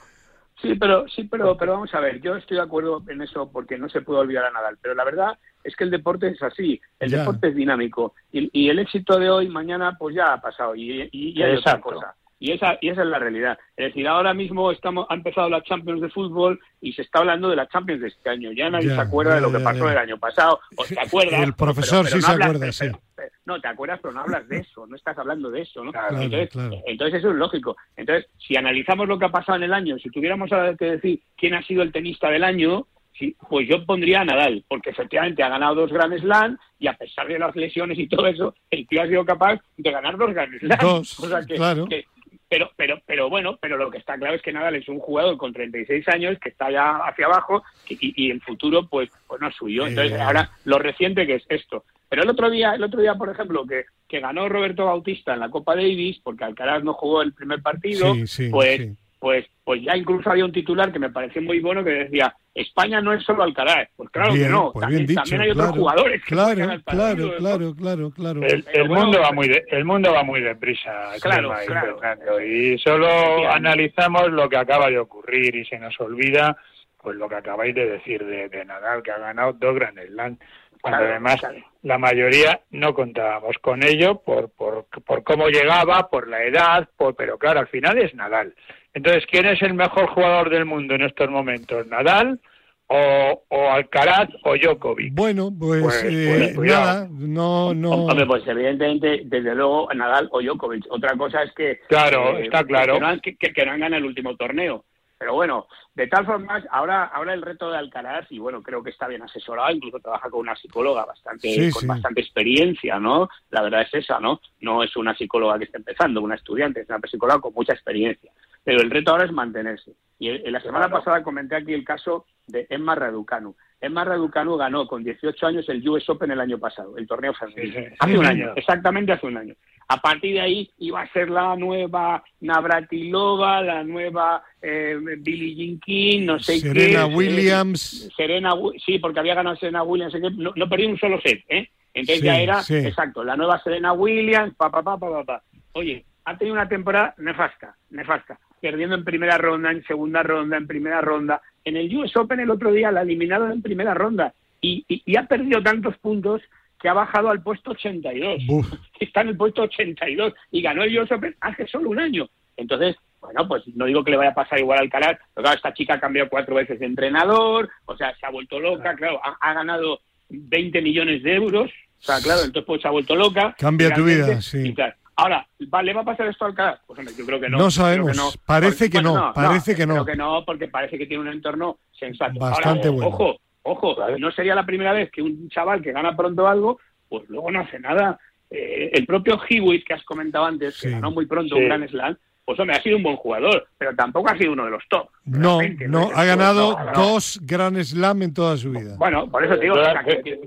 sí, 0.62 0.74
pero 0.76 1.08
sí, 1.08 1.24
pero 1.24 1.56
pero 1.58 1.72
vamos 1.72 1.92
a 1.94 2.00
ver, 2.00 2.22
yo 2.22 2.36
estoy 2.36 2.56
de 2.56 2.62
acuerdo 2.62 3.02
en 3.08 3.20
eso 3.20 3.50
porque 3.52 3.76
no 3.76 3.88
se 3.90 4.00
puede 4.00 4.20
olvidar 4.20 4.46
a 4.46 4.50
Nadal, 4.50 4.78
pero 4.80 4.94
la 4.94 5.04
verdad 5.04 5.38
es 5.64 5.74
que 5.74 5.84
el 5.84 5.90
deporte 5.90 6.28
es 6.28 6.42
así, 6.42 6.80
el 7.00 7.10
Ya. 7.10 7.18
deporte 7.20 7.48
es 7.48 7.54
dinámico 7.56 8.14
y, 8.30 8.48
y 8.52 8.68
el 8.68 8.78
éxito 8.78 9.18
de 9.18 9.30
hoy 9.30 9.48
mañana 9.48 9.96
pues 9.98 10.14
ya 10.14 10.34
ha 10.34 10.40
pasado 10.40 10.74
y, 10.76 11.02
y, 11.10 11.30
y 11.38 11.42
hay 11.42 11.56
otra 11.56 11.80
cosa. 11.80 12.14
Y 12.40 12.50
esa, 12.52 12.76
y 12.82 12.90
esa 12.90 13.02
es 13.02 13.08
la 13.08 13.18
realidad. 13.18 13.58
Es 13.74 13.86
decir, 13.86 14.06
ahora 14.06 14.34
mismo 14.34 14.70
estamos, 14.70 15.06
ha 15.08 15.14
empezado 15.14 15.48
la 15.48 15.62
Champions 15.62 16.02
de 16.02 16.10
fútbol 16.10 16.60
y 16.78 16.92
se 16.92 17.00
está 17.00 17.20
hablando 17.20 17.48
de 17.48 17.56
la 17.56 17.66
Champions 17.68 18.02
de 18.02 18.08
este 18.08 18.28
año. 18.28 18.52
Ya 18.52 18.68
nadie 18.68 18.88
Ya, 18.88 18.96
se 18.96 19.00
acuerda 19.00 19.30
ya, 19.30 19.36
de 19.36 19.40
lo 19.42 19.52
que 19.52 19.60
pasó 19.64 19.84
ya. 19.86 19.92
el 19.92 19.98
año 19.98 20.18
pasado. 20.18 20.60
O 20.76 20.84
te 20.84 21.00
acuerdas. 21.00 21.40
El 21.42 21.54
profesor 21.54 22.04
sí 22.06 22.20
se 22.20 22.26
hablas- 22.30 22.48
acuerda, 22.48 22.60
pero- 22.60 22.72
sí. 22.72 22.84
pero- 22.86 23.00
pero- 23.16 23.30
no, 23.46 23.60
te 23.60 23.68
acuerdas, 23.68 24.00
pero 24.02 24.12
no 24.12 24.20
hablas 24.20 24.46
de 24.48 24.58
eso. 24.58 24.86
No 24.86 24.94
estás 24.96 25.16
hablando 25.16 25.50
de 25.50 25.62
eso, 25.62 25.82
¿no? 25.84 25.92
Claro, 25.92 26.20
entonces, 26.20 26.50
claro. 26.50 26.76
entonces 26.84 27.18
eso 27.20 27.30
es 27.30 27.36
lógico. 27.36 27.76
Entonces, 27.96 28.26
si 28.36 28.56
analizamos 28.56 29.08
lo 29.08 29.18
que 29.18 29.24
ha 29.24 29.30
pasado 29.30 29.56
en 29.56 29.62
el 29.64 29.72
año, 29.72 29.96
si 29.98 30.10
tuviéramos 30.10 30.52
ahora 30.52 30.74
que 30.76 30.84
decir 30.96 31.22
quién 31.38 31.54
ha 31.54 31.62
sido 31.62 31.82
el 31.82 31.92
tenista 31.92 32.28
del 32.28 32.44
año, 32.44 32.86
sí, 33.18 33.36
pues 33.48 33.68
yo 33.68 33.84
pondría 33.86 34.20
a 34.20 34.24
Nadal, 34.24 34.64
porque 34.68 34.90
efectivamente 34.90 35.42
ha 35.42 35.48
ganado 35.48 35.74
dos 35.76 35.92
Grand 35.92 36.18
Slam 36.18 36.58
y 36.78 36.86
a 36.88 36.94
pesar 36.94 37.26
de 37.28 37.38
las 37.38 37.54
lesiones 37.56 37.98
y 37.98 38.06
todo 38.08 38.26
eso, 38.26 38.54
el 38.70 38.86
tío 38.86 39.02
ha 39.02 39.06
sido 39.08 39.24
capaz 39.24 39.60
de 39.76 39.90
ganar 39.90 40.16
dos 40.16 40.32
Grand 40.34 40.58
Slam. 40.58 40.78
Dos, 40.80 41.18
O 41.20 41.28
sea 41.28 41.40
que- 41.46 41.54
claro. 41.54 41.86
que- 41.86 42.04
pero, 42.46 42.70
pero, 42.76 43.00
pero 43.06 43.28
bueno, 43.30 43.56
pero 43.60 43.76
lo 43.76 43.90
que 43.90 43.98
está 43.98 44.16
claro 44.16 44.34
es 44.36 44.42
que 44.42 44.52
Nadal 44.52 44.76
es 44.76 44.88
un 44.88 45.00
jugador 45.00 45.36
con 45.38 45.52
36 45.52 46.06
años 46.08 46.38
que 46.40 46.50
está 46.50 46.70
ya 46.70 46.98
hacia 46.98 47.26
abajo 47.26 47.64
y, 47.88 48.26
y- 48.26 48.30
el 48.30 48.40
futuro 48.42 48.86
pues, 48.86 49.10
pues 49.26 49.40
no 49.40 49.48
es 49.48 49.56
suyo. 49.56 49.86
Entonces 49.86 50.12
Eh. 50.18 50.20
ahora 50.22 50.50
lo 50.64 50.78
reciente 50.78 51.26
que 51.26 51.36
es 51.36 51.44
esto. 51.48 51.84
Pero 52.08 52.22
el 52.22 52.28
otro 52.30 52.50
día, 52.50 52.74
el 52.74 52.84
otro 52.84 53.00
día, 53.00 53.14
por 53.16 53.28
ejemplo, 53.30 53.66
que, 53.66 53.86
que 54.06 54.20
ganó 54.20 54.48
Roberto 54.48 54.84
Bautista 54.84 55.34
en 55.34 55.40
la 55.40 55.48
Copa 55.50 55.74
Davis, 55.74 56.20
porque 56.22 56.44
Alcaraz 56.44 56.84
no 56.84 56.92
jugó 56.92 57.22
el 57.22 57.32
primer 57.32 57.60
partido, 57.60 58.14
Sí, 58.14 58.26
sí, 58.28 58.48
pues, 58.50 58.76
sí. 58.76 58.92
Pues, 59.24 59.46
pues 59.64 59.80
ya 59.82 59.96
incluso 59.96 60.28
había 60.28 60.44
un 60.44 60.52
titular 60.52 60.92
que 60.92 60.98
me 60.98 61.08
pareció 61.08 61.40
muy 61.40 61.58
bueno 61.60 61.82
que 61.82 61.88
decía 61.92 62.36
España 62.54 63.00
no 63.00 63.14
es 63.14 63.24
solo 63.24 63.42
Alcaraz. 63.42 63.88
Pues 63.96 64.10
claro 64.10 64.34
Bien, 64.34 64.44
que 64.48 64.52
no, 64.52 64.70
pues 64.70 64.82
también, 64.82 64.98
bien 64.98 65.06
dicho, 65.08 65.20
también 65.22 65.40
hay 65.40 65.50
otros 65.52 65.70
jugadores 65.70 66.22
que 66.22 66.34
Claro, 66.34 66.54
claro, 66.84 67.36
claro, 67.38 67.74
claro, 67.74 68.10
claro. 68.10 68.42
El, 68.42 68.62
Pero 68.64 68.82
el 68.82 68.88
bueno, 68.90 69.02
mundo 69.04 69.18
va 69.20 69.24
pero- 69.28 69.34
muy 69.36 69.48
de- 69.48 69.64
el 69.70 69.84
mundo 69.86 70.12
va 70.12 70.22
muy 70.24 70.40
deprisa 70.42 70.92
Claro, 71.22 71.54
claro. 71.66 71.98
Fernando, 71.98 72.40
y 72.42 72.78
solo 72.80 73.08
analizamos 73.50 74.30
lo 74.30 74.46
que 74.50 74.58
acaba 74.58 74.90
de 74.90 74.98
ocurrir 74.98 75.56
y 75.56 75.64
se 75.64 75.78
nos 75.78 75.98
olvida 75.98 76.54
pues 77.02 77.16
lo 77.16 77.26
que 77.26 77.36
acabáis 77.36 77.74
de 77.74 77.86
decir 77.86 78.22
de, 78.26 78.50
de 78.50 78.64
Nadal 78.66 79.02
que 79.02 79.10
ha 79.10 79.18
ganado 79.18 79.54
dos 79.54 79.74
Grand 79.74 79.98
Slam 80.06 80.36
cuando 80.82 81.02
además 81.06 81.40
la 81.82 81.96
mayoría 81.96 82.60
no 82.72 82.92
contábamos 82.92 83.56
con 83.62 83.82
ello 83.82 84.20
por, 84.20 84.50
por, 84.50 84.84
por 85.06 85.24
cómo 85.24 85.48
llegaba, 85.48 86.10
por 86.10 86.28
la 86.28 86.42
edad, 86.44 86.86
por, 86.98 87.14
pero 87.16 87.38
claro, 87.38 87.60
al 87.60 87.68
final 87.68 87.96
es 87.96 88.14
Nadal. 88.14 88.54
Entonces, 88.94 89.26
¿quién 89.30 89.46
es 89.46 89.60
el 89.62 89.74
mejor 89.74 90.06
jugador 90.06 90.50
del 90.50 90.64
mundo 90.64 90.94
en 90.94 91.02
estos 91.02 91.28
momentos? 91.28 91.86
¿Nadal 91.88 92.40
o, 92.86 93.42
o 93.48 93.70
Alcaraz 93.70 94.28
o 94.44 94.56
Djokovic. 94.56 95.14
Bueno, 95.14 95.50
pues, 95.58 95.82
pues, 95.82 96.04
eh, 96.04 96.52
pues 96.54 96.70
nada, 96.70 97.08
no, 97.10 97.74
no. 97.74 97.90
Hombre, 97.90 98.26
pues 98.26 98.46
evidentemente, 98.46 99.22
desde 99.24 99.54
luego, 99.54 99.88
Nadal 99.94 100.28
o 100.30 100.40
Djokovic. 100.40 100.86
Otra 100.90 101.16
cosa 101.16 101.42
es 101.42 101.52
que. 101.54 101.80
Claro, 101.88 102.38
eh, 102.38 102.44
está 102.44 102.64
claro. 102.64 102.94
Que 102.94 103.00
no, 103.00 103.06
han, 103.06 103.20
que, 103.20 103.36
que 103.36 103.64
no 103.64 103.72
han 103.72 103.80
ganado 103.80 103.98
el 103.98 104.06
último 104.06 104.36
torneo. 104.36 104.84
Pero 105.16 105.34
bueno, 105.34 105.68
de 105.94 106.06
tal 106.08 106.26
forma, 106.26 106.62
ahora, 106.70 107.04
ahora 107.04 107.32
el 107.32 107.40
reto 107.40 107.70
de 107.70 107.78
Alcaraz, 107.78 108.26
y 108.30 108.38
bueno, 108.38 108.62
creo 108.62 108.82
que 108.82 108.90
está 108.90 109.06
bien 109.06 109.22
asesorado, 109.22 109.70
incluso 109.70 110.00
trabaja 110.00 110.28
con 110.28 110.40
una 110.40 110.56
psicóloga 110.56 111.04
bastante, 111.06 111.70
con 111.70 111.86
bastante 111.86 112.20
experiencia, 112.20 112.98
¿no? 112.98 113.30
La 113.50 113.62
verdad 113.62 113.82
es 113.82 113.94
esa, 113.94 114.18
¿no? 114.18 114.40
No 114.60 114.82
es 114.82 114.94
una 114.96 115.16
psicóloga 115.16 115.56
que 115.56 115.64
está 115.64 115.78
empezando, 115.78 116.20
una 116.20 116.34
estudiante, 116.34 116.80
es 116.80 116.88
una 116.88 116.98
psicóloga 117.08 117.40
con 117.40 117.54
mucha 117.54 117.72
experiencia. 117.72 118.30
Pero 118.64 118.80
el 118.80 118.90
reto 118.90 119.12
ahora 119.12 119.24
es 119.24 119.32
mantenerse. 119.32 119.92
Y 120.18 120.30
en 120.30 120.52
la 120.52 120.60
semana 120.60 120.88
pasada 120.88 121.22
comenté 121.22 121.56
aquí 121.56 121.74
el 121.74 121.84
caso 121.84 122.26
de 122.46 122.66
Emma 122.70 122.94
Raducanu. 122.94 123.54
Emma 123.80 124.04
Raducanu 124.04 124.56
ganó 124.56 124.86
con 124.86 125.04
18 125.04 125.46
años 125.46 125.68
el 125.68 125.86
US 125.86 126.08
Open 126.08 126.30
el 126.30 126.40
año 126.40 126.58
pasado, 126.58 126.96
el 126.96 127.06
torneo 127.06 127.34
femenino. 127.34 127.94
hace 127.98 128.18
un 128.18 128.24
año, 128.24 128.52
exactamente 128.56 129.12
hace 129.12 129.26
un 129.26 129.36
año. 129.36 129.54
A 129.88 129.98
partir 129.98 130.34
de 130.34 130.40
ahí 130.40 130.70
iba 130.78 131.02
a 131.02 131.12
ser 131.12 131.28
la 131.28 131.54
nueva 131.56 132.24
Navratilova, 132.40 133.60
la 133.60 133.84
nueva 133.84 134.42
eh, 134.62 134.96
Billie 135.18 135.54
Jean 135.54 135.80
King, 135.80 136.24
no 136.24 136.38
sé 136.38 136.54
qué. 136.54 136.70
Serena 136.70 137.06
Williams. 137.06 138.10
Serena, 138.16 138.54
sí, 138.84 138.98
porque 138.98 139.20
había 139.20 139.34
ganado 139.34 139.56
Serena 139.56 139.82
Williams. 139.82 140.14
No, 140.38 140.52
no 140.56 140.68
perdió 140.68 140.88
un 140.88 140.98
solo 140.98 141.20
set, 141.20 141.44
¿eh? 141.48 141.68
Entonces 141.92 142.24
ya 142.24 142.40
era, 142.40 142.60
exacto, 142.60 143.22
la 143.22 143.36
nueva 143.36 143.62
Serena 143.62 143.92
Williams, 143.92 144.54
pa, 144.56 144.70
pa, 144.70 144.82
pa, 144.82 144.98
pa, 144.98 145.24
pa. 145.24 145.42
Oye, 145.72 146.04
ha 146.24 146.36
tenido 146.38 146.54
una 146.54 146.68
temporada 146.68 147.14
nefasta, 147.18 147.76
nefasta 147.90 148.38
perdiendo 148.64 148.94
en 148.94 149.04
primera 149.04 149.36
ronda, 149.36 149.70
en 149.70 149.84
segunda 149.84 150.22
ronda, 150.22 150.56
en 150.56 150.66
primera 150.66 151.02
ronda. 151.02 151.42
En 151.66 151.76
el 151.76 151.94
US 151.98 152.16
Open 152.16 152.40
el 152.40 152.50
otro 152.50 152.72
día 152.72 152.90
la 152.90 153.02
eliminaron 153.02 153.52
en 153.52 153.60
primera 153.60 153.92
ronda 153.92 154.32
y, 154.62 154.86
y, 154.88 155.16
ha 155.18 155.26
perdido 155.26 155.62
tantos 155.62 155.98
puntos 155.98 156.40
que 156.80 156.88
ha 156.88 156.94
bajado 156.94 157.28
al 157.28 157.42
puesto 157.42 157.72
82. 157.72 158.42
Está 159.00 159.20
en 159.20 159.28
el 159.28 159.36
puesto 159.36 159.64
82 159.64 160.32
y 160.50 160.62
ganó 160.62 160.82
el 160.82 160.98
US 160.98 161.12
Open 161.12 161.36
hace 161.42 161.66
solo 161.66 161.90
un 161.90 162.00
año. 162.00 162.26
Entonces, 162.56 162.96
bueno, 163.20 163.46
pues 163.46 163.64
no 163.74 163.84
digo 163.84 164.02
que 164.02 164.12
le 164.12 164.16
vaya 164.16 164.30
a 164.30 164.34
pasar 164.34 164.58
igual 164.58 164.78
al 164.78 164.88
pero 164.88 165.18
claro, 165.34 165.56
esta 165.56 165.74
chica 165.74 165.94
ha 165.94 166.00
cambiado 166.00 166.30
cuatro 166.30 166.54
veces 166.54 166.80
de 166.80 166.86
entrenador, 166.86 167.68
o 167.84 167.94
sea, 167.98 168.14
se 168.16 168.24
ha 168.24 168.30
vuelto 168.30 168.58
loca, 168.58 168.94
claro, 168.94 169.20
ha, 169.22 169.52
ganado 169.52 170.00
20 170.30 170.80
millones 170.80 171.22
de 171.22 171.34
euros, 171.34 171.70
o 171.70 172.02
sea, 172.02 172.18
claro, 172.22 172.40
entonces 172.40 172.64
pues 172.66 172.80
se 172.80 172.88
ha 172.88 172.92
vuelto 172.92 173.14
loca. 173.14 173.54
Cambia 173.58 173.92
tu 173.92 174.04
vida, 174.04 174.40
sí. 174.40 174.74
Ahora, 175.16 175.46
¿le 175.58 175.94
va 175.94 176.00
a 176.00 176.04
pasar 176.04 176.26
esto 176.26 176.44
al 176.44 176.50
Alcaraz? 176.52 176.80
Pues 176.86 177.16
yo 177.16 177.24
creo 177.24 177.40
que 177.40 177.48
no. 177.48 177.58
No 177.58 177.70
sabemos, 177.70 178.38
parece 178.44 178.90
que 178.90 179.00
no, 179.00 179.32
parece 179.32 179.76
que 179.76 179.86
no. 179.86 179.94
Creo 179.94 180.06
que 180.06 180.16
no, 180.16 180.44
porque 180.44 180.68
parece 180.68 180.98
que 180.98 181.06
tiene 181.06 181.22
un 181.22 181.28
entorno 181.28 181.78
sensato. 181.92 182.38
Bastante 182.38 182.88
bueno. 182.88 183.08
Ojo, 183.08 183.36
ojo, 183.62 183.96
no 184.18 184.32
sería 184.32 184.54
la 184.54 184.66
primera 184.66 184.92
vez 184.92 185.10
que 185.10 185.22
un 185.22 185.48
chaval 185.48 185.82
que 185.82 185.92
gana 185.92 186.16
pronto 186.16 186.48
algo, 186.48 186.80
pues 187.08 187.28
luego 187.28 187.50
no 187.50 187.60
hace 187.60 187.78
nada. 187.78 188.18
Eh, 188.50 188.90
el 188.92 189.06
propio 189.06 189.40
Hewitt, 189.48 189.84
que 189.86 189.94
has 189.94 190.04
comentado 190.04 190.44
antes, 190.44 190.80
que 190.80 190.90
ganó 190.90 191.10
muy 191.10 191.26
pronto 191.26 191.56
un 191.56 191.64
Gran 191.64 191.88
Slam, 191.88 192.16
pues 192.44 192.58
hombre, 192.60 192.76
ha 192.76 192.82
sido 192.82 192.96
un 192.96 193.02
buen 193.02 193.16
jugador, 193.16 193.66
pero 193.78 193.94
tampoco 193.94 194.30
ha 194.30 194.36
sido 194.36 194.52
uno 194.52 194.64
de 194.64 194.70
los 194.70 194.82
top. 194.88 195.08
No, 195.24 195.60
no, 195.88 196.10
ha 196.14 196.24
ganado 196.24 196.76
dos 196.94 197.40
Gran 197.42 197.82
Slam 197.82 198.22
en 198.22 198.34
toda 198.34 198.56
su 198.56 198.70
vida. 198.70 198.96
Bueno, 198.98 199.30
por 199.30 199.44
eso 199.44 199.56
te 199.56 199.64
digo... 199.64 199.76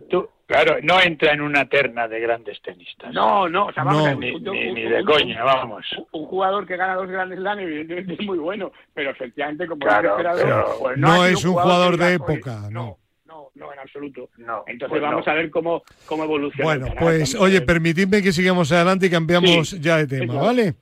tú, 0.10 0.30
Claro, 0.48 0.78
no 0.82 1.02
entra 1.02 1.34
en 1.34 1.42
una 1.42 1.68
terna 1.68 2.08
de 2.08 2.22
grandes 2.22 2.62
tenistas. 2.62 3.14
No, 3.14 3.50
no, 3.50 3.66
o 3.66 3.74
sea, 3.74 3.84
vamos 3.84 4.18
ni, 4.18 4.32
de 4.40 5.04
coña, 5.04 5.44
vamos. 5.44 5.86
Un, 6.14 6.26
jugador 6.26 6.66
que 6.66 6.78
gana 6.78 6.96
dos 6.96 7.10
grandes 7.10 7.38
slams, 7.38 7.64
evidentemente 7.64 8.14
es 8.14 8.26
muy 8.26 8.38
bueno, 8.38 8.72
pero 8.94 9.12
efectivamente, 9.12 9.68
como 9.68 9.82
claro, 9.82 10.18
esperado, 10.18 10.78
pues 10.80 10.98
no, 10.98 11.26
es 11.26 11.44
un 11.44 11.52
jugador, 11.52 11.98
de 11.98 12.14
época, 12.14 12.62
no. 12.72 12.98
No, 13.26 13.50
no, 13.56 13.74
en 13.74 13.80
absoluto. 13.80 14.30
No, 14.38 14.64
Entonces 14.68 14.88
pues 14.88 15.02
vamos 15.02 15.28
a 15.28 15.34
ver 15.34 15.52
cómo, 15.52 15.84
cómo 16.06 16.24
evoluciona. 16.24 16.64
Bueno, 16.64 16.94
pues 16.98 17.36
oye, 17.36 17.60
permitidme 17.60 18.24
que 18.24 18.32
sigamos 18.32 18.72
adelante 18.72 19.08
y 19.08 19.10
cambiamos 19.10 19.72
ya 19.82 19.98
de 19.98 20.08
tema, 20.08 20.36
¿vale? 20.36 20.76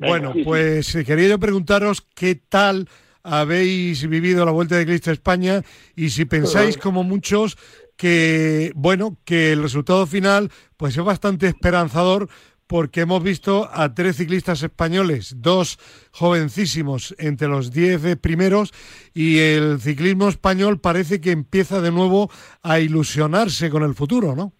Bueno, 0.00 0.32
pues 0.44 0.94
eh, 0.94 1.04
quería 1.04 1.28
yo 1.28 1.38
preguntaros 1.38 2.00
qué 2.14 2.34
tal 2.34 2.88
habéis 3.22 4.08
vivido 4.08 4.44
la 4.44 4.50
Vuelta 4.50 4.76
de 4.76 4.86
Cristo 4.86 5.10
a 5.10 5.12
España 5.12 5.62
y 5.94 6.10
si 6.10 6.24
pensáis 6.24 6.78
como 6.78 7.04
muchos 7.04 7.58
que, 7.96 8.72
bueno, 8.74 9.18
que 9.24 9.52
el 9.52 9.62
resultado 9.62 10.06
final 10.06 10.50
pues 10.76 10.96
es 10.96 11.04
bastante 11.04 11.46
esperanzador 11.46 12.28
porque 12.66 13.00
hemos 13.00 13.22
visto 13.22 13.68
a 13.72 13.94
tres 13.94 14.16
ciclistas 14.16 14.62
españoles, 14.62 15.34
dos 15.38 15.76
jovencísimos 16.12 17.16
entre 17.18 17.48
los 17.48 17.72
diez 17.72 18.16
primeros, 18.18 18.72
y 19.12 19.38
el 19.38 19.80
ciclismo 19.80 20.28
español 20.28 20.78
parece 20.78 21.20
que 21.20 21.32
empieza 21.32 21.80
de 21.80 21.90
nuevo 21.90 22.30
a 22.62 22.78
ilusionarse 22.78 23.70
con 23.70 23.82
el 23.82 23.94
futuro, 23.94 24.36
¿no? 24.36 24.52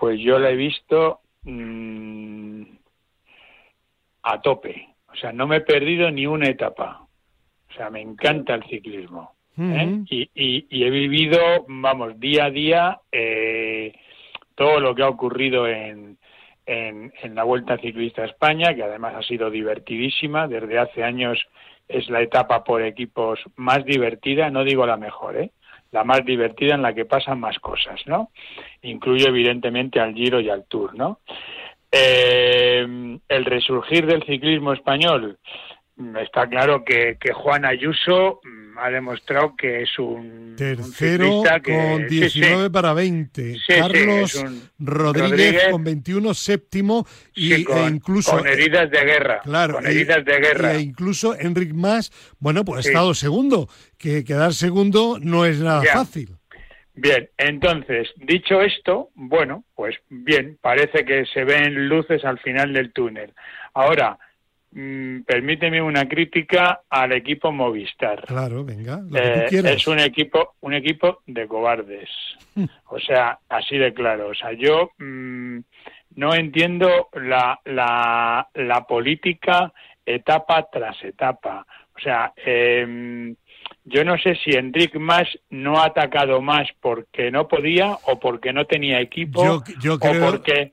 Pues 0.00 0.18
yo 0.18 0.38
lo 0.38 0.48
he 0.48 0.56
visto 0.56 1.20
mm, 1.42 2.62
a 4.28 4.40
tope, 4.40 4.88
o 5.12 5.14
sea, 5.14 5.32
no 5.32 5.46
me 5.46 5.56
he 5.56 5.60
perdido 5.60 6.10
ni 6.10 6.26
una 6.26 6.48
etapa, 6.48 7.06
o 7.70 7.72
sea, 7.74 7.90
me 7.90 8.00
encanta 8.00 8.54
el 8.54 8.64
ciclismo. 8.64 9.34
¿eh? 9.58 10.02
y, 10.10 10.84
he 10.84 10.90
vivido, 10.90 11.40
vamos, 11.68 12.18
día 12.20 12.46
a 12.46 12.50
día 12.50 13.00
eh, 13.10 13.94
todo 14.54 14.80
lo 14.80 14.94
que 14.94 15.02
ha 15.02 15.08
ocurrido 15.08 15.66
en, 15.66 16.18
en, 16.66 17.12
la 17.34 17.44
Vuelta 17.44 17.78
Ciclista 17.78 18.22
a 18.22 18.26
España, 18.26 18.74
que 18.74 18.82
además 18.82 19.14
ha 19.14 19.22
sido 19.22 19.50
divertidísima. 19.50 20.48
Desde 20.48 20.78
hace 20.78 21.04
años 21.04 21.38
es 21.88 22.10
la 22.10 22.20
etapa 22.20 22.64
por 22.64 22.82
equipos 22.82 23.40
más 23.56 23.84
divertida, 23.84 24.50
no 24.50 24.64
digo 24.64 24.86
la 24.86 24.96
mejor, 24.96 25.36
¿eh? 25.36 25.50
la 25.92 26.04
más 26.04 26.24
divertida 26.24 26.74
en 26.74 26.82
la 26.82 26.94
que 26.94 27.04
pasan 27.04 27.38
más 27.38 27.58
cosas, 27.60 28.00
¿no? 28.06 28.30
Incluye 28.82 29.28
evidentemente 29.28 30.00
al 30.00 30.14
Giro 30.14 30.40
y 30.40 30.50
al 30.50 30.64
Tour, 30.64 30.94
¿no? 30.94 31.20
El 33.28 33.44
resurgir 33.44 34.06
del 34.06 34.22
ciclismo 34.24 34.72
español, 34.72 35.38
está 36.20 36.48
claro 36.48 36.84
que, 36.84 37.16
que 37.20 37.32
Juan 37.32 37.64
Ayuso 37.64 38.40
ha 38.78 38.90
demostrado 38.90 39.54
que 39.56 39.82
es 39.82 39.98
un 39.98 40.54
tercero 40.56 41.42
con 41.64 42.06
19 42.06 42.70
para 42.70 42.92
20. 42.92 43.56
Carlos 43.66 44.44
Rodríguez, 44.78 45.68
con 45.70 45.84
21 45.84 46.34
séptimo 46.34 47.06
y 47.34 47.54
e 47.54 47.88
incluso 47.88 48.32
con 48.32 48.46
heridas 48.46 48.90
de 48.90 49.00
guerra. 49.00 49.40
Claro, 49.42 49.74
con 49.74 49.86
heridas 49.86 50.24
de 50.24 50.38
guerra. 50.38 50.74
E 50.74 50.80
incluso 50.80 51.38
Enric 51.38 51.72
Mas, 51.72 52.12
bueno, 52.38 52.64
pues 52.64 52.84
ha 52.84 52.88
estado 52.88 53.14
segundo, 53.14 53.68
que 53.96 54.24
quedar 54.24 54.52
segundo 54.52 55.18
no 55.20 55.46
es 55.46 55.60
nada 55.60 55.82
fácil. 55.92 56.36
Bien, 56.96 57.28
entonces, 57.36 58.08
dicho 58.16 58.60
esto, 58.60 59.10
bueno, 59.14 59.64
pues 59.74 59.96
bien, 60.08 60.58
parece 60.60 61.04
que 61.04 61.24
se 61.26 61.44
ven 61.44 61.88
luces 61.88 62.24
al 62.24 62.38
final 62.38 62.72
del 62.72 62.92
túnel. 62.92 63.32
Ahora, 63.74 64.18
Mm, 64.78 65.22
permíteme 65.22 65.80
una 65.80 66.06
crítica 66.06 66.82
al 66.90 67.12
equipo 67.12 67.50
Movistar. 67.50 68.20
Claro, 68.26 68.62
venga. 68.62 69.00
Eh, 69.14 69.46
es 69.50 69.86
un 69.86 69.98
equipo, 70.00 70.56
un 70.60 70.74
equipo 70.74 71.22
de 71.26 71.48
cobardes. 71.48 72.10
o 72.88 72.98
sea, 73.00 73.38
así 73.48 73.78
de 73.78 73.94
claro. 73.94 74.28
O 74.28 74.34
sea, 74.34 74.52
yo 74.52 74.90
mm, 74.98 75.60
no 76.16 76.34
entiendo 76.34 77.08
la, 77.14 77.58
la, 77.64 78.48
la, 78.52 78.86
política 78.86 79.72
etapa 80.04 80.68
tras 80.70 81.02
etapa. 81.04 81.66
O 81.96 81.98
sea, 81.98 82.34
eh, 82.36 83.34
yo 83.86 84.04
no 84.04 84.18
sé 84.18 84.36
si 84.44 84.50
Enric 84.50 84.96
Mas 84.96 85.28
no 85.48 85.78
ha 85.78 85.86
atacado 85.86 86.42
más 86.42 86.68
porque 86.80 87.30
no 87.30 87.48
podía 87.48 87.96
o 88.04 88.20
porque 88.20 88.52
no 88.52 88.66
tenía 88.66 89.00
equipo 89.00 89.42
yo, 89.42 89.64
yo 89.80 89.98
creo, 89.98 90.28
o 90.28 90.30
porque 90.32 90.72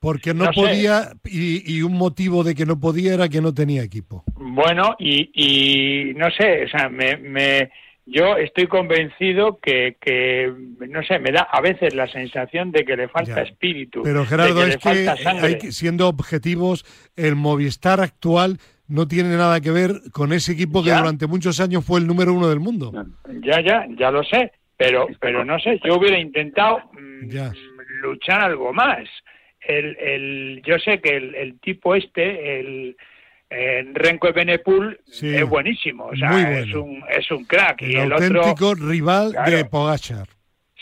porque 0.00 0.32
no, 0.32 0.50
podía 0.50 1.12
y, 1.24 1.82
un 1.82 1.92
motivo 1.92 2.42
de 2.42 2.54
que 2.54 2.64
no 2.64 2.80
podía 2.80 3.12
era 3.12 3.28
que 3.28 3.42
no 3.42 3.52
tenía 3.52 3.82
equipo. 3.82 4.24
Bueno, 4.34 4.96
y, 4.98 5.30
y 5.34 6.14
no 6.14 6.30
sé, 6.30 6.64
o 6.64 6.68
sea, 6.68 6.88
me, 6.88 7.18
me, 7.18 7.70
yo 8.06 8.36
estoy 8.36 8.66
convencido 8.66 9.58
que, 9.60 9.96
que, 10.00 10.52
no 10.88 11.02
sé, 11.02 11.18
me 11.18 11.30
da 11.32 11.42
a 11.42 11.60
veces 11.60 11.94
la 11.94 12.10
sensación 12.10 12.72
de 12.72 12.84
que 12.84 12.96
le 12.96 13.08
falta 13.08 13.42
espíritu. 13.42 14.00
Pero 14.02 14.24
Gerardo, 14.24 14.64
es 14.64 14.78
que, 14.78 15.70
siendo 15.70 16.08
objetivos, 16.08 16.84
el 17.14 17.36
Movistar 17.36 18.00
actual 18.00 18.58
no 18.90 19.08
tiene 19.08 19.36
nada 19.36 19.60
que 19.60 19.70
ver 19.70 19.92
con 20.12 20.32
ese 20.32 20.52
equipo 20.52 20.82
que 20.82 20.90
durante 20.90 21.26
muchos 21.26 21.60
años 21.60 21.84
fue 21.84 22.00
el 22.00 22.06
número 22.06 22.34
uno 22.34 22.48
del 22.48 22.60
mundo. 22.60 22.92
Ya, 23.42 23.60
ya, 23.60 23.86
ya 23.98 24.10
lo 24.10 24.22
sé, 24.24 24.52
pero, 24.76 25.06
pero 25.20 25.44
no 25.44 25.58
sé, 25.58 25.80
yo 25.84 25.96
hubiera 25.96 26.18
intentado 26.18 26.78
mm, 26.92 28.02
luchar 28.02 28.42
algo 28.42 28.72
más 28.72 29.08
el, 29.60 29.96
el, 29.98 30.62
yo 30.64 30.78
sé 30.78 31.00
que 31.00 31.16
el, 31.16 31.58
tipo 31.60 31.94
este, 31.94 32.60
el, 32.60 32.96
Renko 33.94 34.32
Benepul, 34.32 34.98
es 35.22 35.48
buenísimo, 35.48 36.06
o 36.06 36.16
sea, 36.16 36.60
es, 36.60 36.72
un, 36.74 37.02
es 37.10 37.30
un 37.30 37.44
crack. 37.44 37.82
El, 37.82 37.90
y 37.90 37.96
el 37.96 38.12
auténtico 38.12 38.74
rival 38.74 39.32
de 39.32 39.64
Pogachar. 39.64 40.28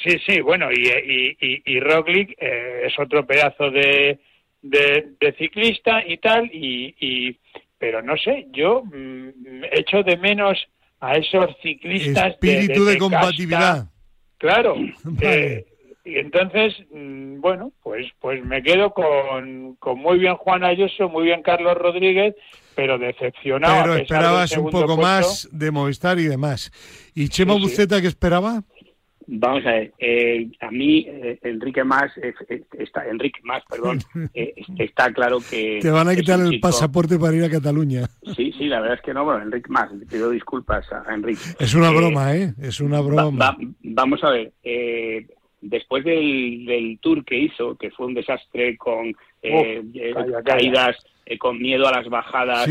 Sí, 0.05 0.17
sí, 0.25 0.41
bueno, 0.41 0.69
y, 0.71 0.87
y, 0.87 1.63
y, 1.65 1.81
Roglic 1.81 2.37
eh, 2.39 2.83
es 2.87 2.99
otro 2.99 3.27
pedazo 3.27 3.71
de, 3.71 4.19
de, 4.63 5.35
ciclista 5.39 6.05
y 6.07 6.19
tal, 6.19 6.49
y, 6.53 6.95
y 7.01 7.37
pero 7.79 8.03
no 8.03 8.17
sé, 8.17 8.47
yo 8.53 8.83
mm, 8.85 9.65
echo 9.73 10.03
de 10.03 10.17
menos 10.17 10.59
a 11.01 11.15
esos 11.15 11.57
ciclistas 11.63 12.33
espíritu 12.33 12.85
de, 12.85 12.99
compatibilidad. 12.99 13.87
Claro. 14.39 14.77
Eh, 15.21 15.65
y 16.05 16.17
entonces, 16.17 16.75
mm, 16.91 17.41
bueno, 17.41 17.73
pues 17.83 18.07
pues 18.21 18.43
me 18.43 18.63
quedo 18.63 18.93
con, 18.93 19.77
con 19.77 19.99
muy 19.99 20.19
bien 20.19 20.37
Juan 20.37 20.65
Ayuso, 20.65 21.09
muy 21.09 21.25
bien 21.25 21.43
Carlos 21.43 21.75
Rodríguez, 21.77 22.35
pero 22.75 22.99
decepcionado. 22.99 23.83
Pero 23.83 23.97
esperabas 23.97 24.57
un 24.57 24.71
poco 24.71 24.97
más 24.97 25.49
de 25.53 25.71
Movistar 25.71 26.19
y 26.19 26.25
demás. 26.25 26.71
¿Y 27.15 27.29
Chema 27.29 27.55
Buceta 27.55 28.01
qué 28.01 28.07
esperaba? 28.07 28.63
Vamos 29.31 29.67
a 29.67 29.73
ver, 29.73 29.93
eh, 29.99 30.49
a 30.61 30.71
mí 30.71 31.05
eh, 31.07 31.39
Enrique 31.43 31.85
Más, 31.85 32.11
está, 32.79 33.07
Enrique 33.07 33.41
Más, 33.43 33.63
perdón, 33.69 34.01
está 34.35 35.13
claro 35.13 35.39
que... 35.51 35.81
Te 35.83 35.91
van 35.91 36.09
a 36.09 36.17
quitar 36.17 36.41
el 36.41 36.59
pasaporte 36.61 37.19
para 37.19 37.37
ir 37.37 37.45
a 37.45 37.51
Cataluña. 37.51 38.09
Sí, 38.35 38.53
sí, 38.57 38.67
la 38.69 38.81
verdad 38.81 38.97
es 38.97 39.03
que 39.03 39.13
no, 39.13 39.25
bueno, 39.25 39.43
Enrique 39.43 39.69
Más, 39.71 39.93
le 39.93 40.07
pido 40.07 40.31
disculpas 40.31 40.91
a 40.93 41.13
Enrique. 41.13 41.43
Es 41.59 41.75
una 41.75 41.91
broma, 41.91 42.35
¿eh? 42.35 42.55
Es 42.61 42.81
una 42.81 43.01
broma. 43.01 43.57
vamos 43.83 44.25
a 44.25 44.31
ver, 44.31 44.53
después 45.61 46.05
del, 46.05 46.99
tour 47.01 47.25
que 47.25 47.39
hizo, 47.39 47.77
que 47.77 47.91
fue 47.91 48.07
un 48.07 48.15
desastre 48.15 48.77
con 48.77 49.09
eh, 49.43 49.83
eh, 49.95 50.15
caídas, 50.45 50.97
eh, 51.27 51.39
con 51.39 51.59
miedo 51.59 51.87
a 51.87 51.93
las 51.93 52.09
bajadas, 52.09 52.67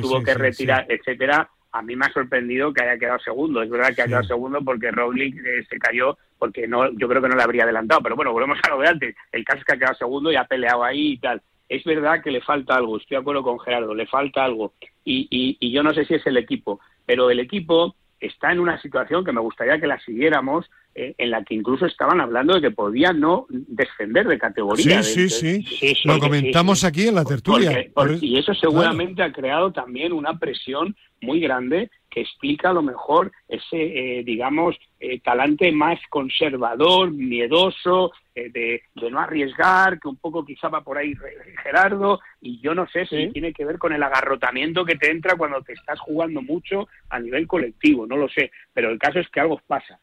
tuvo 0.00 0.22
que 0.22 0.34
retirar, 0.34 0.86
etcétera, 0.88 1.50
a 1.72 1.82
mí 1.82 1.96
me 1.96 2.06
ha 2.06 2.12
sorprendido 2.12 2.72
que 2.72 2.82
haya 2.82 2.98
quedado 2.98 3.18
segundo. 3.20 3.62
Es 3.62 3.70
verdad 3.70 3.94
que 3.94 4.02
ha 4.02 4.06
quedado 4.06 4.24
segundo 4.24 4.60
porque 4.62 4.90
Roglic 4.90 5.36
se 5.68 5.78
cayó 5.78 6.18
porque 6.38 6.66
no, 6.66 6.90
yo 6.92 7.08
creo 7.08 7.22
que 7.22 7.28
no 7.28 7.36
le 7.36 7.42
habría 7.42 7.64
adelantado. 7.64 8.00
Pero 8.02 8.16
bueno, 8.16 8.32
volvemos 8.32 8.58
a 8.62 8.70
lo 8.70 8.80
de 8.80 8.88
antes. 8.88 9.16
El 9.32 9.44
caso 9.44 9.60
es 9.60 9.64
que 9.64 9.72
ha 9.72 9.78
quedado 9.78 9.94
segundo 9.94 10.32
y 10.32 10.36
ha 10.36 10.44
peleado 10.44 10.82
ahí 10.82 11.12
y 11.12 11.18
tal. 11.18 11.42
Es 11.68 11.84
verdad 11.84 12.22
que 12.22 12.30
le 12.30 12.40
falta 12.40 12.74
algo. 12.74 12.96
Estoy 12.96 13.16
de 13.16 13.20
acuerdo 13.20 13.42
con 13.42 13.60
Gerardo. 13.60 13.94
Le 13.94 14.06
falta 14.06 14.44
algo. 14.44 14.72
Y, 15.04 15.28
y, 15.30 15.56
y 15.60 15.72
yo 15.72 15.82
no 15.82 15.94
sé 15.94 16.04
si 16.04 16.14
es 16.14 16.26
el 16.26 16.36
equipo, 16.36 16.80
pero 17.06 17.30
el 17.30 17.40
equipo 17.40 17.94
está 18.18 18.52
en 18.52 18.60
una 18.60 18.80
situación 18.80 19.24
que 19.24 19.32
me 19.32 19.40
gustaría 19.40 19.80
que 19.80 19.86
la 19.86 19.98
siguiéramos 20.00 20.70
eh, 20.89 20.89
en 21.16 21.30
la 21.30 21.44
que 21.44 21.54
incluso 21.54 21.86
estaban 21.86 22.20
hablando 22.20 22.54
de 22.54 22.60
que 22.60 22.70
podía 22.70 23.12
no 23.12 23.46
descender 23.48 24.26
de 24.26 24.38
categoría. 24.38 25.02
Sí, 25.02 25.28
sí, 25.28 25.62
sí, 25.62 25.94
Lo 26.04 26.18
comentamos 26.18 26.84
aquí 26.84 27.08
en 27.08 27.14
la 27.14 27.24
tertulia. 27.24 27.86
y 28.20 28.38
eso 28.38 28.54
seguramente 28.54 29.22
ha 29.22 29.32
creado 29.32 29.72
también 29.72 30.12
una 30.12 30.38
presión 30.38 30.96
muy 31.22 31.40
grande 31.40 31.90
que 32.08 32.22
explica 32.22 32.70
a 32.70 32.72
lo 32.72 32.82
mejor 32.82 33.30
ese, 33.46 33.76
eh, 34.18 34.24
digamos, 34.24 34.76
eh, 34.98 35.20
talante 35.20 35.70
más 35.70 36.00
conservador, 36.08 37.12
miedoso, 37.12 38.12
de, 38.34 38.82
no 38.94 39.20
arriesgar, 39.20 40.00
que 40.00 40.08
un 40.08 40.16
poco 40.16 40.46
quizá 40.46 40.68
va 40.68 40.82
por 40.82 40.96
ahí 40.96 41.14
Gerardo, 41.62 42.20
y 42.40 42.58
yo 42.60 42.74
no 42.74 42.88
sé 42.88 43.04
si 43.04 43.28
tiene 43.32 43.52
que 43.52 43.66
ver 43.66 43.76
con 43.76 43.92
el 43.92 44.02
agarrotamiento 44.02 44.84
que 44.86 44.96
te 44.96 45.10
entra 45.10 45.36
cuando 45.36 45.60
te 45.60 45.74
estás 45.74 46.00
jugando 46.00 46.40
mucho 46.40 46.88
a 47.10 47.20
nivel 47.20 47.46
colectivo, 47.46 48.06
no 48.06 48.16
lo 48.16 48.30
sé, 48.30 48.50
pero 48.72 48.90
el 48.90 48.98
caso 48.98 49.18
es 49.18 49.28
que 49.28 49.40
algo 49.40 49.60
pasa. 49.66 50.00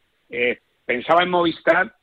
Eh, 0.87 0.93
Pensaba 0.93 1.23
en 1.23 1.29
Movistar, 1.29 1.93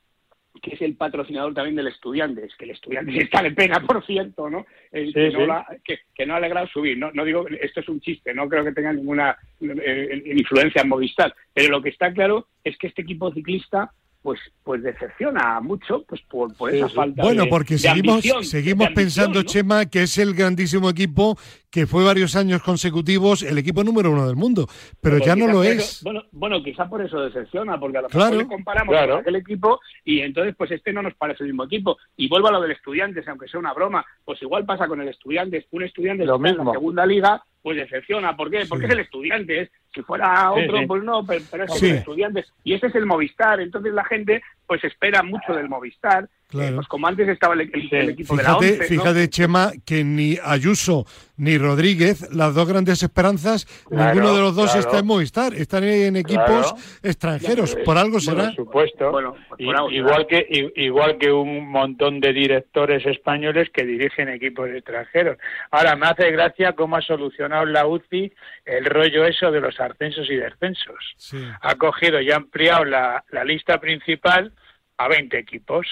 que 0.62 0.75
es 0.75 0.83
el 0.83 0.97
patrocinador 0.97 1.53
también 1.53 1.77
del 1.77 1.88
estudiante, 1.88 2.44
es 2.44 2.55
que 2.57 2.64
el 2.64 2.73
estudiante 2.73 3.16
está 3.23 3.42
de 3.42 3.51
pena, 3.51 3.81
por 3.81 4.05
cierto, 4.05 4.49
¿no? 4.49 4.66
que, 4.92 6.27
no 6.27 6.35
ha 6.35 6.37
alegrado 6.37 6.66
subir. 6.68 6.97
No, 6.97 7.11
no 7.12 7.25
digo, 7.25 7.47
esto 7.49 7.81
es 7.81 7.88
un 7.88 8.01
chiste, 8.01 8.33
no 8.35 8.49
creo 8.49 8.64
que 8.64 8.73
tenga 8.73 8.92
ninguna 8.92 9.37
eh, 9.61 10.23
influencia 10.37 10.83
en 10.83 10.88
Movistar, 10.88 11.35
pero 11.53 11.70
lo 11.70 11.83
que 11.83 11.90
está 11.90 12.12
claro 12.12 12.49
es 12.62 12.77
que 12.79 12.87
este 12.87 13.03
equipo 13.03 13.33
ciclista 13.33 13.90
pues 14.24 14.40
pues 14.62 14.82
decepciona 14.82 15.60
mucho 15.60 16.02
pues 16.08 16.22
por, 16.22 16.56
por 16.56 16.74
esa 16.74 16.88
falta 16.88 17.22
bueno 17.22 17.44
porque 17.50 17.76
seguimos 17.76 18.24
seguimos 18.40 18.88
pensando 18.94 19.42
Chema 19.42 19.84
que 19.84 20.04
es 20.04 20.16
el 20.16 20.32
grandísimo 20.32 20.88
equipo 20.88 21.37
que 21.70 21.87
fue 21.87 22.02
varios 22.04 22.34
años 22.34 22.62
consecutivos 22.62 23.42
el 23.42 23.58
equipo 23.58 23.84
número 23.84 24.10
uno 24.10 24.26
del 24.26 24.34
mundo 24.34 24.66
pero, 24.98 25.18
ya 25.18 25.37
no 25.37 25.46
lo 25.46 25.62
es. 25.62 26.02
bueno 26.02 26.22
bueno 26.32 26.62
quizá 26.62 26.88
por 26.88 27.02
eso 27.04 27.20
decepciona 27.20 27.78
porque 27.78 27.98
a 27.98 28.00
lo 28.00 28.08
mejor 28.08 28.32
le 28.32 28.46
comparamos 28.46 28.96
con 28.96 29.18
aquel 29.18 29.37
equipo 29.37 29.80
y 30.06 30.20
entonces 30.20 30.54
pues 30.56 30.70
este 30.70 30.90
no 30.94 31.02
nos 31.02 31.14
parece 31.16 31.42
el 31.42 31.50
mismo 31.50 31.64
equipo. 31.64 31.98
Y 32.16 32.26
vuelvo 32.28 32.48
a 32.48 32.52
lo 32.52 32.62
del 32.62 32.70
estudiantes 32.70 33.28
aunque 33.28 33.46
sea 33.48 33.60
una 33.60 33.74
broma 33.74 34.06
pues 34.24 34.40
igual 34.40 34.64
pasa 34.64 34.88
con 34.88 35.02
el 35.02 35.08
estudiante 35.08 35.66
un 35.70 35.82
estudiante 35.82 36.24
lo 36.24 36.37
en 36.37 36.56
la 36.56 36.72
segunda 36.72 37.04
liga 37.04 37.44
pues 37.64 37.79
decepciona 37.79 38.37
¿por 38.37 38.50
qué? 38.50 38.66
porque 38.68 38.85
es 38.85 38.92
el 38.92 39.00
estudiante 39.00 39.70
si 39.94 40.03
fuera 40.03 40.53
otro, 40.53 40.87
pues 40.87 41.03
no, 41.03 41.24
pero, 41.24 41.64
es 41.64 41.81
que 41.81 41.90
estudiantes. 41.90 42.53
Y 42.64 42.74
ese 42.74 42.88
es 42.88 42.94
el 42.96 43.07
Movistar. 43.07 43.61
Entonces 43.61 43.94
la 43.94 44.05
gente 44.05 44.42
pues 44.66 44.83
espera 44.85 45.22
mucho 45.22 45.55
del 45.55 45.68
Movistar. 45.68 46.29
Eh, 46.60 46.72
pues 46.74 46.86
como 46.88 47.06
antes 47.06 47.28
estaba 47.28 47.54
el, 47.54 47.62
equipo 47.62 48.36
de 48.36 48.42
la 48.42 48.56
ONCE, 48.56 48.84
Fíjate, 48.84 49.28
Chema, 49.28 49.72
que 49.84 50.04
ni 50.04 50.38
Ayuso 50.42 51.04
ni 51.36 51.58
Rodríguez, 51.58 52.32
las 52.32 52.54
dos 52.54 52.68
grandes 52.68 53.02
esperanzas, 53.02 53.66
ninguno 53.90 54.34
de 54.36 54.40
los 54.40 54.54
dos 54.54 54.74
está 54.76 55.00
en 55.00 55.06
Movistar. 55.06 55.52
Están 55.54 55.82
en 55.84 56.16
equipos 56.16 56.74
extranjeros. 57.02 57.76
por 57.84 57.98
algo 57.98 58.20
será. 58.20 58.44
Por 58.44 58.54
supuesto. 58.54 59.36
igual, 59.58 60.26
que, 60.28 60.72
igual 60.76 61.18
que 61.18 61.32
un 61.32 61.68
montón 61.68 62.20
de 62.20 62.32
directores 62.32 63.04
españoles 63.04 63.70
que 63.70 63.84
dirigen 63.84 64.28
equipos 64.28 64.68
extranjeros. 64.70 65.38
Ahora, 65.72 65.96
me 65.96 66.06
hace 66.06 66.30
gracia 66.30 66.74
cómo 66.74 66.96
ha 66.96 67.02
solucionado 67.02 67.66
la 67.66 67.86
UCI 67.86 68.32
el 68.64 68.84
rollo 68.84 69.24
eso 69.24 69.50
de 69.50 69.60
los 69.60 69.78
ascensos 69.80 70.30
y 70.30 70.36
descensos. 70.36 71.16
Ha 71.60 71.74
cogido 71.74 72.20
y 72.20 72.30
ha 72.30 72.36
ampliado 72.36 72.84
la, 72.84 73.24
la 73.30 73.44
lista 73.44 73.80
principal 73.80 74.52
a 74.96 75.08
20 75.08 75.38
equipos. 75.38 75.86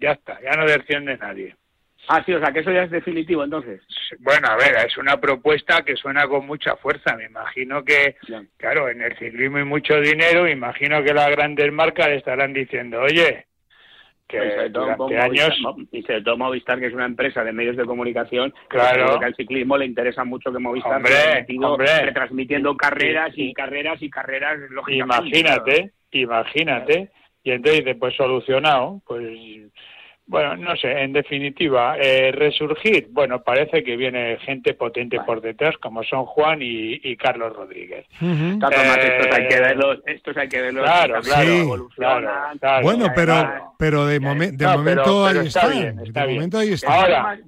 Ya 0.00 0.12
está, 0.12 0.40
ya 0.40 0.52
no 0.52 0.66
desciende 0.66 1.16
nadie. 1.18 1.54
Ah, 2.08 2.22
sí, 2.24 2.32
o 2.32 2.40
sea, 2.40 2.52
que 2.52 2.60
eso 2.60 2.72
ya 2.72 2.84
es 2.84 2.90
definitivo 2.90 3.44
entonces. 3.44 3.82
Bueno, 4.20 4.48
a 4.48 4.56
ver, 4.56 4.86
es 4.86 4.96
una 4.96 5.20
propuesta 5.20 5.82
que 5.82 5.96
suena 5.96 6.26
con 6.26 6.46
mucha 6.46 6.76
fuerza. 6.76 7.14
Me 7.16 7.26
imagino 7.26 7.84
que, 7.84 8.16
claro, 8.56 8.88
en 8.88 9.02
el 9.02 9.16
ciclismo 9.18 9.58
hay 9.58 9.64
mucho 9.64 10.00
dinero, 10.00 10.48
imagino 10.48 11.04
que 11.04 11.14
las 11.14 11.30
grandes 11.30 11.70
marcas 11.72 12.08
estarán 12.08 12.52
diciendo, 12.52 13.00
oye, 13.00 13.46
que 14.30 14.68
durante 14.70 15.18
años... 15.18 15.56
y 15.92 16.02
sobre 16.02 16.22
todo 16.22 16.36
Movistar, 16.36 16.78
que 16.78 16.86
es 16.86 16.94
una 16.94 17.06
empresa 17.06 17.44
de 17.44 17.52
medios 17.52 17.76
de 17.76 17.84
comunicación, 17.84 18.54
claro. 18.68 19.18
que 19.18 19.26
al 19.26 19.34
ciclismo 19.34 19.76
le 19.76 19.86
interesa 19.86 20.24
mucho 20.24 20.52
que 20.52 20.58
Movistar 20.58 20.96
hombre, 20.96 21.46
hombre. 21.62 22.06
retransmitiendo 22.06 22.76
carreras 22.76 23.32
y 23.34 23.52
carreras 23.52 24.00
y 24.02 24.08
carreras, 24.08 24.58
lógicamente. 24.70 25.38
Imagínate, 25.38 25.92
imagínate. 26.12 27.10
Y 27.42 27.52
entonces 27.52 27.84
dice, 27.84 27.94
pues 27.96 28.14
solucionado, 28.16 29.00
pues 29.06 29.26
bueno, 30.30 30.56
no 30.56 30.76
sé, 30.76 30.92
en 30.92 31.12
definitiva, 31.12 31.96
eh, 31.98 32.30
resurgir, 32.30 33.08
bueno, 33.10 33.42
parece 33.42 33.82
que 33.82 33.96
viene 33.96 34.38
gente 34.38 34.74
potente 34.74 35.18
por 35.26 35.40
detrás, 35.40 35.76
como 35.78 36.04
son 36.04 36.24
Juan 36.24 36.60
y, 36.62 37.16
Carlos 37.16 37.52
Rodríguez. 37.56 38.06
estos 38.20 39.32
hay 39.32 39.48
que 39.48 39.60
verlos, 39.60 39.98
estos 40.06 40.36
hay 40.36 40.48
que 40.48 40.60
verlos. 40.60 40.84
Claro, 40.84 41.20
claro, 41.20 41.88
claro, 42.60 42.82
Bueno, 42.82 43.06
pero, 43.12 43.74
pero 43.76 44.06
de, 44.06 44.20
de 44.20 44.66
momento 44.68 45.26
ahí 45.26 45.48
está. 45.48 45.68
de 45.68 45.92
momento 45.92 46.58
ahí 46.58 46.72
está. 46.74 46.94
Ahora, 46.94 47.38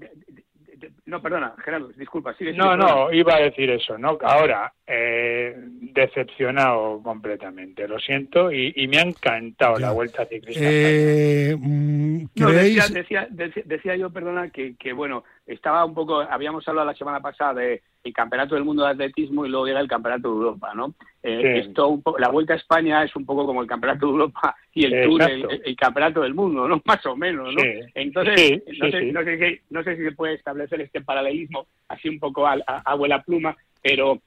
no, 1.06 1.22
perdona, 1.22 1.54
Gerardo, 1.64 1.88
disculpa. 1.96 2.34
no, 2.56 2.76
no, 2.76 3.12
iba 3.12 3.36
a 3.36 3.40
decir 3.40 3.70
eso, 3.70 3.96
¿no? 3.96 4.18
Ahora, 4.22 4.72
eh, 4.86 5.54
decepcionado 5.56 7.00
completamente, 7.02 7.86
lo 7.86 7.98
siento, 8.00 8.50
y, 8.50 8.86
me 8.88 8.98
ha 8.98 9.02
encantado 9.02 9.78
la 9.78 9.92
Vuelta 9.92 10.26
Ciclista. 10.26 10.60
Eh, 10.62 11.56
mm, 11.56 12.24
decía, 12.34 13.28
decía, 13.30 13.96
yo, 13.96 14.10
perdona, 14.10 14.50
que, 14.50 14.74
que, 14.76 14.92
bueno, 14.92 15.24
estaba 15.46 15.84
un 15.84 15.94
poco, 15.94 16.20
habíamos 16.20 16.66
hablado 16.66 16.86
la 16.86 16.96
semana 16.96 17.20
pasada 17.20 17.54
de 17.54 17.82
el 18.04 18.12
Campeonato 18.12 18.56
del 18.56 18.64
Mundo 18.64 18.84
de 18.84 18.90
Atletismo 18.90 19.46
y 19.46 19.48
luego 19.48 19.66
llega 19.66 19.80
el 19.80 19.88
Campeonato 19.88 20.28
de 20.28 20.34
Europa, 20.34 20.72
¿no? 20.74 20.94
Eh, 21.22 21.60
esto 21.60 22.00
la 22.18 22.28
Vuelta 22.30 22.54
a 22.54 22.56
España 22.56 23.04
es 23.04 23.14
un 23.14 23.24
poco 23.24 23.46
como 23.46 23.62
el 23.62 23.68
Campeonato 23.68 24.06
de 24.06 24.12
Europa 24.12 24.56
y 24.74 24.86
el 24.86 25.04
Tour 25.04 25.22
el, 25.22 25.76
Campeonato 25.76 26.22
del 26.22 26.34
Mundo, 26.34 26.66
¿no? 26.66 26.82
Más 26.84 27.06
o 27.06 27.14
menos, 27.14 27.54
¿no? 27.54 27.62
Entonces, 27.94 28.62
no, 28.66 28.90
sé, 28.90 29.12
no, 29.12 29.22
sé 29.22 29.38
si, 29.38 29.60
no, 29.70 29.84
sé 29.84 29.96
si, 29.96 30.02
se 30.02 30.12
puede 30.12 30.34
establecer 30.34 30.80
este 30.80 31.02
paralelismo 31.02 31.66
así 31.88 32.08
un 32.08 32.18
poco 32.18 32.46
a, 32.46 32.54
a, 32.54 32.58
a 32.66 32.82
abuela 32.86 33.22
pluma, 33.22 33.56
pero 33.80 34.20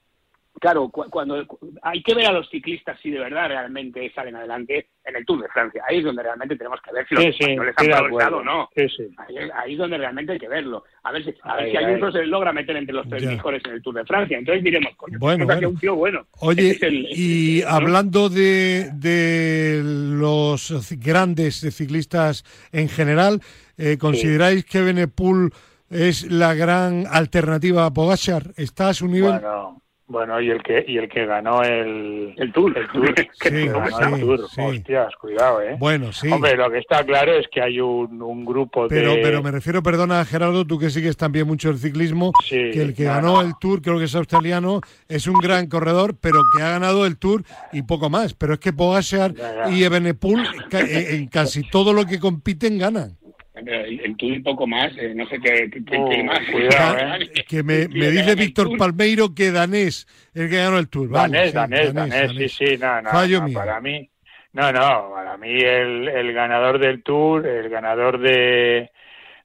claro, 0.59 0.89
cuando 0.89 1.45
hay 1.81 2.01
que 2.01 2.13
ver 2.13 2.27
a 2.27 2.31
los 2.31 2.49
ciclistas 2.49 2.99
si 3.01 3.11
de 3.11 3.19
verdad 3.19 3.49
realmente 3.49 4.11
salen 4.13 4.35
adelante 4.35 4.87
en 5.03 5.15
el 5.15 5.25
Tour 5.25 5.41
de 5.41 5.49
Francia. 5.49 5.83
Ahí 5.87 5.97
es 5.97 6.03
donde 6.03 6.23
realmente 6.23 6.55
tenemos 6.55 6.79
que 6.81 6.91
ver 6.91 7.07
si 7.07 7.15
los 7.15 7.23
sí, 7.23 7.55
les 7.55 7.75
han 7.77 8.07
progresado 8.07 8.37
o 8.37 8.43
no. 8.43 8.69
Ahí, 8.75 9.73
es 9.73 9.77
donde 9.77 9.97
realmente 9.97 10.33
hay 10.33 10.39
que 10.39 10.47
verlo. 10.47 10.83
A 11.03 11.11
ver 11.11 11.23
si, 11.23 11.33
a 11.43 11.55
ver 11.57 11.71
si 11.71 11.77
Ayuso 11.77 12.11
se 12.11 12.25
logra 12.25 12.53
meter 12.53 12.75
entre 12.77 12.95
los 12.95 13.07
tres 13.07 13.25
mejores 13.25 13.61
en 13.65 13.73
el 13.73 13.81
Tour 13.81 13.95
de 13.95 14.05
Francia. 14.05 14.37
Entonces 14.37 14.63
diremos, 14.63 14.95
coño, 14.95 15.19
bueno, 15.19 15.45
bueno. 15.45 15.69
un 15.69 15.77
tío 15.77 15.95
bueno. 15.95 16.25
Oye, 16.39 16.77
y 17.11 17.61
hablando 17.63 18.29
de, 18.29 18.91
de 18.93 19.81
los 19.83 20.95
grandes 20.97 21.59
ciclistas 21.75 22.43
en 22.71 22.89
general, 22.89 23.41
eh, 23.77 23.97
¿consideráis 23.97 24.65
que 24.65 24.81
Benepool 24.81 25.51
es 25.89 26.31
la 26.31 26.53
gran 26.55 27.05
alternativa 27.11 27.85
a 27.85 27.93
Pogachar? 27.93 28.51
¿Está 28.57 28.89
a 28.89 28.93
su 28.93 29.07
nivel? 29.07 29.31
Bueno 29.31 29.84
Bueno, 30.07 30.39
y 30.39 30.51
el 30.51 30.61
que 30.61 30.85
y 30.87 30.97
el 30.99 31.09
que 31.09 31.25
ganó 31.25 31.63
el, 31.63 32.35
el 32.37 32.53
Tour. 32.53 32.77
El 32.77 32.87
tour, 32.89 33.13
que 33.39 33.49
sí, 33.49 33.67
ganó 33.67 34.15
el 34.15 34.21
tour. 34.21 34.39
Hostias, 34.57 35.15
cuidado, 35.19 35.61
¿eh? 35.63 35.75
Bueno, 35.79 36.13
sí. 36.13 36.31
Hombre, 36.31 36.55
lo 36.55 36.69
que 36.69 36.77
está 36.77 37.03
claro 37.03 37.33
es 37.33 37.47
que 37.51 37.59
hay 37.59 37.79
un, 37.79 38.21
un 38.21 38.45
grupo 38.45 38.87
pero, 38.87 39.15
de... 39.15 39.21
Pero 39.23 39.41
me 39.41 39.49
refiero, 39.49 39.81
perdona, 39.81 40.23
Gerardo, 40.23 40.65
tú 40.65 40.77
que 40.77 40.91
sigues 40.91 41.17
también 41.17 41.47
mucho 41.47 41.71
el 41.71 41.79
ciclismo, 41.79 42.33
que 42.47 42.81
el 42.81 42.93
que 42.93 43.05
ganó 43.05 43.41
el 43.41 43.53
Tour, 43.59 43.81
creo 43.81 43.97
que 43.97 44.03
es 44.03 44.15
australiano, 44.15 44.81
es 45.07 45.25
un 45.25 45.35
gran 45.35 45.67
corredor, 45.67 46.15
pero 46.21 46.39
que 46.55 46.61
ha 46.61 46.69
ganado 46.69 47.07
el 47.07 47.17
Tour 47.17 47.43
y 47.73 47.81
poco 47.81 48.09
más. 48.11 48.35
Pero 48.35 48.53
es 48.53 48.59
que 48.59 48.73
Pogacar 48.73 49.33
y 49.71 49.83
Evenepoel 49.83 50.45
en 50.71 51.27
casi 51.27 51.67
todo 51.67 51.93
lo 51.93 52.05
que 52.05 52.19
compiten 52.19 52.77
ganan 52.77 53.17
el 53.55 54.15
tuyo 54.17 54.35
y 54.35 54.39
poco 54.39 54.67
más, 54.67 54.95
eh, 54.97 55.13
no 55.15 55.25
sé 55.27 55.39
qué, 55.39 55.69
qué, 55.69 56.23
más. 56.23 56.39
¿eh? 56.53 57.43
Que 57.47 57.63
me, 57.63 57.87
me 57.89 58.09
dice 58.11 58.35
Víctor 58.35 58.77
Palmeiro 58.77 59.33
que 59.33 59.51
danés, 59.51 60.07
el 60.33 60.49
que 60.49 60.57
ganó 60.57 60.77
el 60.77 60.89
Tour. 60.89 61.09
Danés, 61.09 61.53
danés, 61.53 61.93
danés, 61.93 62.31
sí, 62.37 62.49
sí, 62.49 62.77
no, 62.77 63.01
no, 63.01 63.53
para 63.53 63.79
mí, 63.79 64.09
no, 64.53 64.71
no, 64.71 65.11
para 65.13 65.37
mí 65.37 65.59
el, 65.59 66.07
el 66.07 66.33
ganador 66.33 66.79
del 66.79 67.03
Tour, 67.03 67.47
el 67.47 67.69
ganador 67.69 68.19
de, 68.19 68.91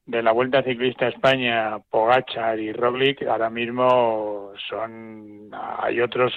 de 0.06 0.22
la 0.22 0.32
Vuelta 0.32 0.62
Ciclista 0.62 1.06
a 1.06 1.10
España, 1.10 1.78
Pogachar 1.90 2.58
y 2.58 2.72
Roglic, 2.72 3.22
ahora 3.22 3.50
mismo 3.50 4.52
son, 4.68 5.50
hay 5.78 6.00
otros 6.00 6.32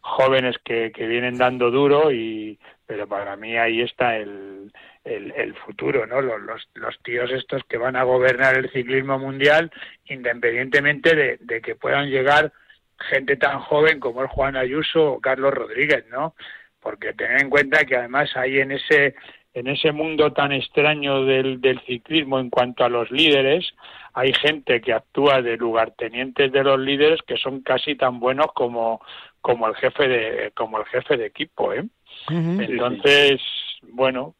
jóvenes 0.00 0.56
que, 0.64 0.92
que 0.92 1.06
vienen 1.06 1.38
dando 1.38 1.70
duro 1.70 2.12
y 2.12 2.58
pero 2.86 3.08
para 3.08 3.36
mí 3.36 3.56
ahí 3.56 3.80
está 3.80 4.16
el, 4.16 4.70
el, 5.04 5.54
futuro, 5.54 6.06
¿no? 6.06 6.20
Los, 6.20 6.40
los, 6.74 6.98
tíos 7.02 7.30
estos 7.30 7.62
que 7.64 7.76
van 7.76 7.96
a 7.96 8.04
gobernar 8.04 8.56
el 8.56 8.70
ciclismo 8.70 9.18
mundial, 9.18 9.70
independientemente 10.06 11.38
de, 11.38 11.60
que 11.60 11.74
puedan 11.74 12.08
llegar 12.08 12.52
gente 12.98 13.36
tan 13.36 13.60
joven 13.60 14.00
como 14.00 14.22
el 14.22 14.28
Juan 14.28 14.56
Ayuso 14.56 15.12
o 15.12 15.20
Carlos 15.20 15.52
Rodríguez, 15.52 16.06
¿no? 16.10 16.34
Porque 16.80 17.12
tener 17.12 17.42
en 17.42 17.50
cuenta 17.50 17.84
que 17.84 17.96
además 17.96 18.34
hay 18.36 18.60
en 18.60 18.72
ese 18.72 19.14
en 19.52 19.68
ese 19.68 19.92
mundo 19.92 20.32
tan 20.32 20.50
extraño 20.50 21.24
del, 21.24 21.60
del 21.60 21.80
ciclismo 21.82 22.40
en 22.40 22.50
cuanto 22.50 22.84
a 22.84 22.88
los 22.88 23.12
líderes, 23.12 23.72
hay 24.12 24.32
gente 24.32 24.80
que 24.80 24.92
actúa 24.92 25.42
de 25.42 25.56
lugartenientes 25.56 26.50
de 26.50 26.64
los 26.64 26.80
líderes 26.80 27.20
que 27.22 27.36
son 27.36 27.60
casi 27.60 27.94
tan 27.94 28.18
buenos 28.18 28.48
como, 28.52 29.00
como 29.40 29.68
el 29.68 29.76
jefe 29.76 30.08
de 30.08 30.52
como 30.56 30.78
el 30.78 30.86
jefe 30.86 31.16
de 31.16 31.26
equipo, 31.26 31.72
¿eh? 31.72 31.84
Entonces, 32.28 33.40
bueno, 33.82 34.34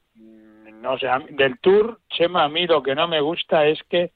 no 0.84 0.98
sé, 0.98 1.08
del 1.30 1.58
Tour, 1.60 1.98
Chema, 2.10 2.44
a 2.44 2.48
mí 2.48 2.66
lo 2.66 2.82
que 2.82 2.94
no 2.94 3.08
me 3.08 3.20
gusta 3.22 3.66
es 3.66 3.80
que 3.88 4.12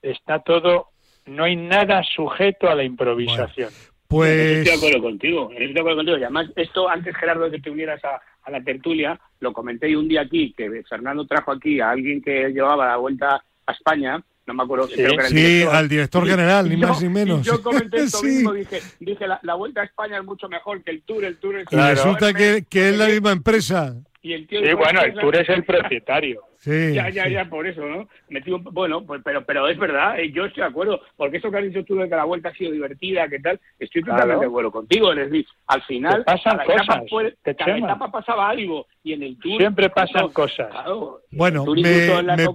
está 0.00 0.38
todo, 0.38 0.90
no 1.26 1.44
hay 1.44 1.56
nada 1.56 2.02
sujeto 2.04 2.70
a 2.70 2.76
la 2.76 2.84
improvisación. 2.84 3.70
pues... 4.06 4.30
Estoy 4.30 4.64
de 4.64 4.78
acuerdo 4.78 5.02
contigo, 5.02 5.50
estoy 5.50 5.72
de 5.72 5.80
acuerdo 5.80 5.96
contigo. 5.98 6.18
Y 6.18 6.22
además, 6.22 6.46
esto, 6.54 6.88
antes, 6.88 7.14
Gerardo, 7.16 7.50
de 7.50 7.56
que 7.56 7.60
te 7.60 7.70
unieras 7.70 8.00
a, 8.04 8.20
la 8.48 8.62
tertulia, 8.62 9.18
lo 9.40 9.52
comenté 9.52 9.96
un 9.96 10.06
día 10.06 10.20
aquí, 10.20 10.54
que 10.56 10.84
Fernando 10.88 11.26
trajo 11.26 11.50
aquí 11.50 11.80
a 11.80 11.90
alguien 11.90 12.22
que 12.22 12.50
llevaba 12.50 12.86
la 12.86 12.96
vuelta 12.96 13.42
a 13.66 13.72
España, 13.72 14.22
no 14.46 14.54
me 14.54 14.62
acuerdo. 14.62 14.86
Sí, 14.86 15.02
sí 15.26 15.64
al 15.68 15.88
director 15.88 16.24
general, 16.24 16.68
ni 16.68 16.76
más 16.76 17.02
ni 17.02 17.08
menos. 17.08 17.44
yo 17.44 17.60
comenté 17.60 17.96
esto 18.04 18.22
mismo, 18.22 18.52
dije, 18.52 18.80
dije 19.00 19.26
la, 19.26 19.54
Vuelta 19.54 19.80
a 19.80 19.84
España 19.84 20.18
es 20.18 20.24
mucho 20.24 20.48
mejor 20.48 20.80
que 20.84 20.92
el 20.92 21.02
Tour, 21.02 21.24
el 21.24 21.38
Tour 21.38 21.56
es... 21.56 21.66
Y 21.72 21.76
resulta 21.76 22.32
que, 22.32 22.64
que 22.70 22.90
es 22.90 22.96
la 22.96 23.08
misma 23.08 23.32
empresa 23.32 23.96
sí, 24.26 24.74
bueno, 24.74 25.02
el 25.02 25.14
Tour 25.14 25.36
es 25.36 25.48
el 25.48 25.64
propietario. 25.64 26.42
Sí, 26.58 26.94
ya, 26.94 27.10
ya, 27.10 27.28
ya, 27.28 27.44
por 27.48 27.64
eso, 27.64 27.86
¿no? 27.86 28.08
bueno, 28.72 29.06
pues, 29.06 29.20
pero, 29.22 29.44
pero 29.44 29.68
es 29.68 29.78
verdad, 29.78 30.18
eh, 30.18 30.32
yo 30.32 30.46
estoy 30.46 30.62
de 30.62 30.68
acuerdo, 30.68 31.00
porque 31.16 31.36
eso 31.36 31.48
que 31.48 31.58
has 31.58 31.64
dicho 31.64 31.84
tú 31.84 31.94
de 31.94 32.08
que 32.08 32.16
la 32.16 32.24
vuelta 32.24 32.48
ha 32.48 32.54
sido 32.54 32.72
divertida, 32.72 33.28
que 33.28 33.38
tal, 33.38 33.60
estoy 33.78 34.02
totalmente 34.02 34.40
de 34.40 34.46
acuerdo 34.46 34.72
contigo, 34.72 35.12
es 35.12 35.30
decir, 35.30 35.46
al 35.68 35.82
final, 35.82 36.24
pasan 36.24 36.58
cosas, 36.66 37.04
cada 37.56 37.78
etapa 37.78 38.10
pasaba 38.10 38.48
algo, 38.48 38.86
y 39.04 39.12
en 39.12 39.22
el 39.22 39.38
Tour... 39.38 39.58
Siempre 39.58 39.90
pasan 39.90 40.28
cosas. 40.30 40.68
bueno, 41.30 41.64
me, 41.66 42.48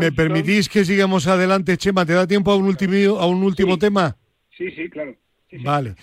me, 0.00 0.12
permitís 0.12 0.68
que 0.68 0.84
sigamos 0.84 1.26
adelante, 1.26 1.78
Chema, 1.78 2.04
¿te 2.04 2.12
da 2.12 2.26
tiempo 2.26 2.50
a 2.50 2.56
un 2.56 2.66
último, 2.66 3.18
a 3.18 3.26
un 3.26 3.42
último 3.42 3.78
tema? 3.78 4.16
Sí, 4.50 4.70
sí, 4.72 4.90
claro. 4.90 5.14
Vale. 5.52 5.94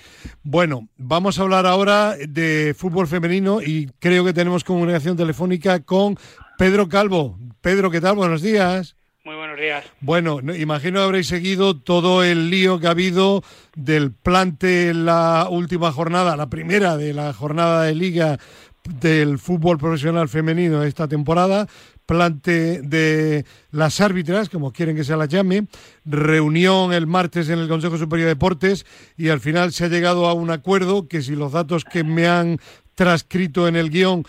Bueno, 0.44 0.88
vamos 0.98 1.38
a 1.38 1.42
hablar 1.42 1.66
ahora 1.66 2.16
de 2.16 2.74
fútbol 2.78 3.08
femenino 3.08 3.62
y 3.62 3.88
creo 4.00 4.24
que 4.24 4.34
tenemos 4.34 4.64
comunicación 4.64 5.18
telefónica 5.18 5.82
con 5.82 6.18
Pedro 6.58 6.88
Calvo. 6.88 7.38
Pedro, 7.62 7.92
¿qué 7.92 8.00
tal? 8.00 8.16
Buenos 8.16 8.42
días. 8.42 8.96
Muy 9.26 9.36
buenos 9.36 9.58
días. 9.58 9.86
Bueno, 10.02 10.40
imagino 10.42 11.00
que 11.00 11.06
habréis 11.06 11.28
seguido 11.28 11.78
todo 11.80 12.24
el 12.24 12.50
lío 12.50 12.80
que 12.80 12.88
ha 12.88 12.92
habido 12.92 13.42
del 13.76 14.12
plante 14.12 14.90
en 14.90 15.06
la 15.06 15.48
última 15.50 15.94
jornada, 15.94 16.36
la 16.36 16.50
primera 16.50 16.98
de 16.98 17.14
la 17.14 17.32
jornada 17.32 17.84
de 17.84 17.96
liga 17.96 18.38
del 18.84 19.40
fútbol 19.40 19.78
profesional 19.78 20.28
femenino 20.28 20.84
esta 20.84 21.08
temporada, 21.08 21.68
plante 22.06 22.82
de 22.82 23.46
las 23.72 24.02
árbitras, 24.02 24.50
como 24.50 24.72
quieren 24.72 24.96
que 24.96 25.04
se 25.04 25.16
las 25.16 25.30
llame, 25.30 25.68
reunión 26.06 26.94
el 26.94 27.08
martes 27.08 27.50
en 27.50 27.60
el 27.60 27.68
Consejo 27.68 27.98
Superior 27.98 28.28
de 28.28 28.36
Deportes 28.36 28.86
y 29.18 29.30
al 29.30 29.40
final 29.40 29.72
se 29.72 29.86
ha 29.86 29.90
llegado 29.90 30.28
a 30.28 30.34
un 30.34 30.52
acuerdo 30.52 31.08
que 31.08 31.22
si 31.22 31.36
los 31.36 31.52
datos 31.52 31.86
que 31.86 32.04
me 32.04 32.28
han 32.28 32.60
transcrito 32.96 33.68
en 33.68 33.76
el 33.76 33.90
guion 33.90 34.24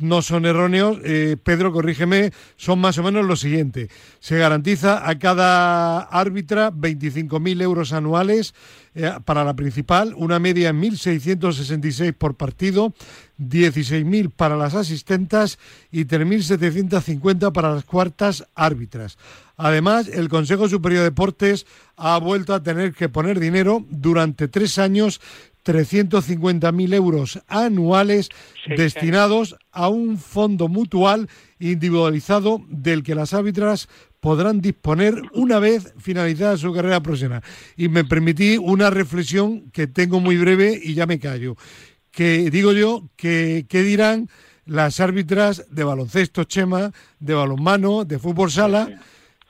no 0.00 0.20
son 0.22 0.44
erróneos, 0.44 0.98
eh, 1.02 1.36
Pedro, 1.42 1.72
corrígeme, 1.72 2.32
son 2.56 2.78
más 2.78 2.98
o 2.98 3.02
menos 3.02 3.24
lo 3.24 3.36
siguiente. 3.36 3.88
Se 4.20 4.36
garantiza 4.36 5.08
a 5.08 5.18
cada 5.18 6.00
árbitra 6.00 6.70
25.000 6.70 7.62
euros 7.62 7.92
anuales 7.92 8.54
eh, 8.94 9.12
para 9.24 9.44
la 9.44 9.54
principal, 9.54 10.12
una 10.16 10.38
media 10.38 10.70
en 10.70 10.82
1.666 10.82 12.12
por 12.12 12.34
partido, 12.34 12.92
16.000 13.38 14.30
para 14.30 14.56
las 14.56 14.74
asistentas 14.74 15.58
y 15.90 16.04
3.750 16.04 17.52
para 17.52 17.74
las 17.74 17.84
cuartas 17.84 18.46
árbitras. 18.54 19.18
Además, 19.56 20.08
el 20.08 20.28
Consejo 20.28 20.68
Superior 20.68 21.00
de 21.00 21.10
Deportes 21.10 21.66
ha 21.96 22.18
vuelto 22.18 22.54
a 22.54 22.62
tener 22.62 22.94
que 22.94 23.08
poner 23.08 23.40
dinero 23.40 23.84
durante 23.90 24.48
tres 24.48 24.78
años 24.78 25.20
350.000 25.64 26.94
euros 26.94 27.40
anuales 27.46 28.30
destinados 28.74 29.56
a 29.70 29.88
un 29.88 30.16
fondo 30.16 30.68
mutual 30.68 31.28
individualizado 31.58 32.62
del 32.68 33.02
que 33.02 33.14
las 33.14 33.34
árbitras 33.34 33.88
podrán 34.20 34.60
disponer 34.60 35.22
una 35.34 35.58
vez 35.58 35.92
finalizada 35.98 36.56
su 36.56 36.72
carrera 36.72 37.02
profesional. 37.02 37.42
Y 37.76 37.88
me 37.88 38.04
permití 38.04 38.56
una 38.56 38.90
reflexión 38.90 39.70
que 39.70 39.86
tengo 39.86 40.20
muy 40.20 40.38
breve 40.38 40.80
y 40.82 40.94
ya 40.94 41.06
me 41.06 41.18
callo. 41.18 41.56
Que 42.10 42.50
digo 42.50 42.72
yo 42.72 43.04
que 43.16 43.66
qué 43.68 43.82
dirán 43.82 44.28
las 44.64 45.00
árbitras 45.00 45.66
de 45.70 45.84
baloncesto, 45.84 46.44
Chema, 46.44 46.92
de 47.18 47.34
balonmano, 47.34 48.04
de 48.04 48.18
fútbol 48.18 48.50
sala 48.50 48.88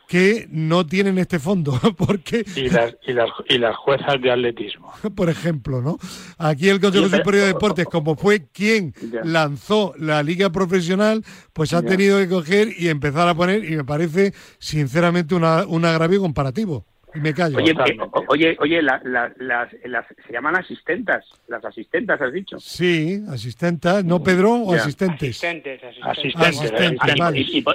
que 0.09 0.49
no 0.51 0.87
tienen 0.87 1.19
este 1.19 1.39
fondo, 1.39 1.79
porque... 1.97 2.45
Y 2.57 2.71
las, 2.71 2.97
y 3.07 3.13
las, 3.13 3.29
y 3.47 3.59
las 3.59 3.77
juezas 3.77 4.21
de 4.23 4.33
atletismo. 4.33 4.91
Por 5.15 5.29
ejemplo, 5.29 5.83
¿no? 5.83 5.99
Aquí 6.39 6.71
el 6.71 6.81
Consejo 6.81 7.05
Superior 7.11 7.43
de 7.43 7.53
Deportes, 7.53 7.85
como 7.85 8.17
fue 8.17 8.49
quien 8.51 8.95
lanzó 9.23 9.93
la 9.99 10.23
liga 10.23 10.51
profesional, 10.51 11.23
pues 11.53 11.75
ha 11.75 11.83
tenido 11.83 12.19
que 12.19 12.29
coger 12.29 12.69
y 12.77 12.89
empezar 12.89 13.29
a 13.29 13.35
poner, 13.35 13.65
y 13.65 13.77
me 13.77 13.85
parece 13.85 14.33
sinceramente 14.59 15.35
una, 15.35 15.67
un 15.67 15.85
agravio 15.85 16.23
comparativo. 16.23 16.87
Y 17.15 17.21
me 17.21 17.33
callo. 17.33 17.57
Oye, 17.59 17.71
eh, 17.71 17.99
oye, 18.29 18.57
oye 18.61 18.83
las, 18.83 19.03
se 20.27 20.33
llaman 20.33 20.57
asistentas. 20.57 21.25
Las 21.49 21.65
asistentas, 21.65 22.21
has 22.21 22.33
dicho. 22.33 22.59
Sí, 22.61 23.23
asistentas. 23.29 24.05
¿No, 24.05 24.23
Pedro? 24.23 24.55
¿O 24.55 24.75
asistentes? 24.75 25.43
Asistentes. 25.43 25.81
Asistentes. 26.03 27.01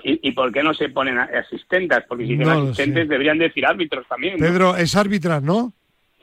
¿Y, 0.04 0.32
por 0.32 0.52
qué 0.52 0.63
no 0.63 0.74
se 0.74 0.89
ponen 0.89 1.17
asistentas? 1.17 2.04
Porque 2.08 2.28
si 2.28 2.38
son 2.38 2.69
asistentes 2.69 3.10
deberían 3.10 3.39
decir 3.39 3.65
árbitros 3.65 4.08
también. 4.08 4.38
Pedro, 4.38 4.76
es 4.76 4.96
árbitras, 4.96 5.41
¿no? 5.41 5.74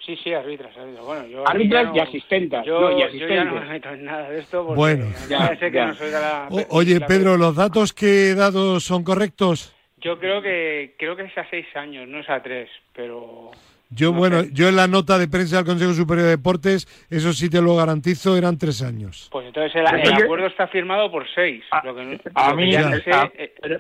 Sí, 0.05 0.17
sí, 0.23 0.33
árbitras. 0.33 0.73
Bueno, 1.05 1.27
yo 1.27 1.47
árbitras 1.47 1.95
y 1.95 1.99
asistentas. 1.99 2.65
Yo, 2.65 2.91
y 2.99 3.03
asistentes. 3.03 3.29
yo, 3.29 3.35
ya 3.35 3.45
no 3.45 3.61
me 3.61 3.67
meto 3.67 3.91
en 3.91 4.05
nada 4.05 4.31
de 4.31 4.39
esto. 4.41 4.65
Porque 4.65 4.77
bueno. 4.77 5.07
Ya, 5.29 5.57
sé 5.59 5.71
que 5.71 5.81
no 5.81 5.95
soy 5.95 6.07
de 6.07 6.13
la, 6.13 6.49
oye, 6.71 7.01
Pedro, 7.01 7.37
¿los 7.37 7.55
datos 7.55 7.93
que 7.93 8.31
he 8.31 8.35
dado 8.35 8.81
son 8.81 9.05
correctos? 9.05 9.75
Yo 10.01 10.19
creo 10.19 10.41
que 10.43 10.95
creo 10.99 11.17
que 11.17 11.25
es 11.25 11.37
a 11.37 11.49
seis 11.51 11.67
años, 11.75 12.09
no 12.09 12.21
es 12.21 12.31
a 12.31 12.43
tres, 12.43 12.69
pero... 12.95 13.51
Yo, 13.93 14.13
bueno, 14.13 14.45
yo 14.53 14.69
en 14.69 14.77
la 14.77 14.87
nota 14.87 15.19
de 15.19 15.27
prensa 15.27 15.57
del 15.57 15.65
Consejo 15.65 15.93
Superior 15.95 16.27
de 16.27 16.37
Deportes, 16.37 16.87
eso 17.11 17.33
sí 17.33 17.51
te 17.51 17.61
lo 17.61 17.75
garantizo, 17.75 18.37
eran 18.37 18.57
tres 18.57 18.83
años. 18.83 19.29
Pues 19.33 19.49
entonces 19.49 19.75
el, 19.75 19.87
acuerdo 20.23 20.47
está 20.47 20.69
firmado 20.69 21.11
por 21.11 21.27
seis. 21.35 21.65
A, 21.73 21.83
mí, 22.55 22.71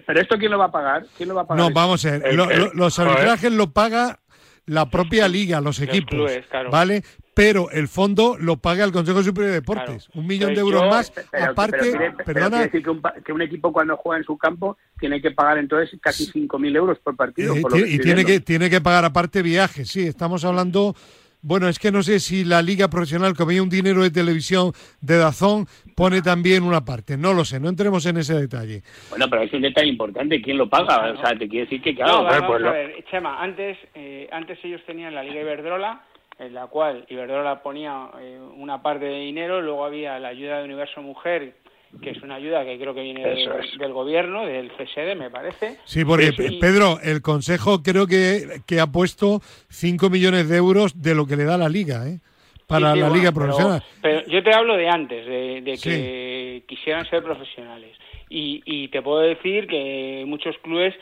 pero, 0.04 0.20
esto 0.20 0.36
quién 0.36 0.50
lo 0.50 0.58
va 0.58 0.64
a 0.64 0.72
pagar? 0.72 1.04
¿Quién 1.16 1.28
lo 1.28 1.36
va 1.36 1.42
a 1.42 1.46
pagar? 1.46 1.64
No, 1.64 1.72
vamos 1.72 2.04
a 2.04 2.18
ver, 2.18 2.34
los 2.74 2.98
arbitrajes 2.98 3.52
lo 3.52 3.70
paga 3.70 4.18
la 4.66 4.90
propia 4.90 5.28
liga, 5.28 5.60
los 5.60 5.80
equipos, 5.80 6.30
¿vale? 6.70 7.02
Pero 7.40 7.70
el 7.70 7.88
fondo 7.88 8.36
lo 8.38 8.58
paga 8.58 8.84
el 8.84 8.92
Consejo 8.92 9.22
Superior 9.22 9.52
de 9.52 9.60
Deportes, 9.60 10.10
un 10.12 10.26
millón 10.26 10.54
de 10.54 10.60
euros 10.60 10.86
más, 10.90 11.10
aparte, 11.32 12.12
perdona... 12.22 12.60
decir 12.60 12.82
que 12.82 13.32
un, 13.32 13.40
equipo 13.40 13.72
cuando 13.72 13.96
juega 13.96 14.18
en 14.18 14.24
su 14.24 14.36
campo 14.36 14.76
tiene 14.98 15.22
que 15.22 15.30
pagar 15.30 15.56
entonces 15.56 15.98
casi 16.02 16.30
5.000 16.30 16.76
euros 16.76 16.98
por 16.98 17.16
partido. 17.16 17.54
y 17.56 17.98
tiene 17.98 18.26
que, 18.26 18.40
tiene 18.40 18.68
que 18.68 18.82
pagar 18.82 19.06
aparte 19.06 19.40
viajes, 19.40 19.88
sí, 19.88 20.06
estamos 20.06 20.44
hablando 20.44 20.94
bueno, 21.42 21.68
es 21.68 21.78
que 21.78 21.90
no 21.90 22.02
sé 22.02 22.20
si 22.20 22.44
la 22.44 22.60
liga 22.60 22.88
profesional, 22.88 23.34
como 23.34 23.50
hay 23.50 23.60
un 23.60 23.70
dinero 23.70 24.02
de 24.02 24.10
televisión 24.10 24.72
de 25.00 25.16
Dazón, 25.16 25.66
pone 25.96 26.20
también 26.20 26.62
una 26.62 26.84
parte. 26.84 27.16
No 27.16 27.32
lo 27.32 27.46
sé, 27.46 27.58
no 27.58 27.70
entremos 27.70 28.04
en 28.04 28.18
ese 28.18 28.34
detalle. 28.34 28.82
Bueno, 29.08 29.26
pero 29.30 29.42
es 29.44 29.52
un 29.54 29.62
detalle 29.62 29.88
importante. 29.88 30.42
¿Quién 30.42 30.58
lo 30.58 30.68
paga? 30.68 31.12
O 31.12 31.16
sea, 31.16 31.30
te 31.38 31.48
quiere 31.48 31.64
decir 31.64 31.80
que, 31.80 31.94
claro, 31.94 32.24
vamos, 32.24 32.44
pues 32.46 32.64
a 32.64 32.72
ver, 32.72 33.04
Chema, 33.10 33.42
antes, 33.42 33.78
eh, 33.94 34.28
antes 34.30 34.58
ellos 34.62 34.82
tenían 34.86 35.14
la 35.14 35.22
Liga 35.22 35.40
Iberdrola, 35.40 36.02
en 36.40 36.54
la 36.54 36.66
cual 36.66 37.04
Iberdrola 37.08 37.62
ponía 37.62 38.08
eh, 38.18 38.40
una 38.56 38.82
parte 38.82 39.04
de 39.04 39.20
dinero, 39.20 39.60
luego 39.60 39.84
había 39.84 40.18
la 40.18 40.28
ayuda 40.28 40.58
de 40.58 40.64
Universo 40.64 41.02
Mujer, 41.02 41.54
que 42.02 42.10
es 42.10 42.22
una 42.22 42.36
ayuda 42.36 42.64
que 42.64 42.78
creo 42.78 42.94
que 42.94 43.02
viene 43.02 43.22
del, 43.22 43.92
gobierno, 43.92 44.46
del 44.46 44.70
CSD, 44.70 45.16
me 45.16 45.28
parece. 45.28 45.76
Sí, 45.84 46.04
porque 46.04 46.32
Pedro, 46.58 46.98
el 47.02 47.20
Consejo 47.20 47.82
creo 47.82 48.06
que, 48.06 48.62
que 48.66 48.80
ha 48.80 48.86
puesto 48.86 49.40
5 49.68 50.08
millones 50.08 50.48
de 50.48 50.56
euros 50.56 51.02
de 51.02 51.14
lo 51.14 51.26
que 51.26 51.36
le 51.36 51.44
da 51.44 51.58
la 51.58 51.68
Liga, 51.68 52.08
¿eh? 52.08 52.20
Para 52.66 52.94
la 52.94 53.10
Liga 53.10 53.32
Profesional. 53.32 53.82
Pero, 54.00 54.24
yo 54.26 54.42
te 54.44 54.54
hablo 54.54 54.76
de 54.76 54.88
antes, 54.88 55.26
de, 55.26 55.78
que 55.82 56.62
quisieran 56.68 57.04
ser 57.10 57.22
profesionales. 57.22 57.96
Y, 58.28 58.62
y 58.64 58.88
te 58.88 59.02
puedo 59.02 59.18
decir 59.18 59.66
que 59.66 60.22
muchos 60.24 60.56
clubes 60.58 60.94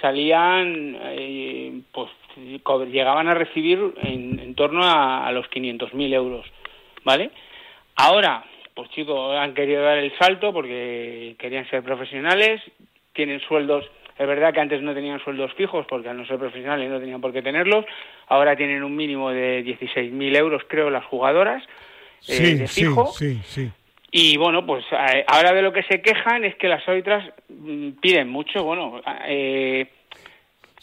salían, 0.00 0.96
eh, 1.00 1.80
pues 1.92 2.10
llegaban 2.36 3.28
a 3.28 3.34
recibir 3.34 3.94
en, 4.02 4.38
en 4.38 4.54
torno 4.54 4.84
a, 4.84 5.26
a 5.26 5.32
los 5.32 5.46
500.000 5.50 6.14
euros, 6.14 6.46
¿vale? 7.04 7.30
Ahora, 7.96 8.44
pues 8.74 8.90
chicos, 8.90 9.36
han 9.36 9.54
querido 9.54 9.82
dar 9.82 9.98
el 9.98 10.16
salto 10.18 10.52
porque 10.52 11.36
querían 11.38 11.68
ser 11.68 11.82
profesionales, 11.82 12.60
tienen 13.12 13.40
sueldos, 13.40 13.84
es 14.18 14.26
verdad 14.26 14.52
que 14.52 14.60
antes 14.60 14.82
no 14.82 14.94
tenían 14.94 15.20
sueldos 15.20 15.52
fijos 15.54 15.86
porque 15.88 16.08
al 16.08 16.16
no 16.16 16.26
ser 16.26 16.38
profesionales 16.38 16.90
no 16.90 16.98
tenían 16.98 17.20
por 17.20 17.32
qué 17.32 17.42
tenerlos, 17.42 17.84
ahora 18.28 18.56
tienen 18.56 18.82
un 18.82 18.96
mínimo 18.96 19.30
de 19.30 19.64
16.000 19.64 20.36
euros 20.36 20.62
creo 20.68 20.90
las 20.90 21.04
jugadoras 21.04 21.62
eh, 22.28 22.54
de 22.54 22.68
fijo. 22.68 23.06
Sí, 23.06 23.40
sí, 23.44 23.70
Y 24.10 24.36
bueno, 24.36 24.64
pues 24.64 24.84
eh, 24.92 25.24
ahora 25.26 25.52
de 25.52 25.62
lo 25.62 25.72
que 25.72 25.82
se 25.82 26.00
quejan 26.00 26.44
es 26.44 26.54
que 26.56 26.68
las 26.68 26.86
árbitras 26.88 27.30
mm, 27.48 27.90
piden 28.00 28.28
mucho, 28.28 28.64
bueno, 28.64 29.02
eh, 29.26 29.86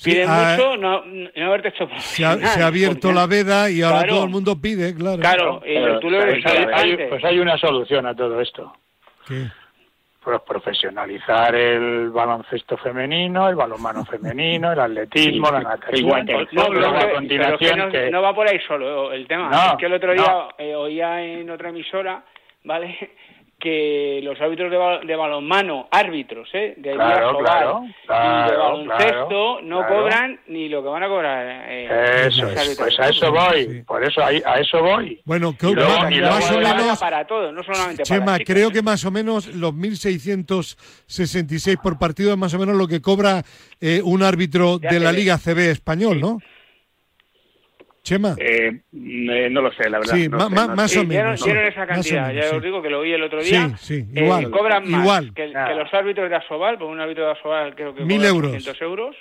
Piden 0.03 0.29
ah, 0.29 0.55
mucho 0.55 0.77
no, 0.77 1.03
no 1.05 1.45
haberte 1.45 1.69
hecho 1.69 1.89
se 1.97 2.25
ha, 2.25 2.37
se 2.37 2.61
ha 2.61 2.67
abierto 2.67 3.11
la 3.11 3.27
veda 3.27 3.69
y 3.69 3.81
ahora 3.81 4.07
todo 4.07 4.23
el 4.23 4.29
mundo 4.29 4.59
pide, 4.61 4.95
claro. 4.95 5.19
Claro, 5.19 5.61
tú 5.99 6.09
lo 6.09 6.19
pues, 6.19 6.45
hay, 6.45 6.97
pues 7.09 7.23
hay 7.25 7.39
una 7.39 7.57
solución 7.57 8.05
a 8.05 8.15
todo 8.15 8.39
esto. 8.39 8.73
¿Qué? 9.27 9.47
Pues 10.23 10.41
profesionalizar 10.41 11.55
el 11.55 12.09
baloncesto 12.09 12.77
femenino, 12.77 13.49
el 13.49 13.55
balonmano 13.55 14.05
femenino, 14.05 14.71
el 14.71 14.79
atletismo, 14.79 15.49
la 15.49 15.61
natación. 15.61 16.25
no, 16.51 16.69
no, 18.11 18.21
va 18.21 18.35
por 18.35 18.47
ahí 18.47 18.59
solo 18.67 19.11
el 19.11 19.27
tema. 19.27 19.71
es 19.71 19.77
que 19.77 19.85
el 19.85 19.93
otro 19.93 20.13
día 20.13 20.47
eh, 20.57 20.75
oía 20.75 21.21
en 21.21 21.49
otra 21.49 21.69
emisora, 21.69 22.23
¿vale? 22.63 23.11
Que 23.59 24.21
los 24.23 24.39
árbitros 24.39 24.71
de, 25.05 25.15
balonmano, 25.15 25.87
árbitros, 25.91 26.47
¿eh? 26.53 26.75
de 26.77 26.93
claro, 26.93 27.39
claro, 27.39 27.83
y 27.85 28.49
de 28.49 28.57
baloncesto 28.57 29.61
no 29.61 29.85
cobran 29.85 30.39
ni 30.47 30.69
lo 30.69 30.81
que 30.81 30.89
van 30.89 31.03
a 31.03 31.07
cobrar. 31.07 31.65
Eh, 31.69 32.27
eso 32.27 32.47
es, 32.47 32.77
pues 32.77 32.99
a 32.99 33.09
eso 33.09 33.31
voy, 33.31 33.83
por 33.83 34.03
eso 34.03 34.23
a, 34.23 34.31
eso 34.31 34.81
voy. 34.81 35.21
Bueno, 35.25 35.55
que, 35.57 35.67
más, 35.75 36.51
o 36.51 36.59
menos 36.59 36.99
para 36.99 37.27
todo, 37.27 37.51
no 37.51 37.61
solamente 37.63 38.03
Chema, 38.03 38.25
para 38.25 38.45
creo 38.45 38.71
que 38.71 38.81
más 38.81 39.03
o 39.03 39.11
menos 39.11 39.47
los 39.47 39.73
1.666 39.73 41.81
por 41.81 41.99
partido 41.99 42.31
es 42.31 42.37
más 42.37 42.53
o 42.53 42.59
menos 42.59 42.77
lo 42.77 42.87
que 42.87 43.01
cobra 43.01 43.43
eh, 43.81 44.01
un 44.03 44.23
árbitro 44.23 44.79
de, 44.79 44.99
la 44.99 45.11
Liga 45.11 45.37
CB 45.37 45.69
español, 45.69 46.21
¿no? 46.21 46.39
Chema. 48.09 48.35
Eh, 48.39 48.81
eh, 48.91 49.49
no 49.51 49.61
lo 49.61 49.71
sé, 49.71 49.87
la 49.87 49.99
verdad. 49.99 50.15
Sí, 50.15 50.27
más 50.29 50.97
o 50.97 51.05
menos. 51.05 51.43
Dieron, 51.43 51.65
esa 51.67 51.85
cantidad, 51.85 52.33
ya 52.33 52.55
os 52.55 52.63
digo 52.63 52.81
que 52.81 52.89
lo 52.89 53.01
oí 53.01 53.13
el 53.13 53.21
otro 53.21 53.43
día. 53.43 53.69
Sí, 53.77 54.01
sí, 54.01 54.07
eh, 54.15 54.23
igual. 54.23 54.49
cobran 54.49 54.89
más 54.89 55.01
igual. 55.01 55.33
Que, 55.35 55.47
los 55.47 55.93
árbitros 55.93 56.27
de 56.27 56.35
Asobal, 56.37 56.79
porque 56.79 56.91
un 56.91 56.99
árbitro 56.99 57.25
de 57.25 57.31
Asobal 57.33 57.75
creo 57.75 57.93
que 57.93 58.03
Mil 58.03 58.25
euros. 58.25 58.49
500 58.51 58.81
euros, 58.81 59.15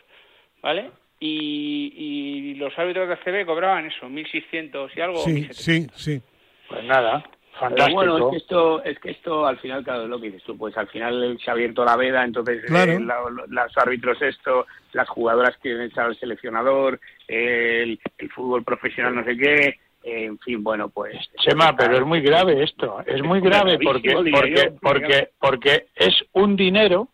¿vale? 0.62 0.90
Y, 1.20 1.92
y 1.94 2.54
los 2.54 2.78
árbitros 2.78 3.08
de 3.08 3.14
ACB 3.14 3.44
cobraban 3.44 3.86
eso, 3.86 4.06
1.600 4.08 4.90
y 4.96 5.00
algo. 5.02 5.18
Sí, 5.18 5.48
sí, 5.50 5.86
sí. 5.94 6.22
Pues 6.68 6.84
nada. 6.84 7.22
Fantástico. 7.58 7.96
bueno, 7.96 8.16
es 8.18 8.30
que, 8.30 8.36
esto, 8.36 8.84
es 8.84 8.98
que 9.00 9.10
esto 9.10 9.46
al 9.46 9.58
final, 9.58 9.82
claro, 9.82 10.04
es 10.04 10.08
lo 10.08 10.20
que 10.20 10.26
dices 10.26 10.44
tú, 10.44 10.56
pues 10.56 10.76
al 10.76 10.86
final 10.88 11.36
se 11.44 11.50
ha 11.50 11.54
abierto 11.54 11.84
la 11.84 11.96
veda, 11.96 12.24
entonces 12.24 12.62
eh, 12.70 13.00
los 13.00 13.76
árbitros 13.76 14.22
esto, 14.22 14.64
las 14.92 15.08
jugadoras 15.08 15.56
quieren 15.60 15.82
echar 15.82 16.06
al 16.06 16.18
seleccionador, 16.18 17.00
el, 17.28 18.00
fútbol 18.34 18.64
profesional 18.64 19.14
no 19.14 19.24
sé 19.24 19.36
qué, 19.36 19.78
en 20.02 20.38
fin, 20.38 20.64
bueno, 20.64 20.88
pues... 20.88 21.14
Chema, 21.40 21.76
pero 21.76 21.98
es 21.98 22.04
muy 22.04 22.20
grave 22.20 22.62
esto, 22.62 23.00
es 23.06 23.22
muy 23.22 23.40
grave 23.40 23.78
porque, 23.78 24.12
porque, 24.12 24.72
porque, 24.80 25.28
porque 25.38 25.86
es 25.94 26.14
un 26.32 26.56
dinero 26.56 27.08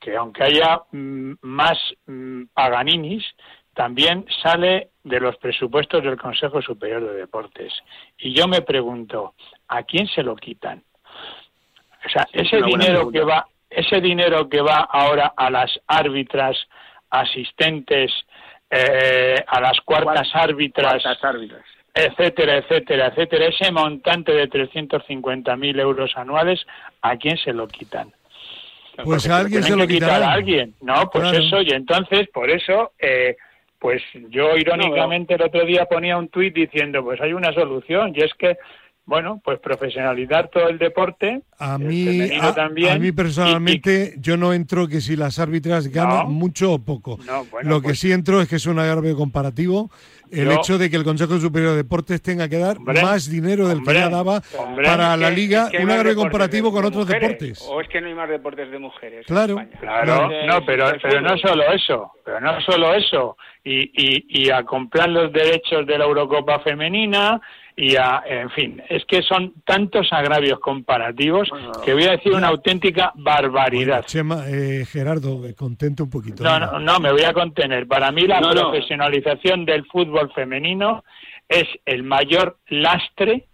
que 0.00 0.16
aunque 0.16 0.44
haya 0.44 0.82
mm, 0.92 1.32
más 1.42 1.78
mm, 2.06 2.44
paganinis, 2.54 3.24
también 3.74 4.26
sale 4.42 4.88
de 5.04 5.20
los 5.20 5.36
presupuestos 5.36 6.02
del 6.02 6.18
Consejo 6.18 6.60
Superior 6.60 7.02
de 7.04 7.14
Deportes. 7.14 7.72
Y 8.18 8.34
yo 8.34 8.48
me 8.48 8.62
pregunto, 8.62 9.34
¿a 9.68 9.82
quién 9.84 10.06
se 10.08 10.22
lo 10.22 10.34
quitan? 10.36 10.82
O 12.04 12.08
sea, 12.08 12.26
ese 12.32 12.60
dinero 12.62 13.10
que 13.10 13.20
va, 13.20 13.46
ese 13.70 14.00
dinero 14.00 14.48
que 14.48 14.60
va 14.60 14.88
ahora 14.90 15.32
a 15.36 15.50
las 15.50 15.78
árbitras, 15.86 16.56
asistentes, 17.10 18.12
eh, 18.70 19.42
a 19.46 19.60
las 19.60 19.80
cuartas 19.80 20.28
árbitras, 20.32 21.02
etcétera, 21.94 22.58
etcétera, 22.58 23.06
etcétera, 23.08 23.46
ese 23.46 23.72
montante 23.72 24.32
de 24.32 24.48
350.000 24.48 25.80
euros 25.80 26.12
anuales, 26.16 26.64
¿a 27.02 27.16
quién 27.16 27.36
se 27.38 27.52
lo 27.52 27.66
quitan? 27.66 28.12
Pues 29.04 29.28
a 29.28 29.38
alguien 29.38 29.62
se 29.62 29.76
lo 29.76 29.86
quitará. 29.86 30.30
A 30.30 30.32
alguien, 30.32 30.74
no, 30.80 31.08
pues 31.10 31.32
eso, 31.32 31.62
y 31.62 31.70
entonces, 31.70 32.28
por 32.32 32.50
eso, 32.50 32.92
eh, 32.98 33.36
pues 33.78 34.02
yo 34.30 34.56
irónicamente 34.56 35.34
el 35.34 35.42
otro 35.42 35.64
día 35.64 35.86
ponía 35.86 36.16
un 36.16 36.28
tuit 36.28 36.54
diciendo, 36.54 37.02
pues 37.02 37.20
hay 37.20 37.32
una 37.32 37.52
solución, 37.52 38.12
y 38.14 38.22
es 38.22 38.34
que 38.34 38.56
bueno, 39.08 39.40
pues 39.42 39.58
profesionalizar 39.58 40.48
todo 40.50 40.68
el 40.68 40.76
deporte. 40.76 41.40
A 41.58 41.78
mí, 41.78 42.30
a, 42.30 42.98
mí 42.98 43.10
personalmente, 43.10 44.12
yo 44.18 44.36
no 44.36 44.52
entro 44.52 44.86
que 44.86 45.00
si 45.00 45.16
las 45.16 45.38
árbitras 45.38 45.88
ganan 45.88 46.30
mucho 46.30 46.74
o 46.74 46.78
poco. 46.78 47.18
Lo 47.62 47.80
que 47.80 47.88
pues 47.88 48.00
sí 48.00 48.12
entro 48.12 48.42
es 48.42 48.48
que 48.48 48.56
es 48.56 48.66
un 48.66 48.78
agravio 48.78 49.16
comparativo. 49.16 49.90
El 50.30 50.52
hecho 50.52 50.76
de 50.76 50.90
que 50.90 50.96
el 50.96 51.04
Consejo 51.04 51.38
Superior 51.38 51.70
de 51.70 51.78
Deportes 51.78 52.20
tenga 52.20 52.50
que 52.50 52.58
dar 52.58 52.78
más 52.80 53.30
dinero 53.30 53.66
del 53.66 53.82
que 53.82 53.94
ya 53.94 54.10
daba 54.10 54.42
para 54.84 55.16
la 55.16 55.30
liga, 55.30 55.70
un 55.80 55.90
agravio 55.90 56.14
comparativo 56.14 56.70
con 56.70 56.84
otros 56.84 57.08
deportes. 57.08 57.66
O 57.66 57.80
es 57.80 57.88
que 57.88 58.02
no 58.02 58.08
hay 58.08 58.14
más 58.14 58.28
deportes 58.28 58.70
de 58.70 58.78
mujeres. 58.78 59.24
Claro, 59.26 59.56
claro. 59.80 60.28
No, 60.46 60.66
pero, 60.66 60.92
pero 61.02 61.22
no 61.22 61.38
solo 61.38 61.64
eso, 61.72 62.12
pero 62.26 62.40
no 62.40 62.60
solo 62.60 62.92
eso. 62.92 63.38
Y, 63.64 63.90
y, 63.94 64.44
y 64.44 64.50
a 64.50 64.64
comprar 64.64 65.08
los 65.08 65.32
derechos 65.32 65.86
de 65.86 65.96
la 65.96 66.04
Eurocopa 66.04 66.60
femenina 66.60 67.40
y 67.80 67.94
a, 67.94 68.24
en 68.26 68.50
fin, 68.50 68.82
es 68.88 69.04
que 69.04 69.22
son 69.22 69.54
tantos 69.64 70.12
agravios 70.12 70.58
comparativos 70.58 71.48
que 71.84 71.94
voy 71.94 72.06
a 72.06 72.10
decir 72.10 72.32
una 72.32 72.48
auténtica 72.48 73.12
barbaridad. 73.14 74.04
Chema, 74.04 74.48
eh, 74.48 74.84
Gerardo, 74.84 75.42
contente 75.56 76.02
un 76.02 76.10
poquito. 76.10 76.42
No, 76.42 76.58
no, 76.58 76.80
no, 76.80 76.98
me 76.98 77.12
voy 77.12 77.22
a 77.22 77.32
contener. 77.32 77.86
Para 77.86 78.10
mí 78.10 78.26
la 78.26 78.40
profesionalización 78.40 79.64
del 79.64 79.86
fútbol 79.86 80.32
femenino 80.34 81.04
es 81.48 81.68
el 81.86 82.02
mayor 82.02 82.58
lastre 82.66 83.46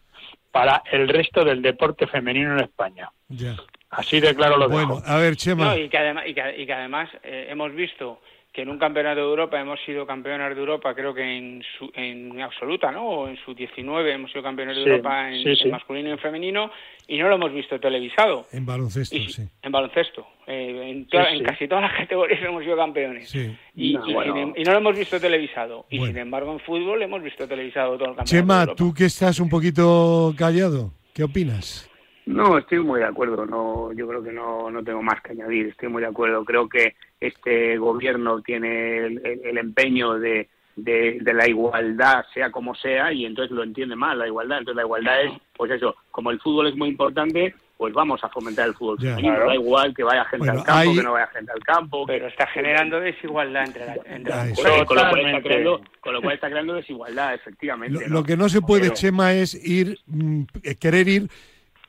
para 0.50 0.82
el 0.90 1.06
resto 1.06 1.44
del 1.44 1.60
deporte 1.60 2.06
femenino 2.06 2.54
en 2.54 2.64
España. 2.64 3.10
Ya. 3.28 3.56
Así 3.90 4.20
de 4.20 4.34
claro 4.34 4.56
lo 4.56 4.70
Bueno, 4.70 5.02
a 5.04 5.18
ver, 5.18 5.36
Chema. 5.36 5.76
y, 5.76 5.90
que 5.90 5.98
además, 5.98 6.24
y, 6.26 6.32
que, 6.34 6.72
además 6.72 7.10
eh, 7.22 7.48
hemos 7.50 7.74
visto 7.74 8.22
que 8.54 8.62
en 8.62 8.68
un 8.68 8.78
campeonato 8.78 9.16
de 9.16 9.26
Europa 9.26 9.60
hemos 9.60 9.80
sido 9.84 10.06
campeones 10.06 10.54
de 10.54 10.60
Europa, 10.60 10.94
creo 10.94 11.12
que 11.12 11.22
en, 11.22 11.60
su, 11.76 11.90
en 11.92 12.40
absoluta, 12.40 12.92
¿no? 12.92 13.04
O 13.04 13.28
en 13.28 13.36
su 13.44 13.52
19 13.52 14.12
hemos 14.12 14.30
sido 14.30 14.44
campeones 14.44 14.76
de 14.76 14.82
Europa 14.84 15.28
en, 15.28 15.70
masculino 15.72 16.10
y 16.10 16.12
en 16.12 16.18
femenino 16.20 16.70
y 17.08 17.18
no 17.18 17.28
lo 17.28 17.34
hemos 17.34 17.52
visto 17.52 17.80
televisado. 17.80 18.46
En 18.52 18.64
baloncesto, 18.64 19.16
sí. 19.28 19.42
En 19.60 19.72
baloncesto. 19.72 20.24
Eh, 20.46 20.88
en, 20.88 21.42
casi 21.42 21.66
todas 21.66 21.82
las 21.82 21.94
categorías 21.98 22.44
hemos 22.44 22.62
sido 22.62 22.76
campeones. 22.76 23.34
Y, 23.74 23.94
no, 23.94 24.06
y, 24.06 24.62
no 24.62 24.70
lo 24.70 24.78
hemos 24.78 24.96
visto 24.96 25.18
televisado. 25.18 25.86
Y 25.90 25.98
sin 25.98 26.16
embargo 26.16 26.52
en 26.52 26.60
fútbol 26.60 27.02
hemos 27.02 27.24
visto 27.24 27.48
televisado 27.48 27.98
todo 27.98 28.10
el 28.10 28.14
campeonato. 28.14 28.30
Chema, 28.30 28.74
tú 28.76 28.94
que 28.94 29.06
estás 29.06 29.40
un 29.40 29.48
poquito 29.48 30.32
callado, 30.38 30.92
¿qué 31.12 31.24
opinas? 31.24 31.90
No, 32.26 32.56
estoy 32.56 32.80
muy 32.80 33.00
de 33.00 33.06
acuerdo. 33.06 33.44
No, 33.44 33.92
yo 33.92 34.08
creo 34.08 34.22
que 34.22 34.32
no, 34.32 34.70
no 34.70 34.82
tengo 34.82 35.02
más 35.02 35.20
que 35.20 35.32
añadir. 35.32 35.68
Estoy 35.68 35.88
muy 35.88 36.02
de 36.02 36.08
acuerdo. 36.08 36.44
Creo 36.44 36.68
que 36.68 36.94
este 37.20 37.76
gobierno 37.76 38.40
tiene 38.40 39.06
el, 39.06 39.58
empeño 39.58 40.18
de, 40.18 40.48
de, 40.76 41.20
la 41.34 41.46
igualdad, 41.46 42.24
sea 42.32 42.50
como 42.50 42.74
sea, 42.74 43.12
y 43.12 43.26
entonces 43.26 43.54
lo 43.54 43.62
entiende 43.62 43.94
mal 43.94 44.18
la 44.18 44.26
igualdad. 44.26 44.58
Entonces 44.58 44.76
la 44.76 44.84
igualdad 44.84 45.22
es, 45.22 45.32
pues 45.56 45.70
eso, 45.70 45.96
como 46.10 46.30
el 46.30 46.40
fútbol 46.40 46.68
es 46.68 46.76
muy 46.76 46.88
importante, 46.88 47.54
pues 47.76 47.92
vamos 47.92 48.22
a 48.24 48.30
fomentar 48.30 48.68
el 48.68 48.74
fútbol 48.74 48.98
femenino. 48.98 49.40
Da 49.40 49.54
igual 49.54 49.94
que 49.94 50.02
vaya 50.02 50.24
gente 50.24 50.48
al 50.48 50.64
campo, 50.64 50.94
que 50.94 51.02
no 51.02 51.12
vaya 51.12 51.26
gente 51.26 51.52
al 51.52 51.62
campo. 51.62 52.06
Pero 52.06 52.28
está 52.28 52.46
generando 52.46 53.00
desigualdad 53.00 53.64
entre, 53.66 53.84
la, 53.84 53.96
entre 54.06 54.32
con, 54.54 54.96
lo 54.96 55.10
cual 55.10 55.26
está 55.26 55.42
creando, 55.42 55.80
con 56.00 56.14
lo 56.14 56.22
cual 56.22 56.34
está 56.34 56.48
creando 56.48 56.74
desigualdad, 56.74 57.34
efectivamente. 57.34 58.08
Lo, 58.08 58.24
que 58.24 58.36
no 58.36 58.48
se 58.48 58.62
puede, 58.62 58.94
Chema, 58.94 59.34
es 59.34 59.54
ir 59.54 59.98
mm, 60.06 60.44
querer 60.80 61.08
ir 61.08 61.28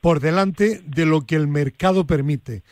por 0.06 0.20
delante 0.20 0.78
de 0.84 1.04
lo 1.04 1.22
que 1.26 1.34
el 1.34 1.48
mercado 1.48 2.06
permite. 2.06 2.62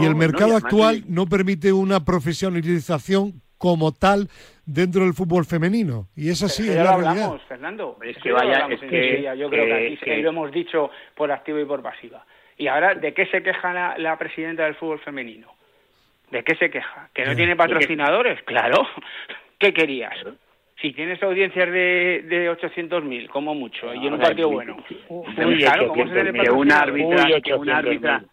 y 0.00 0.04
el 0.04 0.14
mercado 0.14 0.54
actual 0.54 1.02
no 1.08 1.26
permite 1.26 1.72
una 1.72 2.04
profesionalización 2.04 3.42
como 3.58 3.90
tal 3.90 4.28
dentro 4.64 5.02
del 5.02 5.12
fútbol 5.12 5.44
femenino. 5.44 6.06
Y 6.14 6.30
es 6.30 6.44
así, 6.44 6.68
es 6.68 6.76
la 6.76 6.92
hablamos, 6.92 7.42
Fernando. 7.48 7.98
Es 8.00 8.16
que 8.18 8.30
vaya, 8.30 8.68
es 8.70 8.78
que, 8.78 9.22
yo 9.36 9.50
creo 9.50 9.66
que 9.66 9.98
aquí 10.00 10.22
lo 10.22 10.28
hemos 10.28 10.52
dicho 10.52 10.88
por 11.16 11.32
activa 11.32 11.60
y 11.60 11.64
por 11.64 11.82
pasiva. 11.82 12.24
Y 12.58 12.68
ahora, 12.68 12.94
¿de 12.94 13.12
qué 13.12 13.26
se 13.26 13.42
queja 13.42 13.98
la, 13.98 14.16
presidenta 14.16 14.62
del 14.62 14.76
fútbol 14.76 15.00
femenino? 15.00 15.48
¿De 16.30 16.44
qué 16.44 16.54
se 16.54 16.70
queja? 16.70 17.10
¿Que 17.12 17.24
no 17.24 17.34
tiene 17.34 17.56
patrocinadores? 17.56 18.40
Claro. 18.44 18.86
¿Qué 19.58 19.74
querías? 19.74 20.14
Si 20.84 20.92
tienes 20.92 21.22
audiencias 21.22 21.72
de, 21.72 22.26
de 22.28 22.50
800.000, 22.50 23.30
como 23.30 23.54
mucho, 23.54 23.94
y 23.94 24.06
en 24.06 24.12
un 24.12 24.20
partido 24.20 24.50
bueno. 24.50 24.76
claro, 25.56 25.88
¿cómo 25.88 26.06
se 26.12 26.30
que 26.30 26.50
una 26.50 26.80
árbitra, 26.80 27.40
que 27.40 27.54
una 27.54 27.78
árbitra 27.78 28.24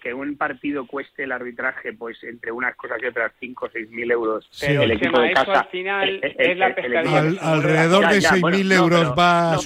que, 0.00 0.14
un 0.14 0.36
partido 0.36 0.86
cueste 0.86 1.24
el 1.24 1.32
arbitraje 1.32 1.92
pues 1.94 2.22
entre 2.22 2.52
unas 2.52 2.76
cosas 2.76 2.98
y 3.02 3.06
otras 3.06 3.32
5 3.40 3.66
o 3.66 3.68
6 3.68 3.90
mil 3.90 4.08
euros. 4.12 4.48
Pero 4.60 4.82
el 4.82 4.92
equipo 4.92 5.20
de 5.20 5.32
casa 5.32 5.58
al 5.58 5.68
final 5.70 6.20
es 6.22 6.56
la 6.56 6.72
pescadilla 6.72 7.40
alrededor 7.40 8.08
de 8.08 8.20
6 8.20 8.44
mil 8.44 8.70
euros 8.70 9.12
va 9.18 9.54
a 9.54 9.56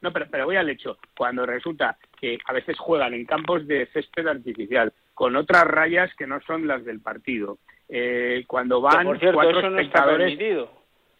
no, 0.00 0.12
pero, 0.12 0.26
pero 0.30 0.46
voy 0.46 0.56
al 0.56 0.70
hecho. 0.70 0.96
Cuando 1.14 1.44
resulta 1.44 1.98
que 2.18 2.38
a 2.46 2.54
veces 2.54 2.78
juegan 2.78 3.12
en 3.12 3.26
campos 3.26 3.66
de 3.66 3.86
césped 3.92 4.26
artificial 4.26 4.94
con 5.12 5.36
otras 5.36 5.64
rayas 5.64 6.10
que 6.16 6.26
no 6.26 6.40
son 6.40 6.66
las 6.66 6.86
del 6.86 7.00
partido, 7.00 7.58
eh, 7.88 8.44
cuando 8.46 8.80
van 8.80 9.04
por 9.04 9.18
cierto, 9.18 9.36
cuatro 9.36 9.58
eso 9.58 9.70
no 9.70 9.78
Está 9.80 10.04
permitido. 10.06 10.70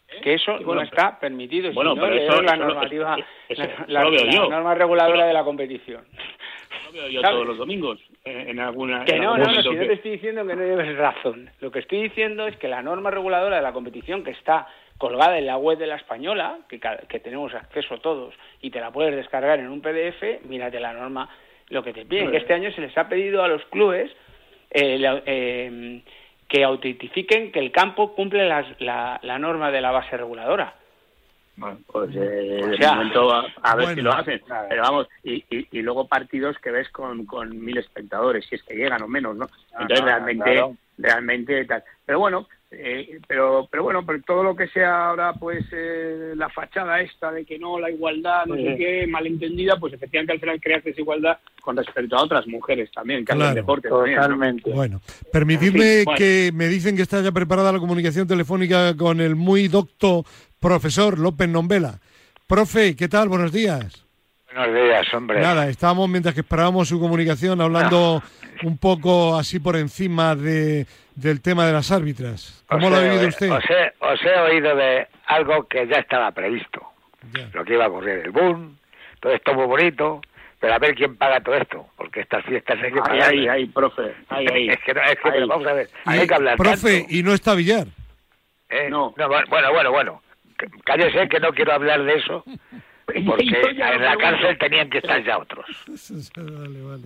¿Eh? 0.09 0.21
Que 0.21 0.33
eso 0.35 0.59
no 0.59 0.81
está 0.81 1.19
permitido. 1.19 1.71
Bueno, 1.73 1.95
pero 1.95 2.13
eso, 2.13 2.39
es 2.39 2.43
la 2.43 2.55
normativa, 2.55 3.17
la, 3.87 4.03
norma 4.03 4.73
reguladora 4.73 5.25
de 5.25 5.33
la 5.33 5.43
competición. 5.43 6.05
Lo 6.85 6.91
veo 6.93 7.09
yo 7.09 7.21
todos 7.21 7.47
los 7.47 7.57
domingos 7.57 7.99
en 8.23 8.59
alguna. 8.59 9.03
Que 9.03 9.19
no, 9.19 9.37
no, 9.37 9.43
no, 9.43 9.61
si 9.61 9.69
no 9.69 9.85
te 9.85 9.93
estoy 9.93 10.11
diciendo 10.11 10.45
que 10.47 10.55
no 10.55 10.63
lleves 10.63 10.97
razón. 10.97 11.49
Lo 11.59 11.71
que 11.71 11.79
estoy 11.79 12.03
diciendo 12.03 12.47
es 12.47 12.55
que 12.57 12.67
la 12.67 12.81
norma 12.81 13.11
reguladora 13.11 13.57
de 13.57 13.61
la 13.61 13.73
competición 13.73 14.23
que 14.23 14.31
está 14.31 14.67
colgada 14.97 15.37
en 15.37 15.45
la 15.45 15.57
web 15.57 15.77
de 15.77 15.87
la 15.87 15.95
española, 15.95 16.59
que, 16.69 16.79
que 16.79 17.19
tenemos 17.19 17.53
acceso 17.53 17.99
todos, 17.99 18.33
y 18.61 18.71
te 18.71 18.79
la 18.79 18.91
puedes 18.91 19.15
descargar 19.15 19.59
en 19.59 19.67
un 19.67 19.81
PDF, 19.81 20.43
mírate 20.45 20.79
la 20.79 20.93
norma, 20.93 21.29
lo 21.69 21.83
que 21.83 21.93
te 21.93 22.05
piden, 22.05 22.31
que 22.31 22.37
este 22.37 22.53
año 22.53 22.71
se 22.71 22.81
les 22.81 22.97
ha 22.97 23.07
pedido 23.07 23.43
a 23.43 23.47
los 23.47 23.63
clubes 23.65 24.09
eh, 24.71 24.99
eh, 25.25 26.01
que 26.47 26.63
autentifiquen 26.63 27.51
que 27.51 27.59
el 27.59 27.71
campo 27.71 28.13
cumple 28.15 28.47
la, 28.47 29.19
la 29.21 29.39
norma 29.39 29.71
de 29.71 29.81
la 29.81 29.91
base 29.91 30.15
reguladora. 30.17 30.75
Bueno, 31.57 31.79
pues 31.87 32.15
eh, 32.15 32.19
de 32.19 32.87
momento 32.87 33.33
a, 33.33 33.75
ver 33.75 33.95
si 33.95 34.01
lo 34.01 34.13
hacen. 34.13 34.39
Pero 34.69 34.83
vamos, 34.83 35.07
y, 35.23 35.43
y, 35.49 35.81
luego 35.81 36.07
partidos 36.07 36.55
que 36.59 36.69
ves 36.69 36.87
con, 36.89 37.25
con 37.25 37.59
mil 37.65 37.79
espectadores, 37.79 38.45
si 38.45 38.55
es 38.55 38.63
que 38.63 38.75
llegan 38.75 39.01
o 39.01 39.07
menos, 39.07 39.35
¿no? 39.35 39.49
Ah, 39.73 39.81
Entonces 39.81 40.05
realmente, 40.05 40.63
realmente 40.99 41.65
tal. 41.65 41.83
Pero 42.05 42.19
bueno, 42.19 42.47
eh, 42.69 43.19
pero 43.27 43.67
pero 43.71 43.83
bueno, 43.83 44.05
pero 44.05 44.21
todo 44.23 44.43
lo 44.43 44.55
que 44.55 44.67
sea 44.67 45.07
ahora 45.07 45.33
pues 45.33 45.65
eh, 45.71 46.33
la 46.35 46.49
fachada 46.49 46.99
esta 46.99 47.31
de 47.31 47.45
que 47.45 47.57
no, 47.57 47.79
la 47.79 47.89
igualdad, 47.89 48.45
no 48.45 48.55
sé 48.55 48.75
qué, 48.77 49.07
malentendida, 49.07 49.77
pues 49.79 49.93
efectivamente 49.93 50.33
al 50.33 50.39
final 50.39 50.59
creas 50.59 50.83
desigualdad 50.83 51.37
con 51.61 51.77
respecto 51.77 52.17
a 52.17 52.23
otras 52.23 52.45
mujeres 52.47 52.91
también, 52.91 53.23
que 53.23 53.31
hacen 53.31 53.55
deporte. 53.55 53.87
Totalmente. 53.87 54.71
Bueno, 54.71 55.01
permitidme 55.31 56.03
que 56.17 56.51
me 56.53 56.67
dicen 56.67 56.95
que 56.95 57.03
está 57.03 57.21
ya 57.21 57.31
preparada 57.31 57.71
la 57.71 57.79
comunicación 57.79 58.27
telefónica 58.27 58.95
con 58.97 59.21
el 59.21 59.35
muy 59.35 59.69
docto 59.69 60.25
profesor 60.59 61.19
López 61.19 61.47
Nombela. 61.47 62.01
Profe, 62.47 62.95
¿qué 62.95 63.07
tal? 63.07 63.29
Buenos 63.29 63.53
días. 63.53 64.06
Buenos 64.57 64.75
días, 64.75 65.13
hombre. 65.13 65.39
Nada, 65.39 65.69
estábamos 65.69 66.09
mientras 66.09 66.33
que 66.33 66.41
esperábamos 66.41 66.87
su 66.89 66.99
comunicación 66.99 67.61
hablando 67.61 68.23
un 68.63 68.79
poco 68.79 69.35
así 69.35 69.59
por 69.59 69.75
encima 69.75 70.35
de, 70.35 70.87
del 71.13 71.43
tema 71.43 71.67
de 71.67 71.73
las 71.73 71.91
árbitras. 71.91 72.65
¿Cómo 72.67 72.89
lo 72.89 72.95
ha 72.95 73.01
vivido 73.01 73.27
usted? 73.27 73.51
Os 73.51 73.63
he, 73.69 73.93
os 73.99 74.19
he, 74.23 74.39
oído 74.39 74.75
de 74.75 75.07
algo 75.27 75.67
que 75.67 75.85
ya 75.85 75.97
estaba 75.97 76.31
previsto. 76.31 76.81
Lo 77.53 77.63
que 77.63 77.73
iba 77.73 77.85
a 77.85 77.87
ocurrir, 77.87 78.23
el 78.25 78.31
boom, 78.31 78.77
todo 79.19 79.31
esto 79.33 79.53
muy 79.53 79.67
bonito, 79.67 80.21
pero 80.59 80.73
a 80.73 80.79
ver 80.79 80.95
quién 80.95 81.15
paga 81.17 81.39
todo 81.39 81.53
esto, 81.53 81.85
porque 81.95 82.21
estas 82.21 82.43
fiestas 82.43 82.79
hay 82.81 82.91
que 82.91 82.99
pagar. 82.99 83.29
Ahí, 83.29 83.47
ahí, 83.47 83.65
profe, 83.67 84.15
ahí, 84.29 84.47
ahí. 84.51 84.69
es 84.69 84.79
que, 84.83 84.93
no, 84.95 85.01
es 85.03 85.19
que 85.19 85.45
vamos 85.45 85.67
a 85.67 85.73
ver, 85.73 85.89
hay 86.05 86.25
que 86.25 86.33
hablar 86.33 86.57
Profe, 86.57 87.05
¿y 87.07 87.21
no 87.21 87.33
está 87.33 87.53
Villar? 87.53 87.85
¿Eh? 88.69 88.89
No. 88.89 89.13
no. 89.17 89.27
Bueno, 89.27 89.71
bueno, 89.71 89.91
bueno 89.91 90.21
cállese 90.83 91.27
que 91.29 91.39
no 91.39 91.53
quiero 91.53 91.73
hablar 91.73 92.03
de 92.03 92.15
eso, 92.15 92.43
porque 93.25 93.43
en 93.43 94.01
la 94.01 94.17
cárcel 94.17 94.57
tenían 94.57 94.89
que 94.89 94.97
estar 94.97 95.23
ya 95.23 95.37
otros. 95.37 95.65
vale, 96.35 96.81
vale. 96.81 97.03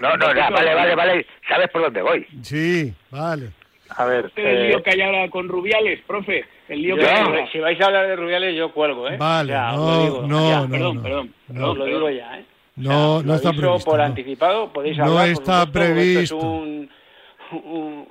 No, 0.00 0.16
no, 0.16 0.26
vale, 0.26 0.74
vale, 0.74 0.94
vale. 0.94 1.26
¿Sabes 1.48 1.70
por 1.70 1.82
dónde 1.82 2.02
voy? 2.02 2.26
Sí, 2.42 2.92
vale. 3.10 3.50
A 3.90 4.04
ver. 4.04 4.30
El 4.36 4.68
lío 4.68 4.78
eh, 4.78 4.82
que 4.82 4.90
hay 4.90 5.00
ahora 5.00 5.28
con 5.30 5.48
Rubiales, 5.48 6.00
profe. 6.06 6.44
El 6.68 6.82
lío 6.82 6.96
que 6.96 7.06
hay... 7.06 7.48
Si 7.50 7.58
vais 7.58 7.80
a 7.80 7.86
hablar 7.86 8.06
de 8.06 8.16
Rubiales, 8.16 8.54
yo 8.54 8.70
cuelgo, 8.72 9.08
¿eh? 9.08 9.16
Vale, 9.16 9.54
no, 9.54 10.26
no, 10.26 10.66
no, 10.66 10.70
Perdón, 10.70 11.02
perdón, 11.02 11.34
no, 11.48 11.74
lo 11.74 11.84
digo 11.86 12.10
ya, 12.10 12.38
¿eh? 12.38 12.44
No, 12.76 13.22
no 13.22 13.34
está 13.34 13.52
previsto. 13.52 13.90
por 13.90 14.00
anticipado, 14.00 14.72
podéis 14.72 14.98
hablar. 14.98 15.14
No 15.14 15.32
está 15.32 15.66
previsto. 15.66 16.20
Es 16.20 16.44
un, 16.44 16.90
un, 17.50 18.08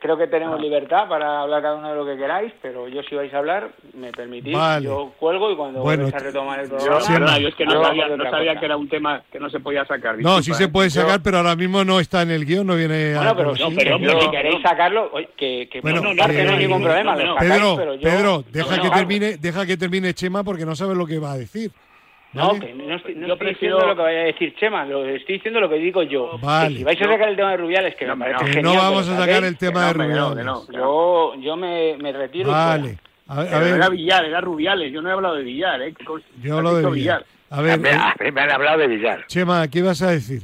creo 0.00 0.16
que 0.16 0.26
tenemos 0.26 0.58
libertad 0.60 1.08
para 1.08 1.42
hablar 1.42 1.60
cada 1.60 1.76
uno 1.76 1.90
de 1.90 1.96
lo 1.96 2.06
que 2.06 2.16
queráis, 2.16 2.52
pero 2.62 2.88
yo 2.88 3.02
si 3.02 3.14
vais 3.14 3.32
a 3.34 3.38
hablar, 3.38 3.70
me 3.92 4.12
permitís, 4.12 4.56
yo 4.80 5.12
cuelgo 5.18 5.50
y 5.50 5.56
cuando 5.56 5.82
bueno, 5.82 6.04
vais 6.04 6.14
a 6.14 6.18
retomar 6.20 6.60
el 6.60 6.68
programa... 6.68 7.38
Yo, 7.38 7.48
es 7.48 7.54
que 7.54 7.66
no, 7.66 7.82
sabía, 7.82 8.08
no 8.08 8.30
sabía 8.30 8.58
que 8.58 8.64
era 8.64 8.76
un 8.78 8.88
tema 8.88 9.22
que 9.30 9.38
no 9.38 9.50
se 9.50 9.60
podía 9.60 9.84
sacar. 9.84 10.18
no, 10.18 10.40
sí 10.42 10.54
se 10.54 10.68
puede 10.68 10.88
¿eh? 10.88 10.90
sacar, 10.90 11.20
pero 11.22 11.38
ahora 11.38 11.54
mismo 11.54 11.84
no 11.84 12.00
está 12.00 12.22
en 12.22 12.30
el 12.30 12.46
guion, 12.46 12.66
no 12.66 12.76
viene... 12.76 13.14
Bueno, 13.14 13.36
pero, 13.36 13.56
si 13.56 14.30
queréis 14.30 14.62
sacarlo, 14.62 15.10
que, 15.36 15.68
que 15.70 15.80
bueno, 15.82 16.00
no, 16.00 16.14
no, 16.14 16.26
no, 16.26 16.34
hay 16.34 16.58
ningún 16.58 16.82
problema. 16.82 17.14
Pedro, 17.38 17.76
Pedro, 18.00 18.44
deja, 18.50 18.80
que 18.80 18.90
termine, 18.90 19.36
deja 19.36 19.66
que 19.66 19.76
termine 19.76 20.14
Chema 20.14 20.42
porque 20.44 20.64
no 20.64 20.74
sabe 20.74 20.94
lo 20.94 21.06
que 21.06 21.18
va 21.18 21.32
a 21.32 21.38
decir. 21.38 21.70
No, 22.34 22.58
que 22.58 22.74
no 22.74 22.96
estoy, 22.96 23.14
no 23.14 23.32
estoy 23.32 23.48
diciendo 23.50 23.86
lo 23.86 23.94
que 23.94 24.02
vaya 24.02 24.20
a 24.20 24.24
decir 24.24 24.54
Chema, 24.56 24.84
lo 24.84 25.06
estoy 25.06 25.36
diciendo 25.36 25.60
lo 25.60 25.68
que 25.68 25.76
digo 25.76 26.02
yo. 26.02 26.36
Vale. 26.38 26.76
si 26.76 26.84
vais 26.84 27.00
a 27.00 27.04
sacar 27.04 27.28
el 27.28 27.36
tema 27.36 27.52
de 27.52 27.56
Rubiales, 27.58 27.94
que 27.94 28.06
no, 28.06 28.16
me 28.16 28.24
parece 28.24 28.52
genial, 28.52 28.74
No 28.74 28.82
vamos 28.82 29.08
a 29.08 29.16
sacar 29.16 29.44
el 29.44 29.56
tema 29.56 29.86
de 29.86 29.92
Rubiales. 29.92 30.46
yo, 30.72 31.34
yo 31.36 31.56
me, 31.56 31.96
me 31.96 32.12
retiro. 32.12 32.50
Vale. 32.50 32.98
A 33.28 33.42
ver, 33.42 33.54
a 33.54 33.58
ver. 33.58 33.74
Era 33.74 33.88
Villar, 33.88 34.24
era 34.24 34.40
Rubiales, 34.40 34.92
yo 34.92 35.00
no 35.00 35.08
he 35.08 35.12
hablado 35.12 35.36
de 35.36 35.44
Villar. 35.44 35.80
¿eh? 35.80 35.94
Yo 36.42 36.54
he 36.54 36.58
hablado 36.58 36.76
de 36.78 36.90
Villar. 36.90 37.24
A 37.50 37.60
ver, 37.60 37.78
me, 37.78 37.90
eh, 37.90 38.32
me, 38.32 38.40
han 38.40 38.50
hablado 38.50 38.78
de 38.78 38.88
Villar. 38.88 39.26
Chema, 39.28 39.68
¿qué 39.68 39.80
vas 39.82 40.02
a 40.02 40.10
decir? 40.10 40.42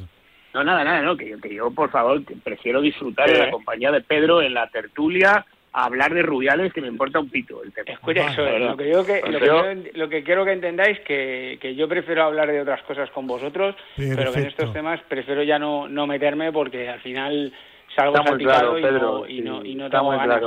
No, 0.54 0.64
nada, 0.64 0.84
nada, 0.84 1.02
no, 1.02 1.16
que 1.16 1.28
yo, 1.28 1.40
que 1.40 1.54
yo 1.54 1.70
por 1.70 1.90
favor, 1.90 2.22
prefiero 2.42 2.80
disfrutar 2.80 3.30
de 3.30 3.38
la 3.38 3.50
compañía 3.50 3.90
de 3.90 4.00
Pedro 4.00 4.42
en 4.42 4.54
la 4.54 4.68
tertulia, 4.68 5.44
hablar 5.72 6.12
de 6.14 6.22
Rubiales 6.22 6.72
que 6.72 6.80
me 6.80 6.88
importa 6.88 7.20
un 7.20 7.28
pito 7.28 7.62
el 7.62 7.72
tema. 7.72 7.92
Escucha, 7.92 8.32
eso 8.32 8.42
lo 8.58 8.76
que, 8.76 8.90
yo 8.90 9.04
que, 9.04 9.22
lo, 9.94 10.08
que 10.08 10.24
quiero 10.24 10.44
que 10.44 10.52
entendáis 10.52 10.98
que, 11.00 11.58
que 11.60 11.74
yo 11.74 11.88
prefiero 11.88 12.24
hablar 12.24 12.50
de 12.50 12.60
otras 12.60 12.82
cosas 12.82 13.10
con 13.10 13.26
vosotros, 13.26 13.76
pero 13.96 14.32
que 14.32 14.40
en 14.40 14.46
estos 14.46 14.72
temas 14.72 15.00
prefiero 15.08 15.42
ya 15.42 15.58
no, 15.58 15.88
no 15.88 16.06
meterme 16.06 16.52
porque 16.52 16.88
al 16.88 17.00
final 17.00 17.52
salgo 17.94 18.16
salpicado 18.16 18.78
y, 18.78 18.82
no, 18.82 19.28
y, 19.28 19.40
no, 19.40 19.64
y 19.64 19.74
no 19.74 19.90
tengo 19.90 20.10
ganas, 20.10 20.42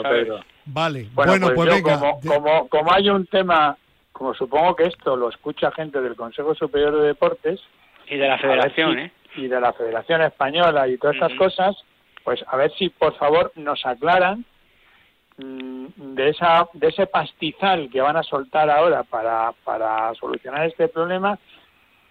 Vale, 0.66 1.08
bueno, 1.14 1.52
pues, 1.54 1.70
pues 1.70 1.82
como, 1.82 2.20
como, 2.22 2.68
como 2.70 2.94
hay 2.94 3.10
un 3.10 3.26
tema, 3.26 3.78
como 4.14 4.34
supongo 4.34 4.76
que 4.76 4.86
esto 4.86 5.16
lo 5.18 5.30
escucha 5.30 5.72
gente 5.72 6.00
del 6.02 6.16
Consejo 6.16 6.56
Superior 6.56 6.98
de 7.00 7.08
Deportes 7.08 7.62
y 8.08 8.18
de 8.18 8.28
la 8.28 8.38
Federación, 8.38 9.00
¿eh? 9.00 9.12
y 9.36 9.48
de 9.48 9.60
la 9.60 9.74
Federación 9.74 10.22
Española 10.22 10.88
y 10.88 10.98
todas 10.98 11.16
estas 11.16 11.34
cosas, 11.34 11.76
pues 12.24 12.44
a 12.48 12.56
ver 12.56 12.72
si 12.78 12.90
por 12.90 13.16
favor 13.18 13.52
nos 13.56 13.86
aclaran 13.86 14.46
de 15.38 16.30
esa 16.30 16.68
de 16.74 16.88
ese 16.88 17.08
pastizal 17.08 17.90
que 17.92 18.02
van 18.02 18.18
a 18.18 18.24
soltar 18.24 18.70
ahora 18.70 19.04
para, 19.04 19.52
para 19.64 20.14
solucionar 20.16 20.68
este 20.68 20.88
problema, 20.88 21.38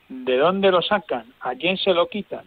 ¿de 0.08 0.36
dónde 0.36 0.70
lo 0.70 0.82
sacan? 0.82 1.32
¿A 1.40 1.54
quién 1.54 1.76
se 1.76 1.92
lo 1.92 2.08
quitan? 2.08 2.44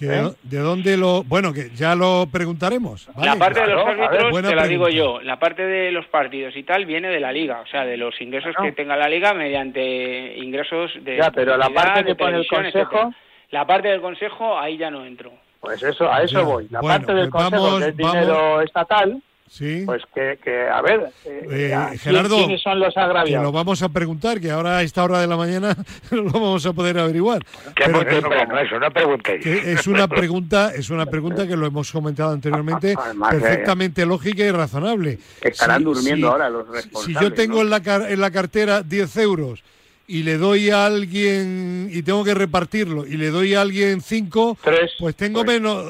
¿Eh? 0.00 0.30
¿De 0.42 0.58
dónde 0.58 0.96
lo.? 0.96 1.22
Bueno, 1.24 1.54
que 1.54 1.70
ya 1.70 1.94
lo 1.94 2.26
preguntaremos. 2.30 3.08
La 3.16 3.36
parte 3.36 3.62
de 3.62 3.68
los 3.68 3.86
árbitros, 3.86 4.42
te 4.42 4.54
la 4.54 4.66
digo 4.66 4.88
yo, 4.88 5.20
la 5.22 5.38
parte 5.38 5.66
de 5.66 5.90
los 5.90 6.06
partidos 6.08 6.54
y 6.54 6.64
tal 6.64 6.84
viene 6.84 7.08
de 7.08 7.20
la 7.20 7.32
liga, 7.32 7.60
o 7.60 7.66
sea, 7.66 7.86
de 7.86 7.96
los 7.96 8.20
ingresos 8.20 8.54
que 8.62 8.72
tenga 8.72 8.96
la 8.96 9.08
liga 9.08 9.32
mediante 9.32 10.36
ingresos 10.36 10.92
de. 11.02 11.16
Ya, 11.16 11.30
pero 11.30 11.56
la 11.56 11.70
parte 11.70 12.04
que 12.04 12.14
pone 12.14 12.38
el 12.38 12.46
consejo. 12.46 13.12
La 13.50 13.64
parte 13.64 13.88
del 13.88 14.00
consejo, 14.00 14.58
ahí 14.58 14.76
ya 14.76 14.90
no 14.90 15.04
entro. 15.04 15.32
Pues 15.60 15.80
eso, 15.82 16.12
a 16.12 16.22
eso 16.22 16.44
voy. 16.44 16.66
La 16.68 16.80
parte 16.80 17.14
del 17.14 17.30
pues 17.30 17.44
consejo, 17.44 17.78
que 17.78 17.84
es 17.86 17.96
dinero 17.96 18.60
estatal, 18.60 19.22
Sí. 19.48 19.84
Pues 19.86 20.02
que, 20.14 20.38
que 20.42 20.68
a 20.68 20.82
ver, 20.82 21.12
eh, 21.24 21.46
eh 21.50 21.98
Gerardo, 21.98 22.36
¿quiénes 22.36 22.60
son 22.60 22.80
los 22.80 22.96
agraviados? 22.96 23.42
Que 23.42 23.44
lo 23.44 23.52
vamos 23.52 23.82
a 23.82 23.88
preguntar, 23.88 24.40
que 24.40 24.50
ahora 24.50 24.78
a 24.78 24.82
esta 24.82 25.04
hora 25.04 25.20
de 25.20 25.26
la 25.26 25.36
mañana 25.36 25.76
lo 26.10 26.24
vamos 26.24 26.66
a 26.66 26.72
poder 26.72 26.98
averiguar. 26.98 27.44
Pero, 27.74 27.92
no, 27.92 28.58
eso 28.58 28.78
no 28.80 28.90
preguntéis. 28.90 29.46
es 29.46 29.86
una 29.86 30.08
pregunta, 30.08 30.72
es 30.74 30.90
una 30.90 31.06
pregunta 31.06 31.46
que 31.46 31.56
lo 31.56 31.66
hemos 31.66 31.92
comentado 31.92 32.32
anteriormente, 32.32 32.92
eh, 32.92 32.96
perfectamente 33.30 34.04
lógica 34.04 34.42
y 34.42 34.50
razonable. 34.50 35.18
Estarán 35.40 35.84
durmiendo 35.84 36.28
ahora 36.28 36.50
los 36.50 36.68
responsables. 36.68 37.18
Si 37.18 37.24
yo 37.24 37.32
tengo 37.32 37.62
en, 37.62 37.70
la, 37.70 37.80
en 38.08 38.20
la 38.20 38.30
cartera 38.30 38.82
10 38.82 39.16
euros 39.18 39.62
y 40.08 40.22
le 40.22 40.38
doy 40.38 40.70
a 40.70 40.86
alguien 40.86 41.88
y 41.92 42.02
tengo 42.02 42.22
que 42.22 42.34
repartirlo 42.34 43.04
y 43.06 43.16
le 43.16 43.30
doy 43.30 43.54
a 43.54 43.62
alguien 43.62 44.00
cinco, 44.00 44.56
pues 44.98 45.16
tengo 45.16 45.44
pues. 45.44 45.60
menos 45.60 45.84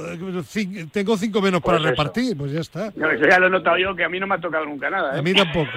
tengo 0.90 1.16
cinco 1.18 1.42
menos 1.42 1.60
para 1.60 1.78
pues 1.78 1.90
repartir, 1.90 2.36
pues 2.36 2.52
ya 2.52 2.60
está. 2.60 2.92
No, 2.96 3.10
eso 3.10 3.26
ya 3.28 3.38
lo 3.38 3.48
he 3.48 3.50
notado 3.50 3.76
yo 3.76 3.94
que 3.94 4.04
a 4.04 4.08
mí 4.08 4.18
no 4.18 4.26
me 4.26 4.36
ha 4.36 4.40
tocado 4.40 4.64
nunca 4.64 4.88
nada. 4.88 5.18
A 5.18 5.22
mí 5.22 5.30
¿eh? 5.30 5.34
tampoco. 5.34 5.70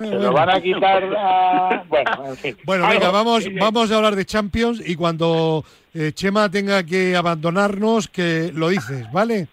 Lo 0.00 0.32
van 0.32 0.50
a 0.50 0.60
quitar 0.60 1.04
bueno, 1.88 2.26
en 2.26 2.36
fin. 2.36 2.56
Bueno, 2.64 2.88
venga, 2.88 3.10
vamos 3.10 3.44
vamos 3.58 3.90
a 3.90 3.96
hablar 3.96 4.16
de 4.16 4.24
Champions 4.24 4.82
y 4.84 4.96
cuando 4.96 5.64
eh, 5.94 6.12
Chema 6.12 6.50
tenga 6.50 6.82
que 6.82 7.16
abandonarnos 7.16 8.08
que 8.08 8.50
lo 8.52 8.68
dices, 8.68 9.10
¿vale? 9.12 9.48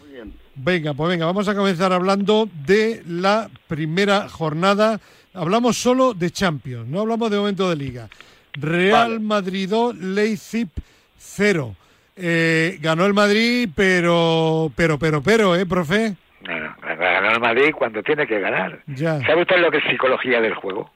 Muy 0.00 0.12
bien. 0.12 0.32
Venga, 0.54 0.94
pues 0.94 1.10
venga, 1.10 1.26
vamos 1.26 1.48
a 1.48 1.54
comenzar 1.54 1.92
hablando 1.92 2.48
de 2.66 3.02
la 3.06 3.50
primera 3.66 4.28
jornada 4.28 5.00
Hablamos 5.38 5.76
solo 5.76 6.14
de 6.14 6.30
Champions, 6.30 6.88
no 6.88 7.02
hablamos 7.02 7.30
de 7.30 7.38
momento 7.38 7.70
de 7.70 7.76
Liga. 7.76 8.08
Real 8.54 9.20
Madrid 9.20 9.68
2, 9.70 9.96
Leipzig 9.96 10.68
0. 11.16 11.76
Eh, 12.16 12.78
ganó 12.80 13.06
el 13.06 13.14
Madrid, 13.14 13.68
pero, 13.72 14.72
pero, 14.74 14.98
pero, 14.98 15.22
pero, 15.22 15.54
¿eh, 15.54 15.64
profe? 15.64 16.16
ganó 16.42 17.30
el 17.30 17.40
Madrid 17.40 17.70
cuando 17.72 18.02
tiene 18.02 18.26
que 18.26 18.40
ganar. 18.40 18.80
Ya. 18.86 19.20
¿Sabe 19.20 19.42
usted 19.42 19.58
lo 19.58 19.70
que 19.70 19.78
es 19.78 19.84
psicología 19.84 20.40
del 20.40 20.54
juego? 20.54 20.90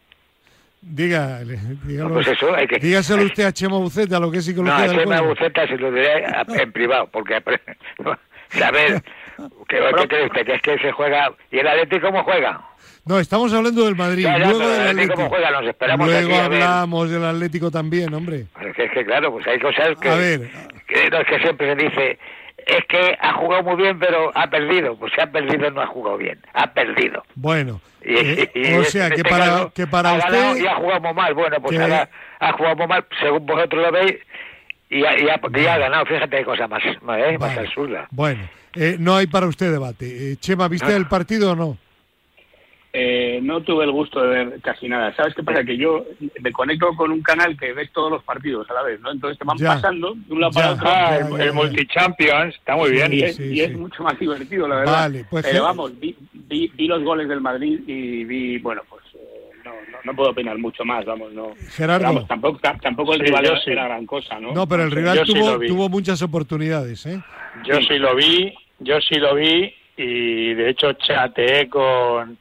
Dígale, 0.81 1.61
dígalo, 1.85 2.15
pues 2.15 2.27
eso, 2.27 2.53
hay 2.53 2.67
que, 2.67 2.81
dígaselo 2.81 3.23
usted 3.23 3.45
a 3.45 3.53
Chema 3.53 3.77
Buceta 3.77 4.19
lo 4.19 4.33
que 4.33 4.39
es 4.39 4.45
psicología 4.45 4.87
no, 4.87 4.93
del 4.93 5.01
Chema 5.03 5.21
Buceta 5.21 5.65
se 5.69 5.77
lo 5.77 5.93
diré 5.93 6.25
en 6.61 6.73
privado, 6.73 7.07
porque 7.13 7.41
saber 8.49 9.01
¿qué, 9.69 9.79
¿qué 9.97 10.09
cree 10.09 10.27
usted? 10.27 10.45
Que 10.45 10.55
es 10.55 10.63
que 10.63 10.79
se 10.79 10.91
juega... 10.91 11.33
¿Y 11.53 11.59
el 11.59 11.69
Atlético 11.69 12.09
cómo 12.09 12.25
juega? 12.25 12.61
No, 13.05 13.19
estamos 13.19 13.53
hablando 13.53 13.85
del 13.85 13.97
Madrid. 13.97 14.27
luego 14.27 14.59
del 14.59 14.89
Atlético. 14.89 15.31
esperamos 15.69 16.07
luego 16.07 16.35
hablamos 16.37 17.11
del 17.11 17.25
Atlético 17.25 17.71
también, 17.71 18.15
hombre. 18.15 18.47
Es 18.77 18.91
que, 18.91 19.05
claro, 19.05 19.33
pues 19.33 19.47
hay 19.47 19.59
cosas 19.59 19.99
que, 20.01 20.09
a 20.09 20.15
ver. 20.15 20.51
que, 20.87 21.11
no, 21.11 21.19
es 21.19 21.27
que 21.27 21.39
siempre 21.41 21.69
se 21.71 21.85
dice, 21.85 22.19
es 22.65 22.85
que 22.89 23.17
ha 23.21 23.33
jugado 23.35 23.65
muy 23.65 23.77
bien, 23.83 23.99
pero 23.99 24.31
ha 24.35 24.49
perdido. 24.49 24.97
Pues 24.97 25.13
si 25.15 25.21
ha 25.21 25.27
perdido, 25.27 25.69
no 25.73 25.81
ha 25.81 25.87
jugado 25.89 26.17
bien. 26.17 26.39
Ha 26.55 26.73
perdido. 26.73 27.25
Bueno. 27.35 27.81
Eh, 28.03 28.79
o 28.79 28.85
sea, 28.85 29.11
que 29.11 29.25
para, 29.25 29.71
que 29.75 29.87
para 29.87 30.15
usted... 30.15 30.57
y 30.63 30.67
ha 30.67 30.77
jugado 30.77 31.01
muy 31.01 31.15
mal. 31.15 31.35
Bueno, 31.35 31.57
pues 31.61 31.79
ahora 31.81 32.09
ha 32.39 32.53
jugado 32.53 32.77
muy 32.77 32.87
mal, 32.87 33.05
según 33.21 33.47
vosotros 33.47 33.83
lo 33.83 33.93
veis, 33.93 34.17
y 34.91 35.05
ha, 35.05 35.19
y 35.19 35.29
ha, 35.29 35.79
ganado. 35.79 36.07
Fíjate 36.07 36.39
qué 36.39 36.45
cosa 36.45 36.69
más, 36.69 36.83
¿eh? 36.85 37.39
más 37.39 37.59
absurda. 37.59 38.07
Bueno, 38.11 38.43
eh, 38.75 38.97
no 38.99 39.17
hay 39.17 39.27
para 39.27 39.47
usted 39.47 39.73
debate. 39.73 40.33
Eh, 40.33 40.37
Chema, 40.37 40.69
¿viste 40.69 40.95
el 40.95 41.07
partido 41.07 41.53
o 41.53 41.57
no? 41.57 41.79
Eh, 42.95 43.41
no 43.43 43.63
tuve 43.63 43.85
el 43.85 43.91
gusto 43.91 44.21
de 44.21 44.29
ver 44.29 44.61
casi 44.61 44.87
nada. 44.87 45.17
¿Sabes 45.17 45.35
qué 45.35 45.43
pasa? 45.43 45.65
Que 45.65 45.79
yo 45.79 46.05
me 46.43 46.53
conecto 46.53 46.95
con 46.95 47.11
un 47.11 47.23
canal 47.23 47.57
que 47.57 47.73
ves 47.73 47.91
todos 47.91 48.11
los 48.11 48.23
partidos 48.23 48.69
a 48.69 48.75
la 48.75 48.83
vez, 48.83 49.01
¿no? 49.01 49.11
Entonces 49.11 49.39
te 49.39 49.47
van 49.47 49.57
pasando 49.57 50.13
de 50.15 50.35
un 50.35 50.41
lado 50.41 50.53
para 50.53 50.73
otro. 50.73 50.87
Ah, 50.87 51.17
el, 51.17 51.55
Multichampions, 51.55 52.55
está 52.55 52.77
muy 52.77 52.91
bien. 52.91 53.11
Y, 53.15 53.23
es, 53.23 53.75
mucho 53.75 54.03
más 54.03 54.19
divertido, 54.19 54.69
la 54.69 54.77
verdad. 54.77 54.93
Vale, 54.93 55.25
pues 55.31 55.47
Pero 55.47 55.63
vamos, 55.63 55.99
vi, 55.99 56.15
vi, 56.35 56.87
los 56.87 57.03
goles 57.03 57.29
del 57.29 57.41
Madrid 57.41 57.81
y 57.87 58.25
vi, 58.25 58.59
bueno, 58.59 58.83
pues 58.91 59.03
eh, 59.15 59.53
no, 59.65 59.73
no, 60.05 60.15
puedo 60.15 60.33
opinar 60.33 60.59
mucho 60.59 60.85
más, 60.85 61.07
vamos, 61.07 61.33
no. 61.33 61.55
Gerardo. 61.71 62.27
tampoco, 62.27 62.61
tampoco 62.83 63.15
el 63.15 63.21
rival 63.21 63.59
era 63.65 63.85
gran 63.85 64.05
cosa, 64.05 64.39
¿no? 64.39 64.53
No, 64.53 64.69
pero 64.69 64.85
el 64.85 64.91
rival 64.91 65.23
tuvo, 65.25 65.59
tuvo 65.61 65.89
muchas 65.89 66.21
oportunidades, 66.21 67.07
¿eh? 67.07 67.23
Yo 67.65 67.81
sí 67.81 67.97
lo 67.97 68.15
vi, 68.15 68.53
yo 68.81 69.01
sí 69.01 69.15
lo 69.15 69.35
vi 69.35 69.75
y 69.97 70.53
de 70.53 70.69
hecho 70.69 70.93
chateé 70.93 71.71
con 71.71 72.39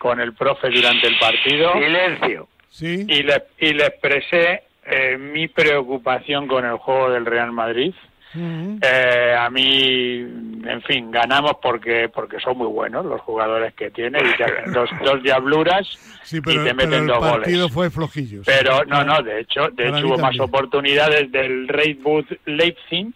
con 0.00 0.18
el 0.18 0.32
profe 0.32 0.70
durante 0.70 1.06
el 1.06 1.18
partido. 1.18 1.74
Silencio. 1.74 2.48
Sí. 2.70 3.04
Y 3.06 3.22
le, 3.22 3.42
y 3.58 3.74
le 3.74 3.86
expresé 3.86 4.62
eh, 4.86 5.18
mi 5.18 5.46
preocupación 5.46 6.48
con 6.48 6.64
el 6.64 6.78
juego 6.78 7.10
del 7.10 7.26
Real 7.26 7.52
Madrid. 7.52 7.94
eh, 8.34 9.36
a 9.38 9.50
mí, 9.50 10.20
en 10.20 10.82
fin, 10.86 11.10
ganamos 11.10 11.56
porque 11.60 12.08
porque 12.08 12.38
son 12.40 12.56
muy 12.56 12.68
buenos 12.68 13.04
los 13.04 13.20
jugadores 13.22 13.74
que 13.74 13.90
tiene 13.90 14.20
y 14.20 14.36
te 14.36 14.44
hacen 14.44 14.72
dos, 14.72 14.88
dos 15.04 15.22
diabluras 15.22 15.86
y 16.32 16.40
te 16.40 16.74
meten 16.74 17.06
dos 17.06 17.18
goles. 17.18 17.34
El 17.34 17.40
partido 17.42 17.68
fue 17.68 17.90
flojillo. 17.90 18.42
Pero 18.46 18.84
no, 18.86 19.04
no, 19.04 19.20
de 19.22 19.40
hecho, 19.40 19.68
de 19.72 19.88
hecho 19.88 20.06
hubo 20.06 20.18
más 20.18 20.38
oportunidades 20.40 21.30
del 21.30 21.68
Red 21.68 21.98
Bull 21.98 22.26
Leipzig 22.46 23.12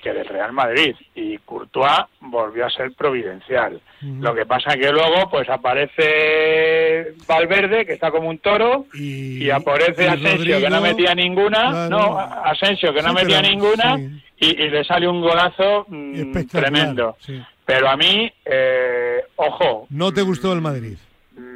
que 0.00 0.12
del 0.12 0.26
Real 0.26 0.52
Madrid 0.52 0.94
y 1.14 1.38
Courtois 1.38 2.04
volvió 2.20 2.66
a 2.66 2.70
ser 2.70 2.92
providencial. 2.92 3.80
Lo 4.00 4.34
que 4.34 4.46
pasa 4.46 4.76
que 4.76 4.90
luego 4.90 5.28
pues 5.30 5.48
aparece 5.48 7.14
Valverde 7.26 7.84
que 7.84 7.92
está 7.92 8.10
como 8.10 8.28
un 8.28 8.38
toro 8.38 8.86
y, 8.94 9.50
aparece 9.50 10.08
Asensio 10.08 10.58
que 10.58 10.70
no 10.70 10.80
metía 10.80 11.14
ninguna, 11.14 11.88
no, 11.88 12.18
Asensio 12.18 12.94
que 12.94 13.02
no 13.02 13.12
metía 13.12 13.42
ninguna 13.42 13.98
y, 14.38 14.54
le 14.54 14.84
sale 14.84 15.06
un 15.06 15.20
golazo 15.20 15.84
mm, 15.88 16.46
tremendo. 16.50 17.16
Pero 17.64 17.88
a 17.88 17.96
mí, 17.96 18.32
eh, 18.44 19.20
ojo. 19.36 19.86
¿No 19.90 20.12
te 20.12 20.22
gustó 20.22 20.52
el 20.52 20.60
Madrid? 20.60 20.96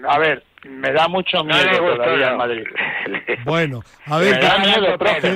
A 0.06 0.18
ver, 0.18 0.44
me 0.64 0.92
da 0.92 1.08
mucho 1.08 1.44
miedo 1.44 1.96
todavía 1.96 2.30
el 2.30 2.36
Madrid. 2.36 2.64
Bueno, 3.44 3.82
a 4.06 4.18
ver, 4.18 4.36
me 4.36 4.40
da 4.40 4.58
miedo, 4.58 4.98
profe. 4.98 5.30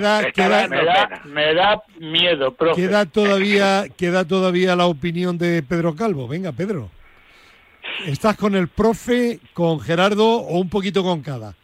me, 1.27 1.55
da, 1.55 1.83
miedo, 1.99 2.55
profe. 2.55 2.81
Queda 2.81 3.05
todavía, 3.05 3.85
queda 3.97 4.27
todavía 4.27 4.75
la 4.75 4.87
opinión 4.87 5.37
de 5.37 5.63
Pedro 5.63 5.95
Calvo. 5.95 6.27
Venga, 6.27 6.53
Pedro. 6.53 6.89
¿Estás 8.07 8.37
con 8.37 8.55
el 8.55 8.69
profe, 8.69 9.41
con 9.53 9.81
Gerardo 9.81 10.27
o 10.27 10.59
un 10.59 10.71
poquito 10.71 11.03
con 11.03 11.23
cada? 11.23 11.55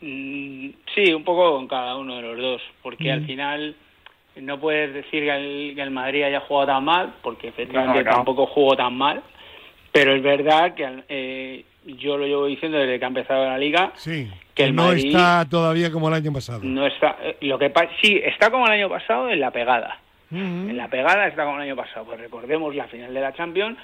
Mm, 0.00 0.70
sí, 0.94 1.12
un 1.12 1.24
poco 1.24 1.56
con 1.56 1.68
cada 1.68 1.96
uno 1.96 2.16
de 2.16 2.22
los 2.22 2.38
dos, 2.38 2.62
porque 2.82 3.12
al 3.12 3.22
mm. 3.22 3.26
final 3.26 3.76
no 4.36 4.60
puedes 4.60 4.94
decir 4.94 5.24
que 5.24 5.72
el, 5.76 5.90
Madrid 5.90 6.22
haya 6.22 6.40
jugado 6.40 6.68
tan 6.68 6.84
mal, 6.84 7.14
porque 7.22 7.48
efectivamente 7.48 8.04
tampoco 8.04 8.46
jugó 8.46 8.76
tan 8.76 8.96
mal, 8.96 9.22
pero 9.92 10.14
es 10.14 10.22
verdad 10.22 10.74
que 10.74 11.04
eh, 11.08 11.64
yo 11.84 12.16
lo 12.16 12.26
llevo 12.26 12.46
diciendo 12.46 12.78
desde 12.78 12.98
que 12.98 13.04
ha 13.04 13.08
empezado 13.08 13.44
la 13.44 13.58
liga. 13.58 13.92
que 14.54 14.64
el 14.64 14.74
no 14.74 14.92
está 14.92 15.46
todavía 15.48 15.90
como 15.90 16.08
el 16.08 16.14
año 16.14 16.32
pasado. 16.32 16.60
No 16.62 16.86
está. 16.86 17.16
Eh, 17.22 17.36
lo 17.40 17.58
que 17.58 17.72
sí 18.02 18.20
está 18.22 18.50
como 18.50 18.66
el 18.66 18.72
año 18.72 18.88
pasado 18.88 19.30
en 19.30 19.40
la 19.40 19.50
pegada. 19.50 19.98
En 20.32 20.76
la 20.76 20.86
pegada 20.86 21.26
está 21.26 21.44
como 21.44 21.56
el 21.56 21.62
año 21.62 21.76
pasado. 21.76 22.04
Pues 22.04 22.20
recordemos 22.20 22.74
la 22.74 22.86
final 22.86 23.12
de 23.12 23.20
la 23.20 23.32
Champions 23.32 23.76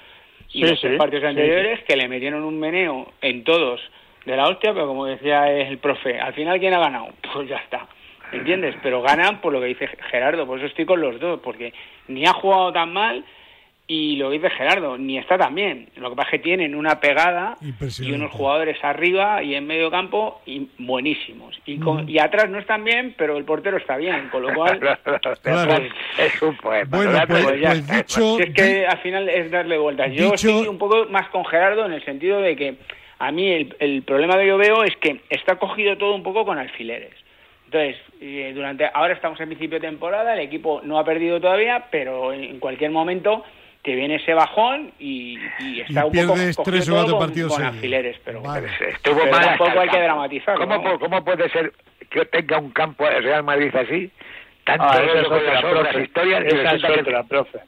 y 0.53 0.65
los 0.65 0.81
partidos 0.97 1.25
anteriores 1.25 1.83
que 1.85 1.97
le 1.97 2.07
metieron 2.07 2.45
un 2.45 2.61
meneo 2.61 3.13
en 3.21 3.43
todos 3.43 3.81
de 4.25 4.37
la 4.37 4.49
hostia, 4.49 4.73
pero 4.73 4.87
como 4.87 5.07
decía 5.07 5.51
el 5.51 5.79
profe, 5.79 6.21
al 6.21 6.35
final 6.35 6.59
quién 6.59 6.75
ha 6.75 6.79
ganado, 6.79 7.09
pues 7.33 7.49
ya 7.49 7.57
está. 7.57 7.87
¿Entiendes? 8.33 8.75
Pero 8.83 9.03
ganan 9.03 9.41
por 9.41 9.53
lo 9.53 9.61
que 9.61 9.67
dice 9.67 9.89
Gerardo, 10.11 10.47
por 10.47 10.59
eso 10.59 10.67
estoy 10.67 10.85
con 10.85 11.01
los 11.01 11.21
dos, 11.21 11.41
porque 11.41 11.73
ni 12.09 12.27
ha 12.27 12.33
jugado 12.33 12.73
tan 12.73 12.93
mal 12.93 13.25
y 13.89 14.17
lo 14.17 14.31
que 14.31 14.39
dice 14.39 14.51
Gerardo, 14.51 14.99
ni 14.99 15.17
está 15.17 15.39
tan 15.39 15.55
bien. 15.55 15.89
Lo 15.97 16.11
que 16.11 16.17
pasa 16.17 16.29
es 16.29 16.33
que 16.33 16.39
tienen 16.41 16.75
una 16.75 16.99
pegada 16.99 17.57
y 18.01 18.11
unos 18.11 18.33
jugadores 18.33 18.83
arriba 18.83 19.45
y 19.45 19.55
en 19.55 19.65
medio 19.65 19.93
campo 19.93 20.41
y 20.45 20.69
buenísimos. 20.79 21.57
Y, 21.67 21.79
y 22.09 22.19
atrás 22.19 22.51
no 22.51 22.59
están 22.59 22.83
bien, 22.83 23.15
pero 23.17 23.37
el 23.37 23.45
portero 23.45 23.77
está 23.77 23.97
bien, 23.97 24.29
con 24.31 24.43
lo 24.43 24.53
cual 24.55 24.81
pues, 25.23 25.41
es 26.19 26.43
un 26.43 26.57
poema. 26.57 26.97
Bueno, 26.97 27.19
pues, 27.29 27.45
pues 27.45 27.87
dicho, 27.87 28.41
es 28.41 28.55
que 28.55 28.87
al 28.87 28.99
final 28.99 29.29
es 29.29 29.51
darle 29.53 29.79
vueltas. 29.79 30.13
Yo 30.13 30.35
estoy 30.35 30.67
un 30.67 30.79
poco 30.79 31.07
más 31.09 31.29
con 31.29 31.45
Gerardo 31.45 31.87
en 31.87 31.93
el 31.93 32.05
sentido 32.05 32.41
de 32.41 32.57
que 32.57 32.75
a 33.21 33.31
mí 33.31 33.53
el, 33.53 33.77
el 33.79 34.03
problema 34.03 34.37
que 34.37 34.49
yo 34.49 34.59
veo 34.59 34.83
es 34.83 34.97
que 34.97 35.21
está 35.31 35.57
cogido 35.57 35.97
todo 35.97 36.15
un 36.15 36.25
poco 36.25 36.45
con 36.45 36.59
alfileres. 36.59 37.15
Entonces, 37.67 37.97
eh, 38.21 38.53
durante 38.55 38.89
ahora 38.93 39.15
estamos 39.15 39.39
en 39.41 39.47
principio 39.47 39.79
de 39.79 39.87
temporada, 39.87 40.35
el 40.35 40.41
equipo 40.41 40.81
no 40.85 40.99
ha 40.99 41.05
perdido 41.05 41.41
todavía, 41.41 41.87
pero 41.91 42.33
en 42.33 42.59
cualquier 42.59 42.91
momento 42.91 43.45
que 43.87 43.95
viene 43.95 44.17
ese 44.17 44.35
bajón 44.35 44.91
y, 44.99 45.39
está 45.79 46.07
un 46.07 46.13
poco 46.13 46.35
tres 46.65 46.89
o 46.89 46.95
cuatro 46.95 47.19
partidos 47.21 47.55
con, 47.55 47.63
alfileres, 47.63 48.17
pero, 48.25 48.43
Estuvo 48.81 49.21
pero 49.23 49.31
tampoco 49.31 49.79
hay 49.79 49.89
que 49.89 50.01
dramatizar. 50.01 50.59
¿Cómo, 50.59 50.99
¿Cómo, 50.99 51.25
puede 51.25 51.49
ser 51.51 51.73
que 52.11 52.25
tenga 52.27 52.59
un 52.59 52.73
campo 52.73 53.05
de 53.09 53.21
Real 53.21 53.45
Madrid 53.45 53.73
así? 53.77 54.11
Tanto 54.65 54.87
ah, 54.89 55.01
es 55.01 55.25
otra, 55.25 55.61
profe. 55.61 56.03
historias 56.03 56.45
esa 56.47 56.75
es 56.75 56.85
otra, 56.99 57.23
profe. 57.23 57.59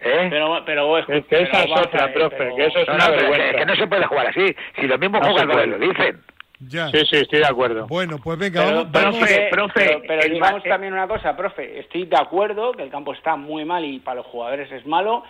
¿Eh? 0.00 0.26
Pero, 0.28 0.64
pero 0.66 0.98
es 0.98 1.06
que 1.26 1.42
esa 1.42 1.62
es 1.62 1.70
otra, 1.70 2.12
profe, 2.12 2.50
que 2.56 2.66
eso 2.66 2.80
es 2.80 2.88
una 2.88 3.10
vergüenza. 3.10 3.58
Que, 3.58 3.66
no 3.66 3.76
se 3.76 3.86
puede 3.86 4.04
jugar 4.06 4.26
así, 4.26 4.56
si 4.80 4.86
los 4.88 4.98
mismos 4.98 5.20
no 5.20 5.30
jugadores 5.30 5.68
lo 5.68 5.78
dicen. 5.78 6.20
Ya. 6.60 6.88
Sí, 6.88 6.98
sí, 7.08 7.16
estoy 7.18 7.38
de 7.38 7.46
acuerdo. 7.46 7.86
Bueno, 7.86 8.18
pues 8.18 8.36
venga, 8.36 8.64
pero, 8.64 8.90
profe, 8.90 9.48
profe, 9.52 10.02
pero, 10.08 10.28
digamos 10.28 10.64
también 10.64 10.92
una 10.92 11.06
cosa, 11.06 11.36
profe, 11.36 11.78
estoy 11.78 12.06
de 12.06 12.16
acuerdo 12.16 12.72
que 12.72 12.82
el 12.82 12.90
campo 12.90 13.12
está 13.12 13.36
muy 13.36 13.64
mal 13.64 13.84
y 13.84 14.00
para 14.00 14.16
los 14.16 14.26
jugadores 14.26 14.70
es 14.72 14.84
malo, 14.84 15.22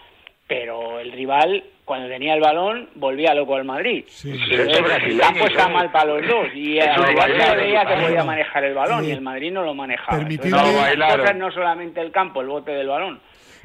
pero 0.49 0.99
el 0.99 1.13
rival 1.13 1.63
cuando 1.85 2.09
tenía 2.09 2.35
el 2.35 2.41
balón 2.41 2.89
volvía 2.97 3.35
loco 3.35 3.55
al 3.55 3.65
Madrid. 3.65 4.05
Sí, 4.09 4.31
el 4.31 5.19
campo 5.19 5.47
está 5.47 5.69
mal 5.69 5.93
para 5.93 6.07
los 6.07 6.27
dos 6.27 6.49
y 6.55 6.79
el 6.79 6.95
rival 6.95 7.33
veía 7.57 7.85
que 7.87 7.95
podía 7.95 8.25
manejar 8.25 8.65
el 8.65 8.75
balón 8.75 9.05
y 9.05 9.11
el 9.11 9.21
Madrid 9.21 9.53
no 9.53 9.63
lo 9.63 9.75
manejaba. 9.75 10.27
cosas 10.27 11.37
no 11.37 11.53
solamente 11.53 12.01
el 12.01 12.11
campo, 12.11 12.41
el 12.41 12.49
bote 12.49 12.73
del 12.73 12.89
balón. 12.89 13.21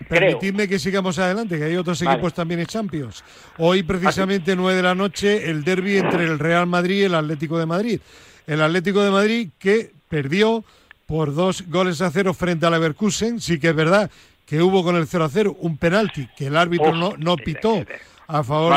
Permitidme 0.07 0.67
que 0.67 0.79
sigamos 0.79 1.17
adelante, 1.19 1.57
que 1.57 1.65
hay 1.65 1.75
otros 1.75 2.01
equipos 2.01 2.34
también 2.34 2.59
en 2.59 2.65
Champions. 2.65 3.23
Hoy, 3.57 3.84
precisamente, 3.84 4.55
9 4.55 4.75
de 4.75 4.84
la 4.84 4.95
noche, 4.95 5.49
el 5.49 5.63
derby 5.63 5.97
entre 5.97 6.25
el 6.25 6.39
Real 6.39 6.67
Madrid 6.67 7.01
y 7.01 7.03
el 7.03 7.15
Atlético 7.15 7.57
de 7.57 7.65
Madrid. 7.65 8.01
El 8.45 8.61
Atlético 8.61 9.01
de 9.01 9.11
Madrid 9.11 9.49
que 9.57 9.91
perdió 10.09 10.63
por 11.05 11.34
dos 11.34 11.69
goles 11.69 12.01
a 12.01 12.11
cero 12.11 12.34
frente 12.34 12.65
al 12.65 12.73
Leverkusen. 12.73 13.39
Sí 13.39 13.59
que 13.59 13.69
es 13.69 13.75
verdad 13.75 14.09
que 14.45 14.61
hubo 14.61 14.83
con 14.83 14.95
el 14.95 15.07
0 15.07 15.23
a 15.23 15.29
0 15.29 15.57
un 15.59 15.77
penalti 15.77 16.27
que 16.37 16.47
el 16.47 16.57
árbitro 16.57 16.93
no, 16.95 17.15
no 17.17 17.37
pitó 17.37 17.83
a 18.27 18.43
favor 18.43 18.73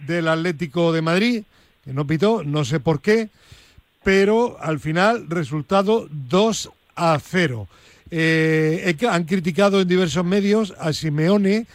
del 0.00 0.28
Atlético 0.28 0.92
de 0.92 1.02
Madrid, 1.02 1.44
que 1.84 1.92
no 1.92 2.06
pitó, 2.06 2.42
no 2.44 2.64
sé 2.64 2.80
por 2.80 3.00
qué, 3.00 3.28
pero 4.02 4.56
al 4.60 4.80
final 4.80 5.26
resultado 5.28 6.08
2 6.10 6.70
a 6.96 7.18
0. 7.20 7.68
Eh, 8.10 8.96
han 9.08 9.24
criticado 9.24 9.80
en 9.80 9.88
diversos 9.88 10.24
medios 10.24 10.74
a 10.78 10.92
Simeone 10.92 11.66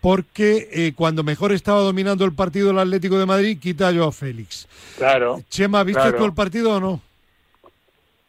porque 0.00 0.68
eh, 0.72 0.92
cuando 0.96 1.22
mejor 1.22 1.52
estaba 1.52 1.80
dominando 1.80 2.24
el 2.24 2.32
partido 2.32 2.70
el 2.70 2.78
Atlético 2.78 3.18
de 3.18 3.26
Madrid, 3.26 3.58
quita 3.60 3.88
a 3.88 3.94
Joao 3.94 4.10
Félix. 4.10 4.66
Claro. 4.96 5.42
Chema, 5.48 5.84
¿viste 5.84 6.12
tú 6.14 6.24
el 6.24 6.32
partido 6.32 6.76
o 6.76 6.80
no? 6.80 7.00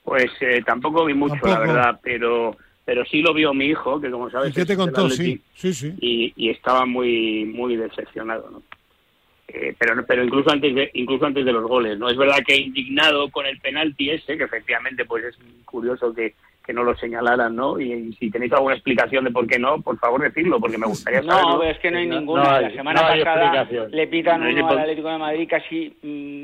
Pues 0.04 0.30
eh, 0.42 0.62
tampoco 0.66 1.06
vi 1.06 1.14
mucho, 1.14 1.36
la 1.44 1.60
verdad, 1.60 2.00
pero 2.04 2.56
pero 2.86 3.06
sí 3.06 3.22
lo 3.22 3.34
vio 3.34 3.54
mi 3.54 3.66
hijo, 3.66 4.00
que 4.00 4.12
como 4.12 4.30
sabes... 4.30 4.52
¿Y 4.52 4.54
qué 4.54 4.66
te 4.66 4.76
contó? 4.76 5.10
Sí, 5.10 5.42
sí, 5.54 5.74
sí. 5.74 5.94
Y, 6.00 6.34
y, 6.36 6.50
estaba 6.50 6.86
muy 6.86 7.46
muy 7.46 7.76
decepcionado, 7.76 8.50
¿no? 8.52 8.62
Eh, 9.48 9.76
pero 9.78 10.06
pero 10.06 10.24
incluso 10.24 10.52
antes 10.52 10.74
de 10.74 10.90
incluso 10.94 11.26
antes 11.26 11.46
de 11.46 11.52
los 11.52 11.64
goles, 11.68 11.98
¿no? 12.00 12.10
Es 12.10 12.18
verdad 12.18 12.40
que 12.46 12.56
indignado 12.56 13.30
con 13.30 13.46
el 13.46 13.60
penalti 13.60 14.10
ese, 14.10 14.38
que 14.38 14.46
efectivamente 14.46 15.06
pues 15.06 15.26
es 15.26 15.38
curioso 15.66 16.14
que 16.14 16.34
que 16.66 16.74
no 16.74 16.84
lo 16.84 16.96
señalaran, 16.96 17.56
¿no? 17.56 17.80
Y, 17.80 18.14
si 18.14 18.32
tenéis 18.32 18.54
alguna 18.54 18.76
explicación 18.76 19.26
de 19.26 19.32
por 19.32 19.46
qué 19.48 19.60
no, 19.60 19.82
por 19.82 19.98
favor 20.00 20.22
decirlo, 20.22 20.60
porque 20.60 20.78
me 20.78 20.88
gustaría 20.88 21.22
saberlo. 21.22 21.58
No, 21.58 21.64
es 21.64 21.78
que 21.80 21.92
no 21.92 21.98
hay 21.98 22.08
ninguna. 22.08 22.62
la 22.62 22.72
semana 22.72 23.02
pasada 23.02 23.68
le 23.90 24.08
pitan 24.08 24.42
uno 24.42 24.70
al 24.70 24.80
Atlético 24.80 25.10
de 25.10 25.18
Madrid 25.18 25.48
casi 25.50 25.94
mm, 26.02 26.43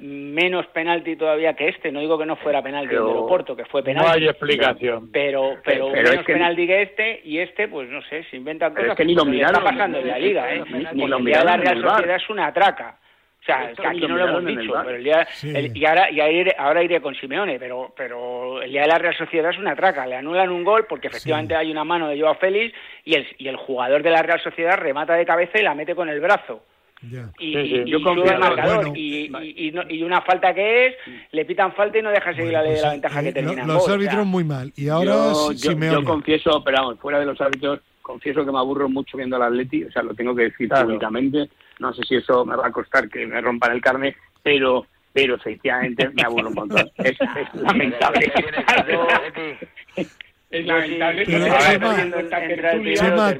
menos 0.00 0.66
penalti 0.68 1.16
todavía 1.16 1.54
que 1.54 1.68
este. 1.68 1.92
No 1.92 2.00
digo 2.00 2.18
que 2.18 2.26
no 2.26 2.36
fuera 2.36 2.62
penalti 2.62 2.90
pero, 2.90 3.10
el 3.10 3.16
Oporto, 3.16 3.56
que 3.56 3.64
fue 3.64 3.82
penalti. 3.82 4.08
No 4.08 4.14
hay 4.14 4.28
explicación. 4.28 5.10
Pero, 5.12 5.56
pero, 5.64 5.90
menos 5.90 6.24
penalti 6.24 6.66
que 6.66 6.82
este 6.82 7.20
y 7.24 7.38
este, 7.38 7.68
pues 7.68 7.88
no 7.88 8.02
sé, 8.02 8.24
se 8.30 8.36
inventan 8.36 8.74
cosas. 8.74 8.90
Es 8.90 8.96
que 8.96 9.04
ni 9.04 9.14
lo 9.14 9.24
miraron. 9.24 9.56
Está 9.56 9.70
pasando 9.70 9.98
en 9.98 10.08
la 10.08 10.18
Liga, 10.18 10.54
¿eh? 10.54 10.62
Ni, 10.92 11.06
lo 11.06 11.18
miraron. 11.20 11.46
La 11.46 11.56
Real 11.56 11.82
Sociedad 11.82 12.16
es 12.16 12.30
una 12.30 12.52
traca. 12.52 12.98
O 13.40 13.44
sea, 13.46 13.72
que 13.72 13.86
aquí 13.86 14.00
no 14.00 14.16
lo 14.16 14.26
hemos 14.26 14.44
dicho, 14.44 14.72
pero 14.84 14.96
el 14.96 15.04
día, 15.04 15.24
y 15.72 15.84
ahora, 15.84 16.10
y 16.10 16.50
ahora 16.58 16.82
iré 16.82 17.00
con 17.00 17.14
Simeone, 17.14 17.60
pero, 17.60 17.94
pero 17.96 18.60
el 18.60 18.72
día 18.72 18.82
de 18.82 18.88
la 18.88 18.98
Real 18.98 19.16
Sociedad 19.16 19.52
es 19.52 19.58
una 19.58 19.76
traca, 19.76 20.04
le 20.04 20.16
anulan 20.16 20.50
un 20.50 20.64
gol 20.64 20.86
porque 20.88 21.06
efectivamente 21.06 21.54
hay 21.54 21.70
una 21.70 21.84
mano 21.84 22.08
de 22.08 22.20
Joao 22.20 22.34
Félix 22.34 22.76
y 23.04 23.14
el, 23.14 23.24
y 23.38 23.46
el 23.46 23.54
jugador 23.54 24.02
de 24.02 24.10
la 24.10 24.22
Real 24.22 24.40
Sociedad 24.42 24.76
remata 24.76 25.14
de 25.14 25.24
cabeza 25.24 25.60
y 25.60 25.62
la 25.62 25.76
mete 25.76 25.94
con 25.94 26.08
el 26.08 26.18
brazo. 26.18 26.64
Y, 27.02 27.90
yo 27.90 28.02
confío 28.02 28.32
el 28.32 28.38
marcador 28.38 28.96
y, 28.96 29.30
y, 29.88 30.02
una 30.02 30.22
falta 30.22 30.54
que 30.54 30.86
es 30.86 30.94
le 31.30 31.44
pitan 31.44 31.72
falta 31.74 31.98
y 31.98 32.02
no 32.02 32.10
deja 32.10 32.34
seguir 32.34 32.52
la 32.52 32.62
ley 32.62 32.74
de 32.74 32.80
la 32.80 32.90
ventaja 32.92 33.22
que 33.22 33.28
eh, 33.28 33.32
termina 33.32 33.66
los 33.66 33.88
árbitros 33.88 34.26
muy 34.26 34.44
mal. 34.44 34.72
Y 34.76 34.88
ahora 34.88 35.32
yo, 35.52 35.52
yo, 35.52 36.04
confieso 36.04 36.62
pero 36.64 36.78
vamos 36.78 36.98
fuera 36.98 37.20
de 37.20 37.26
los 37.26 37.40
árbitros 37.40 37.80
confieso 38.00 38.44
que 38.44 38.52
me 38.52 38.58
aburro 38.58 38.88
mucho 38.88 39.18
viendo 39.18 39.36
al 39.36 39.42
Atleti 39.42 39.84
o 39.84 39.92
sea 39.92 40.02
lo 40.02 40.14
tengo 40.14 40.34
que 40.34 40.44
decir 40.44 40.68
públicamente. 40.68 41.50
No 41.78 41.92
sé 41.92 42.02
si 42.04 42.16
eso 42.16 42.44
me 42.46 42.56
va 42.56 42.68
a 42.68 42.72
costar 42.72 43.08
que 43.08 43.26
me 43.26 43.40
rompan 43.40 43.72
el 43.72 43.82
carne, 43.82 44.16
pero 44.42 44.86
pero 45.12 45.36
efectivamente 45.36 46.10
me 46.10 46.22
aburro 46.22 46.48
un 46.48 46.54
montón. 46.54 46.90
Es, 46.98 47.16
es 47.20 47.60
lamentable. 47.60 48.32
Es 50.58 50.66
lamentable. 50.66 51.26
Chema, 52.94 53.34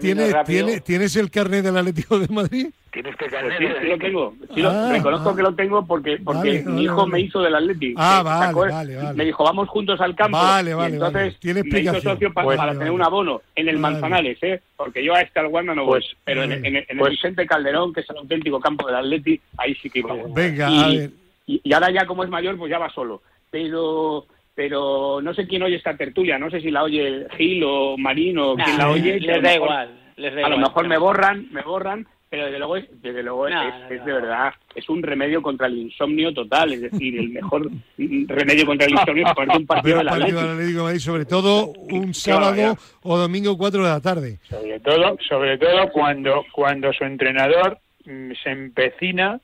¿tiene, 0.44 0.80
¿tienes 0.80 1.16
el 1.16 1.30
carnet 1.30 1.64
del 1.64 1.76
Atlético 1.76 2.18
de 2.18 2.28
Madrid? 2.28 2.68
¿Tienes 2.92 3.14
que 3.16 3.26
pues 3.28 3.54
sí, 3.58 3.66
sí, 3.78 3.88
lo 3.88 3.98
tengo. 3.98 4.34
Sí, 4.54 4.62
ah, 4.64 4.88
reconozco 4.90 5.28
ah. 5.28 5.36
que 5.36 5.42
lo 5.42 5.54
tengo 5.54 5.84
porque, 5.84 6.18
porque 6.24 6.62
mi 6.64 6.84
hijo 6.84 7.06
me 7.06 7.20
hizo 7.20 7.42
del 7.42 7.54
Atlético. 7.54 8.00
Ah, 8.02 8.22
vale, 8.22 8.54
vale, 8.54 8.96
vale, 8.96 9.12
Me 9.14 9.26
dijo, 9.26 9.44
vamos 9.44 9.68
juntos 9.68 10.00
al 10.00 10.16
campo. 10.16 10.38
Vale, 10.38 10.72
vale, 10.72 10.94
entonces 10.94 11.38
Tiene 11.38 11.62
me 11.62 11.80
hizo 11.80 12.00
socio 12.00 12.32
para, 12.32 12.72
tener 12.72 12.90
un 12.90 13.02
abono 13.02 13.42
en 13.54 13.68
el 13.68 13.78
Manzanares, 13.78 14.38
¿eh? 14.42 14.62
Porque 14.76 15.04
yo 15.04 15.14
a 15.14 15.20
este 15.20 15.40
al 15.40 15.48
Wanda 15.48 15.74
no 15.74 15.84
voy. 15.84 16.00
Pues, 16.00 16.16
pero 16.24 16.44
en, 16.44 16.64
en, 16.64 16.76
el 16.76 16.86
pues 16.98 17.10
Vicente 17.10 17.46
Calderón, 17.46 17.92
que 17.92 18.00
es 18.00 18.08
el 18.08 18.16
auténtico 18.16 18.60
campo 18.60 18.86
del 18.86 18.96
Atlético, 18.96 19.44
ahí 19.58 19.74
sí 19.74 19.90
que 19.90 19.98
iba. 19.98 20.14
Venga, 20.34 20.70
y, 20.70 20.78
a 20.78 20.86
ver. 20.86 21.10
Y, 21.46 21.60
y 21.64 21.72
ahora 21.74 21.90
ya 21.90 22.06
como 22.06 22.24
es 22.24 22.30
mayor, 22.30 22.56
pues 22.56 22.70
ya 22.70 22.78
va 22.78 22.88
solo. 22.88 23.20
Pero 23.50 24.26
pero 24.56 25.20
no 25.22 25.34
sé 25.34 25.46
quién 25.46 25.62
oye 25.62 25.76
esta 25.76 25.96
tertulia, 25.96 26.38
no 26.38 26.50
sé 26.50 26.62
si 26.62 26.70
la 26.70 26.82
oye 26.82 27.26
Gil 27.36 27.62
o 27.62 27.96
Marín 27.98 28.38
o 28.38 28.56
quien 28.56 28.78
la 28.78 28.90
oye. 28.90 29.20
Les 29.20 29.42
da 29.42 29.54
igual. 29.54 29.90
Les 30.16 30.34
da 30.34 30.46
a 30.46 30.48
lo 30.48 30.56
mejor 30.56 30.88
me 30.88 30.96
borran, 30.96 31.46
me 31.52 31.60
borran, 31.60 32.08
pero 32.30 32.46
desde 32.46 32.58
luego, 32.58 32.76
es, 32.78 33.02
desde 33.02 33.22
luego 33.22 33.48
es, 33.48 33.54
de 33.90 34.12
verdad, 34.12 34.54
es 34.74 34.88
un 34.88 35.02
remedio 35.02 35.42
contra 35.42 35.66
el 35.66 35.76
insomnio 35.76 36.32
total, 36.32 36.72
es 36.72 36.80
decir, 36.80 37.18
el 37.20 37.28
mejor 37.28 37.70
remedio 37.98 38.64
contra 38.64 38.86
el 38.86 38.94
insomnio 38.94 39.26
es 39.26 39.56
un 39.58 39.66
partido 39.66 39.98
de 39.98 40.04
la 40.04 40.12
Atlético. 40.12 40.98
sobre 41.00 41.26
todo 41.26 41.66
un 41.90 42.14
sábado 42.14 42.78
o 43.02 43.18
domingo 43.18 43.58
4 43.58 43.82
de 43.82 43.88
la 43.90 44.00
tarde. 44.00 44.38
Sobre 44.48 44.80
todo, 44.80 45.18
sobre 45.28 45.58
todo 45.58 45.90
cuando, 45.92 46.46
cuando 46.50 46.94
su 46.94 47.04
entrenador 47.04 47.78
mm, 48.06 48.32
se 48.42 48.50
empecina 48.50 49.38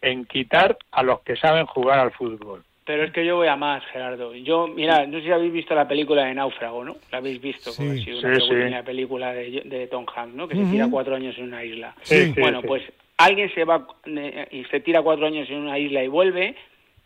en 0.00 0.24
quitar 0.24 0.78
a 0.92 1.02
los 1.02 1.20
que 1.20 1.36
saben 1.36 1.66
jugar 1.66 1.98
al 1.98 2.12
fútbol. 2.12 2.64
Pero 2.86 3.02
es 3.02 3.12
que 3.12 3.26
yo 3.26 3.34
voy 3.34 3.48
a 3.48 3.56
más, 3.56 3.84
Gerardo. 3.86 4.32
Yo, 4.32 4.68
mira, 4.68 5.04
no 5.06 5.18
sé 5.18 5.24
si 5.24 5.32
habéis 5.32 5.52
visto 5.52 5.74
la 5.74 5.88
película 5.88 6.24
de 6.24 6.34
Náufrago, 6.34 6.84
¿no? 6.84 6.96
La 7.10 7.18
habéis 7.18 7.40
visto, 7.42 7.72
sí, 7.72 7.82
ha 7.82 7.94
sido 7.96 8.66
una 8.66 8.84
película 8.84 9.32
de, 9.32 9.88
Tom 9.90 10.06
Hanks, 10.06 10.36
¿no? 10.36 10.46
Que 10.46 10.54
se 10.54 10.64
tira 10.66 10.88
cuatro 10.88 11.16
años 11.16 11.36
en 11.36 11.44
una 11.44 11.64
isla. 11.64 11.96
bueno, 12.38 12.62
pues 12.62 12.84
alguien 13.16 13.52
se 13.54 13.64
va 13.64 13.88
eh, 14.04 14.46
y 14.52 14.64
se 14.66 14.78
tira 14.78 15.02
cuatro 15.02 15.26
años 15.26 15.50
en 15.50 15.56
una 15.56 15.78
isla 15.80 16.04
y 16.04 16.08
vuelve 16.08 16.54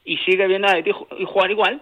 y 0.04 0.18
sigue 0.18 0.46
viendo 0.46 0.68
a 0.68 0.78
y 0.78 1.24
jugar 1.24 1.50
igual 1.50 1.80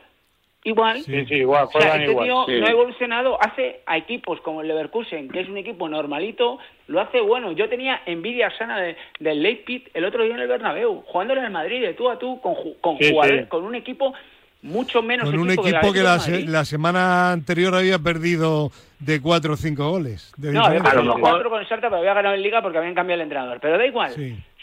igual. 0.64 1.00
Sí, 1.02 1.24
sí, 1.26 1.34
igual, 1.36 1.68
o 1.72 1.80
sea, 1.80 1.96
este 1.96 2.14
tío 2.14 2.46
no 2.46 2.66
ha 2.66 2.70
evolucionado, 2.70 3.38
hace 3.42 3.80
a 3.86 3.96
equipos 3.96 4.40
como 4.40 4.61
el 4.61 4.68
Leverkusen, 4.68 5.28
que 5.28 5.40
es 5.40 5.48
un 5.48 5.56
equipo 5.59 5.88
normalito, 5.88 6.59
lo 6.86 7.00
hace 7.00 7.20
bueno. 7.20 7.52
Yo 7.52 7.68
tenía 7.68 8.02
envidia 8.06 8.50
sana 8.59 8.78
de, 8.80 8.96
del 9.20 9.42
Leipzig 9.42 9.90
el 9.94 10.04
otro 10.04 10.24
día 10.24 10.34
en 10.34 10.40
el 10.40 10.48
Bernabéu, 10.48 11.02
jugándole 11.06 11.40
en 11.40 11.46
el 11.46 11.52
Madrid 11.52 11.82
de 11.82 11.94
tú 11.94 12.09
a 12.09 12.18
tú 12.18 12.40
con, 12.40 12.54
con 12.80 12.96
jugadores, 12.96 13.48
con 13.48 13.64
un 13.64 13.74
equipo 13.74 14.14
mucho 14.62 15.02
menos 15.02 15.30
con 15.30 15.38
un 15.38 15.50
equipo 15.50 15.92
que, 15.92 16.02
la, 16.02 16.64
semana 16.64 17.32
anterior 17.32 17.74
había 17.74 17.98
perdido 17.98 18.70
de 18.98 19.20
cuatro 19.20 19.54
o 19.54 19.56
cinco 19.56 19.88
goles. 19.90 20.32
no, 20.36 20.64
había 20.64 20.80
a 20.80 20.94
lo 20.94 21.14
mejor 21.14 21.48
con 21.48 21.61
el 21.61 21.68
Sarta, 21.68 21.88
pero 21.88 21.98
había 21.98 22.14
ganado 22.14 22.34
en 22.34 22.42
Liga 22.42 22.61
porque 22.61 22.78
habían 22.78 22.94
cambiado 22.94 23.20
el 23.20 23.26
entrenador. 23.26 23.59
Pero 23.61 23.78
da 23.78 23.86
igual. 23.86 24.12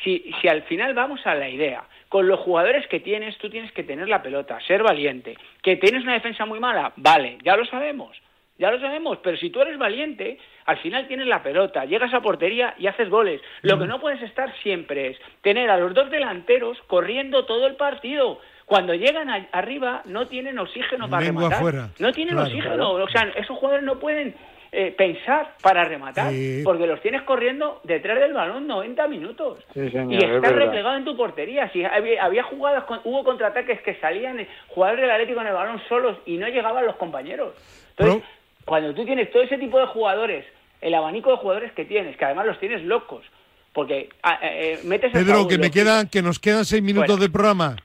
Si, 0.03 0.31
si 0.41 0.47
al 0.47 0.63
final 0.63 0.93
vamos 0.93 1.25
a 1.25 1.35
la 1.35 1.49
idea, 1.49 1.83
con 2.09 2.27
los 2.27 2.39
jugadores 2.39 2.85
que 2.87 2.99
tienes, 2.99 3.37
tú 3.37 3.49
tienes 3.49 3.71
que 3.71 3.83
tener 3.83 4.07
la 4.07 4.21
pelota, 4.21 4.59
ser 4.67 4.83
valiente. 4.83 5.37
¿Que 5.61 5.77
tienes 5.77 6.03
una 6.03 6.13
defensa 6.13 6.45
muy 6.45 6.59
mala? 6.59 6.93
Vale, 6.97 7.37
ya 7.43 7.55
lo 7.55 7.65
sabemos. 7.65 8.15
Ya 8.57 8.71
lo 8.71 8.79
sabemos, 8.79 9.17
pero 9.21 9.35
si 9.35 9.49
tú 9.49 9.59
eres 9.59 9.77
valiente, 9.77 10.39
al 10.65 10.77
final 10.77 11.07
tienes 11.07 11.27
la 11.27 11.43
pelota, 11.43 11.83
llegas 11.83 12.13
a 12.13 12.21
portería 12.21 12.73
y 12.77 12.87
haces 12.87 13.09
goles. 13.09 13.41
Lo 13.61 13.77
que 13.77 13.85
no 13.85 13.99
puedes 13.99 14.21
estar 14.21 14.53
siempre 14.59 15.09
es 15.09 15.17
tener 15.41 15.69
a 15.69 15.77
los 15.77 15.93
dos 15.93 16.09
delanteros 16.09 16.77
corriendo 16.87 17.45
todo 17.45 17.67
el 17.67 17.75
partido. 17.75 18.39
Cuando 18.65 18.93
llegan 18.93 19.29
arriba 19.51 20.03
no 20.05 20.27
tienen 20.27 20.57
oxígeno 20.57 21.09
para 21.09 21.25
rematar. 21.25 21.89
No 21.99 22.13
tienen 22.13 22.37
oxígeno. 22.37 22.91
O 22.93 23.09
sea, 23.09 23.23
esos 23.35 23.57
jugadores 23.57 23.85
no 23.85 23.99
pueden 23.99 24.33
eh, 24.77 24.91
pensar 24.91 25.55
para 25.61 25.85
rematar, 25.85 26.33
porque 26.65 26.85
los 26.85 27.01
tienes 27.01 27.21
corriendo 27.21 27.79
detrás 27.85 28.19
del 28.19 28.33
balón 28.33 28.67
90 28.67 29.07
minutos 29.07 29.59
y 29.73 30.15
estás 30.17 30.51
replegado 30.51 30.97
en 30.97 31.05
tu 31.05 31.15
portería. 31.15 31.71
Si 31.71 31.81
había, 31.85 32.43
jugadas, 32.43 32.83
hubo 33.05 33.23
contraataques 33.23 33.81
que 33.83 33.95
salían 34.01 34.45
jugadores 34.67 35.03
del 35.03 35.11
Atlético 35.11 35.39
en 35.39 35.47
el 35.47 35.53
balón 35.53 35.81
solos 35.87 36.17
y 36.25 36.35
no 36.35 36.49
llegaban 36.49 36.85
los 36.85 36.97
compañeros. 36.97 37.53
Entonces, 37.97 38.23
cuando 38.65 38.93
tú 38.93 39.05
tienes 39.05 39.31
todo 39.31 39.43
ese 39.43 39.57
tipo 39.57 39.79
de 39.79 39.85
jugadores, 39.85 40.45
el 40.81 40.93
abanico 40.93 41.31
de 41.31 41.37
jugadores 41.37 41.71
que 41.71 41.85
tienes, 41.85 42.17
que 42.17 42.25
además 42.25 42.45
los 42.45 42.59
tienes 42.59 42.83
locos, 42.83 43.23
porque 43.71 44.09
ah, 44.23 44.39
eh, 44.41 44.73
eh, 44.73 44.79
metes 44.83 45.13
Pedro, 45.13 45.47
que 45.47 45.57
me 45.57 45.71
quedan, 45.71 46.09
que 46.09 46.21
nos 46.21 46.37
quedan 46.37 46.65
seis 46.65 46.83
minutos 46.83 47.17
de 47.17 47.29
programa. 47.29 47.77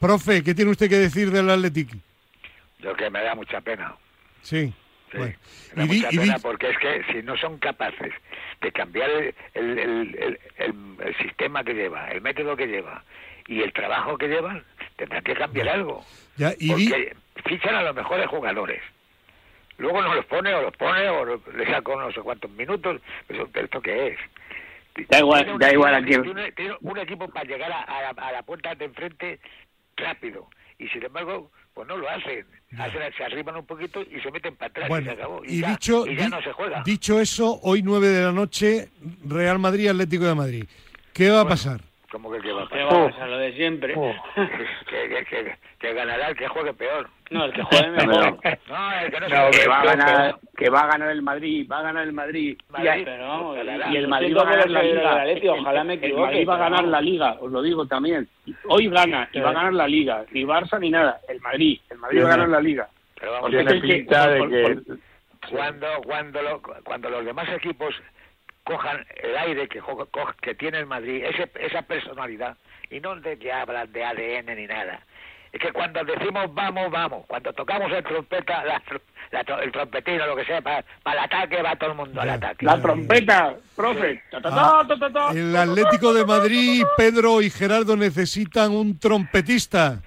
Profe, 0.00 0.42
¿qué 0.42 0.54
tiene 0.54 0.72
usted 0.72 0.88
que 0.88 0.98
decir 0.98 1.30
del 1.30 1.48
Atlético? 1.48 1.96
Lo 2.80 2.96
que 2.96 3.08
me 3.10 3.22
da 3.22 3.36
mucha 3.36 3.60
pena. 3.60 3.94
Sí. 4.42 4.72
Sí, 5.12 5.18
da 5.74 5.86
mucha 5.86 6.08
pena 6.08 6.38
porque 6.38 6.70
es 6.70 6.78
que 6.78 7.04
si 7.12 7.22
no 7.22 7.36
son 7.36 7.58
capaces 7.58 8.12
de 8.60 8.72
cambiar 8.72 9.10
el, 9.10 9.34
el, 9.54 10.38
el, 10.56 11.16
sistema 11.20 11.62
que 11.62 11.74
lleva, 11.74 12.10
el 12.10 12.20
método 12.20 12.56
que 12.56 12.66
lleva 12.66 13.04
y 13.46 13.60
el 13.60 13.72
trabajo 13.72 14.16
que 14.16 14.28
llevan, 14.28 14.64
tendrán 14.96 15.22
que 15.22 15.34
cambiar 15.34 15.68
algo. 15.68 16.04
Ya, 16.36 16.52
y 16.58 16.70
porque 16.70 17.16
fichan 17.44 17.74
a 17.74 17.82
los 17.82 17.94
mejores 17.94 18.26
jugadores. 18.28 18.82
Luego 19.78 20.02
no 20.02 20.14
los 20.14 20.24
pone 20.26 20.54
o 20.54 20.62
los 20.62 20.76
pone 20.76 21.08
o 21.08 21.24
le 21.24 21.66
saca 21.66 21.96
no 21.96 22.12
sé 22.12 22.20
cuántos 22.20 22.50
minutos. 22.52 23.00
¿Esto 23.28 23.80
qué 23.80 24.08
es? 24.08 24.18
Da 25.08 25.18
igual, 25.18 25.58
da 25.58 25.72
igual 25.72 25.94
aquí. 25.94 26.12
Tiene 26.54 26.76
un 26.80 26.98
equipo 26.98 27.28
para 27.28 27.46
llegar 27.46 27.72
a, 27.72 28.32
la, 28.32 28.42
puerta 28.42 28.74
de 28.74 28.84
enfrente 28.84 29.40
rápido. 29.96 30.48
Y 30.78 30.88
sin 30.88 31.04
embargo, 31.04 31.50
pues 31.74 31.88
no 31.88 31.96
lo 31.96 32.08
hacen. 32.08 32.46
se 33.16 33.24
arriban 33.24 33.56
un 33.56 33.66
poquito 33.66 34.02
y 34.02 34.20
se 34.20 34.30
meten 34.30 34.56
para 34.56 34.70
atrás 34.70 34.90
y 35.00 35.04
se 35.04 35.10
acabó. 35.10 35.44
Y, 35.44 35.62
dicho, 35.62 36.06
ya 36.06 36.28
no 36.28 36.42
se 36.42 36.52
juega. 36.52 36.82
Dicho 36.84 37.20
eso, 37.20 37.60
hoy 37.62 37.82
9 37.82 38.08
de 38.08 38.22
la 38.22 38.32
noche, 38.32 38.90
Real 39.24 39.58
Madrid, 39.58 39.88
Atlético 39.88 40.24
de 40.24 40.34
Madrid. 40.34 40.64
¿Qué 41.12 41.30
va 41.30 41.42
a 41.42 41.48
pasar? 41.48 41.80
¿Cómo 42.12 42.30
que 42.30 42.40
qué 42.40 42.52
va 42.52 42.64
a 42.64 42.68
pasar? 42.68 42.78
¿Qué 42.78 42.94
va 42.94 43.04
a 43.04 43.10
pasar? 43.10 43.28
Lo 43.30 43.38
de 43.38 43.52
siempre. 43.54 43.94
que, 44.86 45.24
que, 45.24 45.56
que, 45.78 45.94
ganará 45.94 46.28
el 46.28 46.36
que 46.36 46.46
juegue 46.46 46.74
peor. 46.74 47.08
No, 47.30 47.46
el 47.46 47.52
que 47.54 47.62
juegue 47.62 47.88
mejor. 47.88 48.38
no, 48.68 48.92
el 49.00 49.10
que 49.10 49.20
no, 49.20 49.50
que, 49.50 49.66
va 49.66 49.80
a 49.80 49.84
ganar, 49.86 50.36
que 50.54 50.68
va 50.68 50.80
a 50.80 50.86
ganar 50.88 51.10
el 51.10 51.22
Madrid, 51.22 51.66
va 51.72 51.78
a 51.78 51.82
ganar 51.84 52.06
el 52.06 52.12
Madrid. 52.12 52.58
Madrid 52.68 53.02
pero, 53.06 53.56
y, 53.90 53.96
el 53.96 54.08
Madrid 54.08 54.36
va 54.36 54.42
a 54.42 54.44
ganar 54.44 54.70
la 54.70 54.82
Liga. 54.82 55.52
Ojalá 55.54 55.84
me 55.84 55.94
equivoque. 55.94 56.20
El 56.20 56.20
Madrid 56.20 56.48
va 56.48 56.54
a 56.54 56.58
ganar 56.58 56.84
la 56.84 57.00
Liga, 57.00 57.36
os 57.40 57.50
lo 57.50 57.62
digo 57.62 57.86
también. 57.86 58.28
Hoy 58.68 58.88
gana 58.90 59.30
y 59.32 59.40
va 59.40 59.48
a 59.48 59.54
ganar 59.54 59.72
la 59.72 59.88
Liga. 59.88 60.26
Ni 60.32 60.44
Barça 60.44 60.78
ni 60.78 60.90
nada. 60.90 61.18
El 61.26 61.40
Madrid. 61.40 61.80
El 61.88 61.96
Madrid 61.96 62.24
va 62.24 62.26
a 62.26 62.30
ganar 62.30 62.48
la 62.50 62.60
Liga. 62.60 62.88
Pero 63.18 63.32
vamos, 63.32 63.50
tiene 63.50 63.80
pinta 63.80 64.28
de 64.28 64.48
que... 64.48 64.96
Cuando, 65.50 65.86
cuando, 66.04 66.42
lo, 66.42 66.62
cuando 66.84 67.10
los 67.10 67.24
demás 67.24 67.48
equipos 67.48 67.94
cojan 68.64 69.04
el 69.22 69.36
aire 69.36 69.68
que, 69.68 69.80
que 70.40 70.54
tiene 70.54 70.78
el 70.78 70.86
Madrid, 70.86 71.24
ese, 71.24 71.50
esa 71.60 71.82
personalidad, 71.82 72.56
y 72.90 73.00
no 73.00 73.16
de 73.16 73.38
que 73.38 73.52
hablan 73.52 73.92
de 73.92 74.04
ADN 74.04 74.56
ni 74.56 74.66
nada. 74.66 75.00
Es 75.52 75.60
que 75.60 75.70
cuando 75.70 76.02
decimos 76.04 76.52
vamos, 76.54 76.90
vamos, 76.90 77.26
cuando 77.26 77.52
tocamos 77.52 77.92
el 77.92 78.02
trompeta, 78.02 78.64
el 79.62 79.72
trompetino, 79.72 80.26
lo 80.26 80.34
que 80.34 80.46
sea, 80.46 80.62
para, 80.62 80.78
el 80.78 81.18
ataque 81.18 81.60
va 81.60 81.76
todo 81.76 81.90
el 81.90 81.96
mundo 81.96 82.22
al 82.22 82.30
ataque. 82.30 82.64
La 82.64 82.80
trompeta, 82.80 83.54
profe. 83.76 84.22
Ah, 84.44 84.86
el 85.34 85.54
Atlético 85.54 86.14
de 86.14 86.24
Madrid, 86.24 86.84
Pedro 86.96 87.42
y 87.42 87.50
Gerardo 87.50 87.96
necesitan 87.96 88.72
un 88.72 88.98
trompetista. 88.98 90.00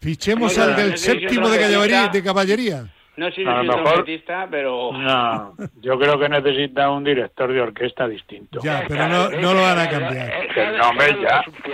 Fichemos 0.00 0.58
al 0.58 0.74
del 0.74 0.98
séptimo 0.98 1.48
de 1.48 1.60
caballería. 1.60 2.08
De 2.08 2.22
caballería. 2.22 2.94
No 3.18 3.26
sé 3.30 3.34
si 3.34 3.42
es 3.42 3.66
trompetista, 3.66 4.46
pero... 4.48 4.92
No, 4.92 5.56
yo 5.82 5.98
creo 5.98 6.20
que 6.20 6.28
necesita 6.28 6.88
un 6.88 7.02
director 7.02 7.52
de 7.52 7.60
orquesta 7.60 8.06
distinto. 8.06 8.60
Ya, 8.62 8.84
pero 8.86 9.08
no, 9.08 9.30
no 9.30 9.54
lo 9.54 9.62
van 9.62 9.78
a 9.80 9.90
cambiar. 9.90 10.32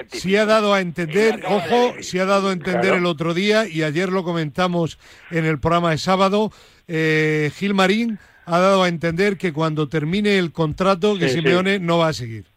Sí 0.09 0.37
ha 0.37 0.47
dado 0.47 0.73
a 0.73 0.81
entender, 0.81 1.43
ojo, 1.47 1.97
sí 2.01 2.19
ha 2.19 2.25
dado 2.25 2.49
a 2.49 2.53
entender 2.55 2.95
el 2.95 3.05
otro 3.05 3.35
día, 3.35 3.69
y 3.69 3.83
ayer 3.83 4.09
lo 4.09 4.25
comentamos 4.25 4.99
en 5.31 5.45
el 5.45 5.61
programa 5.61 5.91
de 5.91 5.99
sábado, 5.99 6.51
eh, 6.89 7.51
Gil 7.55 7.75
Marín 7.75 8.19
ha 8.47 8.59
dado 8.59 8.83
a 8.83 8.89
entender 8.89 9.37
que 9.37 9.53
cuando 9.53 9.87
termine 9.87 10.39
el 10.39 10.51
contrato, 10.51 11.19
que 11.19 11.29
Simeone 11.29 11.79
no 11.79 11.99
va 11.99 12.09
a 12.09 12.13
seguir. 12.15 12.54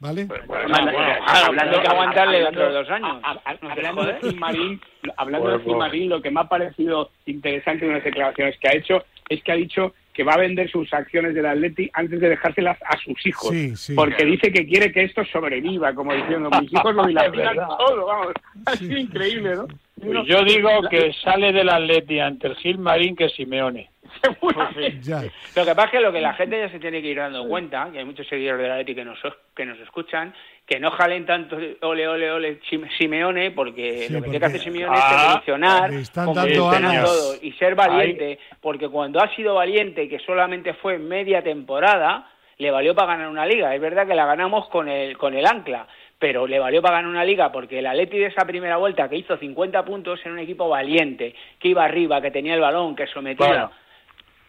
¿Vale? 0.00 0.24
Pues, 0.24 0.40
hablando 0.48 1.82
que 1.82 1.88
aguantarle 1.88 2.40
dentro 2.40 2.68
de 2.68 2.72
dos 2.72 2.90
años. 2.90 3.20
hablando 3.22 4.04
de 4.04 4.78
hablando 5.16 5.58
de 5.58 5.64
Gilmarín, 5.64 6.08
lo 6.08 6.22
que 6.22 6.30
me 6.30 6.40
ha 6.40 6.48
parecido 6.48 7.10
interesante 7.26 7.86
en 7.86 7.92
las 7.92 8.04
declaraciones 8.04 8.58
que 8.58 8.68
ha 8.68 8.76
hecho 8.76 9.04
es 9.28 9.42
que 9.42 9.52
ha 9.52 9.56
dicho 9.56 9.94
que 10.14 10.24
va 10.24 10.32
a 10.34 10.38
vender 10.38 10.70
sus 10.70 10.92
acciones 10.92 11.34
del 11.34 11.46
Atleti 11.46 11.90
antes 11.92 12.18
de 12.18 12.30
dejárselas 12.30 12.78
a 12.82 12.96
sus 12.98 13.24
hijos. 13.26 13.54
Porque 13.94 14.24
dice 14.24 14.50
que 14.50 14.66
quiere 14.66 14.90
que 14.90 15.04
esto 15.04 15.22
sobreviva, 15.26 15.94
como 15.94 16.14
diciendo, 16.14 16.50
mis 16.60 16.72
hijos 16.72 16.94
lo 16.94 17.06
dilapidan 17.06 17.56
todo, 17.56 18.06
vamos. 18.06 18.32
Ha 18.66 18.82
increíble, 18.82 19.54
¿no? 19.54 19.68
Pues 20.00 20.26
yo 20.26 20.42
digo 20.44 20.70
que 20.90 21.12
sale 21.22 21.52
del 21.52 21.68
Atleti 21.68 22.20
ante 22.20 22.48
el 22.48 22.56
Gilmarín 22.56 23.14
que 23.14 23.28
Simeone. 23.28 23.90
Lo 25.56 25.64
que 25.64 25.74
pasa 25.74 25.84
es 25.84 25.90
que 25.90 26.00
lo 26.00 26.12
que 26.12 26.20
la 26.20 26.34
gente 26.34 26.58
ya 26.58 26.68
se 26.70 26.78
tiene 26.78 27.00
que 27.00 27.08
ir 27.08 27.18
dando 27.18 27.46
cuenta, 27.46 27.88
que 27.92 27.98
hay 27.98 28.04
muchos 28.04 28.26
seguidores 28.26 28.62
de 28.62 28.68
la 28.68 28.76
Leti 28.78 28.94
que 28.94 29.04
nos, 29.04 29.18
que 29.54 29.64
nos 29.64 29.78
escuchan, 29.80 30.34
que 30.66 30.78
no 30.78 30.90
jalen 30.90 31.26
tanto 31.26 31.56
ole, 31.82 32.08
ole, 32.08 32.30
ole 32.30 32.60
Simeone, 32.96 33.50
porque 33.50 34.08
lo 34.10 34.18
que 34.18 34.30
tiene 34.30 34.38
que 34.40 34.46
hacer 34.46 34.60
Simeone 34.60 34.96
es 34.96 35.02
ah, 35.04 35.24
evolucionar 35.24 35.90
todo 36.14 37.34
y 37.42 37.52
ser 37.52 37.74
valiente, 37.74 38.38
porque 38.60 38.88
cuando 38.88 39.20
ha 39.20 39.34
sido 39.34 39.54
valiente, 39.54 40.08
que 40.08 40.18
solamente 40.20 40.74
fue 40.74 40.98
media 40.98 41.42
temporada, 41.42 42.30
le 42.58 42.70
valió 42.70 42.94
para 42.94 43.14
ganar 43.14 43.28
una 43.28 43.46
liga. 43.46 43.74
Es 43.74 43.80
verdad 43.80 44.06
que 44.06 44.14
la 44.14 44.26
ganamos 44.26 44.68
con 44.68 44.88
el, 44.88 45.16
con 45.16 45.34
el 45.34 45.46
ancla, 45.46 45.86
pero 46.20 46.46
le 46.46 46.58
valió 46.58 46.82
para 46.82 46.96
ganar 46.96 47.10
una 47.10 47.24
liga 47.24 47.50
porque 47.50 47.78
el 47.78 47.86
Atleti 47.86 48.18
de 48.18 48.26
esa 48.26 48.44
primera 48.44 48.76
vuelta 48.76 49.08
que 49.08 49.16
hizo 49.16 49.36
50 49.38 49.84
puntos 49.84 50.20
era 50.22 50.32
un 50.32 50.38
equipo 50.38 50.68
valiente, 50.68 51.34
que 51.58 51.68
iba 51.68 51.82
arriba, 51.82 52.20
que 52.20 52.30
tenía 52.30 52.54
el 52.54 52.60
balón, 52.60 52.94
que 52.94 53.06
sometía. 53.06 53.70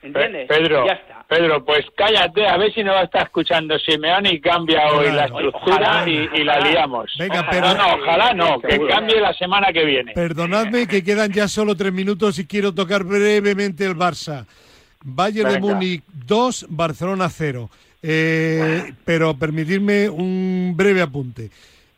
¿Entiendes? 0.02 0.48
Pedro, 0.48 0.86
Pedro, 1.28 1.64
pues 1.64 1.86
cállate, 1.96 2.48
a 2.48 2.58
ver 2.58 2.74
si 2.74 2.84
no 2.84 2.92
va 2.92 3.02
a 3.02 3.04
estar 3.04 3.24
escuchando 3.24 3.78
Simeone 3.80 4.34
y 4.34 4.42
cambia 4.42 4.88
hoy 4.94 5.12
la 5.12 5.26
estructura 5.26 6.04
y, 6.08 6.44
la 6.44 6.60
liamos. 6.60 7.12
Venga, 7.20 7.48
pero 7.50 7.74
no, 7.76 7.96
ojalá 7.96 8.34
no, 8.34 8.60
que 8.60 8.80
cambie 8.88 9.22
la 9.22 9.34
semana 9.34 9.72
que 9.72 9.86
viene. 9.86 10.14
Perdonadme 10.14 10.88
que 10.88 11.04
quedan 11.04 11.32
ya 11.32 11.48
solo 11.48 11.76
tres 11.76 11.94
minutos 11.94 12.40
y 12.40 12.48
quiero 12.48 12.74
tocar 12.74 13.04
brevemente 13.04 13.86
el 13.86 13.96
Barça. 13.96 14.46
Bayern 15.04 15.54
de 15.54 15.60
Múnich 15.60 16.04
2, 16.26 16.68
Barcelona 16.70 17.30
0. 17.30 17.70
Eh, 18.04 18.94
pero 19.06 19.38
permitirme 19.38 20.10
un 20.10 20.74
breve 20.76 21.02
apunte. 21.02 21.52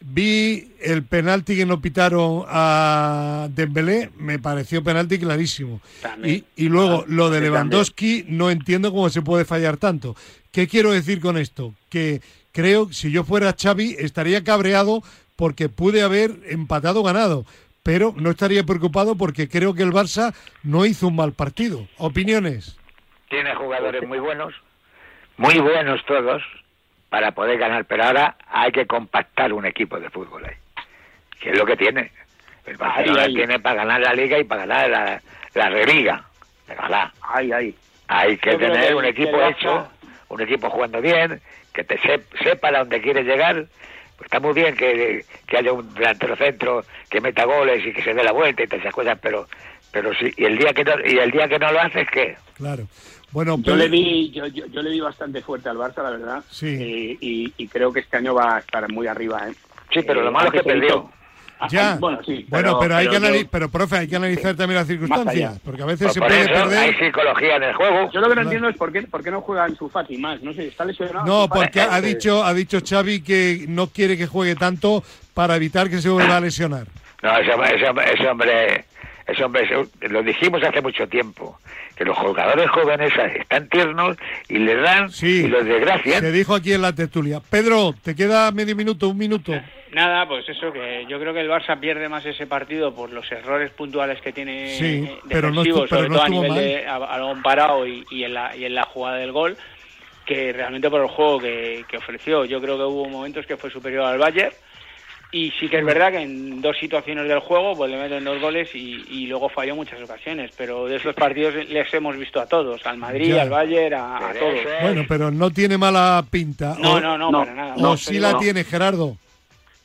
Vi 0.05 0.73
el 0.81 1.03
penalti 1.03 1.55
que 1.55 1.65
no 1.65 1.79
pitaron 1.79 2.43
a 2.47 3.47
Dembélé, 3.51 4.09
me 4.17 4.37
pareció 4.37 4.83
penalti 4.83 5.17
clarísimo. 5.17 5.79
Y, 6.23 6.43
y, 6.57 6.67
luego 6.67 7.05
lo 7.07 7.29
de 7.29 7.39
Lewandowski, 7.39 8.25
no 8.27 8.51
entiendo 8.51 8.91
cómo 8.91 9.09
se 9.09 9.21
puede 9.21 9.45
fallar 9.45 9.77
tanto. 9.77 10.15
¿Qué 10.51 10.67
quiero 10.67 10.91
decir 10.91 11.21
con 11.21 11.37
esto? 11.37 11.73
Que 11.89 12.21
creo, 12.51 12.91
si 12.91 13.11
yo 13.11 13.23
fuera 13.23 13.55
Xavi, 13.57 13.95
estaría 13.97 14.43
cabreado 14.43 15.03
porque 15.37 15.69
pude 15.69 16.01
haber 16.01 16.31
empatado 16.49 17.01
ganado, 17.01 17.45
pero 17.81 18.13
no 18.17 18.29
estaría 18.29 18.63
preocupado 18.63 19.15
porque 19.15 19.47
creo 19.47 19.73
que 19.73 19.83
el 19.83 19.91
Barça 19.91 20.33
no 20.63 20.85
hizo 20.85 21.07
un 21.07 21.15
mal 21.15 21.31
partido. 21.31 21.87
¿Opiniones? 21.97 22.77
Tiene 23.29 23.55
jugadores 23.55 24.05
muy 24.07 24.19
buenos, 24.19 24.53
muy 25.37 25.57
buenos 25.59 26.05
todos, 26.05 26.43
para 27.13 27.31
poder 27.31 27.59
ganar, 27.59 27.85
pero 27.85 28.05
ahora 28.05 28.35
hay 28.49 28.71
que 28.71 28.87
compactar 28.87 29.53
un 29.53 29.67
equipo 29.67 29.99
de 29.99 30.09
fútbol 30.09 30.45
ahí, 30.45 30.55
que 31.39 31.51
es 31.51 31.57
lo 31.59 31.63
que 31.63 31.77
tiene. 31.77 32.11
El 32.65 32.75
Barcelona 32.75 33.27
tiene 33.27 33.59
para 33.59 33.75
ganar 33.75 34.01
la 34.01 34.13
Liga 34.15 34.39
y 34.39 34.43
para 34.43 34.65
ganar 34.65 34.89
la, 34.89 35.21
la 35.53 35.69
Religa. 35.69 36.23
Hay 38.07 38.35
que 38.37 38.57
tener 38.57 38.95
un 38.95 39.05
equipo 39.05 39.39
hecho, 39.43 39.87
un 40.29 40.41
equipo 40.41 40.71
jugando 40.71 40.99
bien, 41.01 41.39
que 41.71 41.83
te 41.83 41.99
sepa 42.41 42.69
a 42.69 42.79
dónde 42.79 42.99
quiere 42.99 43.21
llegar. 43.21 43.63
Pues 44.17 44.25
está 44.25 44.39
muy 44.39 44.55
bien 44.55 44.75
que, 44.75 45.23
que 45.45 45.57
haya 45.57 45.71
un 45.71 45.93
delantero 45.93 46.35
centro 46.35 46.83
que 47.11 47.21
meta 47.21 47.45
goles 47.45 47.85
y 47.85 47.93
que 47.93 48.01
se 48.01 48.15
dé 48.15 48.23
la 48.23 48.31
vuelta 48.31 48.63
y 48.63 48.65
todas 48.65 48.81
esas 48.81 48.95
cosas, 48.95 49.19
pero 49.21 49.47
pero 49.91 50.15
sí, 50.15 50.33
y 50.35 50.45
el 50.45 50.57
día 50.57 50.73
que 50.73 50.83
no, 50.83 50.93
y 51.05 51.19
el 51.19 51.29
día 51.29 51.47
que 51.47 51.59
no 51.59 51.71
lo 51.71 51.79
haces, 51.79 52.07
¿qué? 52.09 52.35
Claro. 52.57 52.87
Bueno, 53.33 53.57
yo 53.59 53.75
le 53.75 53.87
vi, 53.89 54.29
yo, 54.29 54.45
yo, 54.45 54.81
le 54.83 54.91
vi 54.91 54.99
bastante 54.99 55.41
fuerte 55.41 55.67
al 55.67 55.77
Barça, 55.77 56.03
la 56.03 56.11
verdad. 56.11 56.43
Sí. 56.51 56.67
Eh, 56.67 57.17
y, 57.19 57.67
creo 57.67 57.91
que 57.91 58.01
este 58.01 58.17
año 58.17 58.35
va 58.35 58.57
a 58.57 58.59
estar 58.59 58.89
muy 58.91 59.07
arriba, 59.07 59.49
¿eh? 59.49 59.55
Sí, 59.91 60.01
pero 60.05 60.21
lo 60.21 60.31
malo 60.31 60.49
es 60.49 60.53
que 60.53 60.63
perdió. 60.63 61.09
Ah, 61.59 61.67
ya, 61.69 61.95
bueno, 61.95 62.19
sí, 62.25 62.45
bueno, 62.49 62.77
pero, 62.79 62.95
hay 62.95 63.07
que 63.07 63.15
analizar, 63.15 63.47
pero 63.49 63.69
profe, 63.69 63.97
hay 63.97 64.07
que 64.07 64.17
analizar 64.17 64.55
también 64.55 64.79
las 64.79 64.87
circunstancias, 64.87 65.59
porque 65.63 65.81
a 65.81 65.85
veces 65.85 66.07
pues 66.07 66.13
se 66.13 66.19
puede 66.19 66.47
perder. 66.47 66.77
Hay 66.77 66.93
psicología 66.95 67.55
en 67.55 67.63
el 67.63 67.73
juego. 67.73 68.11
Yo 68.11 68.19
lo 68.19 68.29
que 68.29 68.35
no 68.35 68.41
entiendo 68.41 68.69
es 68.69 68.75
por 68.75 68.91
qué, 68.91 69.01
por 69.03 69.23
qué 69.23 69.31
no 69.31 69.41
juega 69.41 69.65
en 69.65 69.75
su 69.75 69.89
Fati 69.89 70.17
más, 70.17 70.41
no 70.43 70.53
sé, 70.53 70.67
está 70.67 70.85
lesionado. 70.85 71.25
No, 71.25 71.47
porque 71.47 71.81
ha 71.81 72.01
dicho, 72.01 72.43
ha 72.43 72.53
dicho 72.53 72.79
Xavi 72.87 73.21
que 73.21 73.65
no 73.67 73.87
quiere 73.87 74.17
que 74.17 74.27
juegue 74.27 74.55
tanto 74.55 75.03
para 75.33 75.55
evitar 75.55 75.89
que 75.89 76.01
se 76.01 76.09
vuelva 76.09 76.37
a 76.37 76.41
lesionar. 76.41 76.85
No, 77.21 77.37
ese, 77.37 77.51
ese, 77.75 78.13
ese 78.13 78.27
hombre 78.27 78.85
eso, 79.25 79.45
hombre, 79.45 79.67
lo 80.01 80.21
dijimos 80.21 80.61
hace 80.63 80.81
mucho 80.81 81.07
tiempo, 81.07 81.57
que 81.95 82.03
los 82.03 82.17
jugadores 82.17 82.69
jóvenes 82.69 83.13
están 83.39 83.69
tiernos 83.69 84.17
y 84.49 84.59
les 84.59 84.81
dan 84.81 85.09
y 85.21 85.47
los 85.47 85.65
desgracian. 85.65 86.21
Se 86.21 86.31
dijo 86.31 86.55
aquí 86.55 86.73
en 86.73 86.81
la 86.81 86.93
tertulia. 86.93 87.39
Pedro, 87.49 87.93
te 88.03 88.15
queda 88.15 88.51
medio 88.51 88.75
minuto, 88.75 89.09
un 89.09 89.17
minuto. 89.17 89.53
Nada, 89.93 90.27
pues 90.27 90.49
eso, 90.49 90.73
que 90.73 91.05
yo 91.07 91.19
creo 91.19 91.33
que 91.33 91.41
el 91.41 91.49
Barça 91.49 91.79
pierde 91.79 92.09
más 92.09 92.25
ese 92.25 92.47
partido 92.47 92.93
por 92.93 93.13
los 93.13 93.31
errores 93.31 93.71
puntuales 93.71 94.19
que 94.21 94.33
tiene 94.33 94.75
sí, 94.75 95.07
pero 95.29 95.51
no 95.51 95.63
sobre 95.63 96.07
todo 96.07 96.21
a 96.21 96.29
nivel 96.29 96.53
de 96.53 96.85
balón 96.85 97.41
parado 97.43 97.85
y, 97.87 98.03
en 98.23 98.33
la, 98.33 98.55
y 98.55 98.65
en 98.65 98.75
la 98.75 98.83
jugada 98.83 99.17
del 99.17 99.31
gol, 99.31 99.55
que 100.25 100.51
realmente 100.51 100.89
por 100.89 101.01
el 101.01 101.07
juego 101.07 101.39
que, 101.39 101.85
que 101.87 101.97
ofreció. 101.97 102.43
Yo 102.43 102.59
creo 102.59 102.75
que 102.75 102.83
hubo 102.83 103.07
momentos 103.07 103.45
que 103.45 103.55
fue 103.55 103.69
superior 103.69 104.05
al 104.05 104.17
Bayern 104.17 104.53
y 105.33 105.49
sí 105.59 105.67
que 105.67 105.79
es 105.79 105.85
verdad 105.85 106.11
que 106.11 106.21
en 106.21 106.61
dos 106.61 106.77
situaciones 106.77 107.27
del 107.27 107.39
juego 107.39 107.75
pues 107.75 107.89
le 107.89 107.97
meten 107.97 108.23
dos 108.23 108.39
goles 108.39 108.69
y, 108.75 109.25
luego 109.25 109.49
falló 109.49 109.75
muchas 109.75 109.99
ocasiones, 109.99 110.51
pero 110.55 110.85
de 110.85 110.97
esos 110.97 111.15
partidos 111.15 111.55
les 111.69 111.91
hemos 111.91 112.15
visto 112.15 112.39
a 112.39 112.45
todos, 112.45 112.85
al 112.85 112.97
Madrid, 112.97 113.35
al 113.35 113.49
Bayern, 113.49 113.95
a, 113.95 114.31
todos. 114.39 114.59
Bueno, 114.83 115.05
pero 115.09 115.31
no 115.31 115.49
tiene 115.49 115.75
mala 115.75 116.23
pinta. 116.29 116.75
No, 116.79 116.99
no, 116.99 117.17
no, 117.17 117.31
para 117.31 117.53
nada. 117.53 117.75
O 117.77 117.97
sí 117.97 118.19
la 118.19 118.37
tiene, 118.37 118.63
Gerardo. 118.63 119.17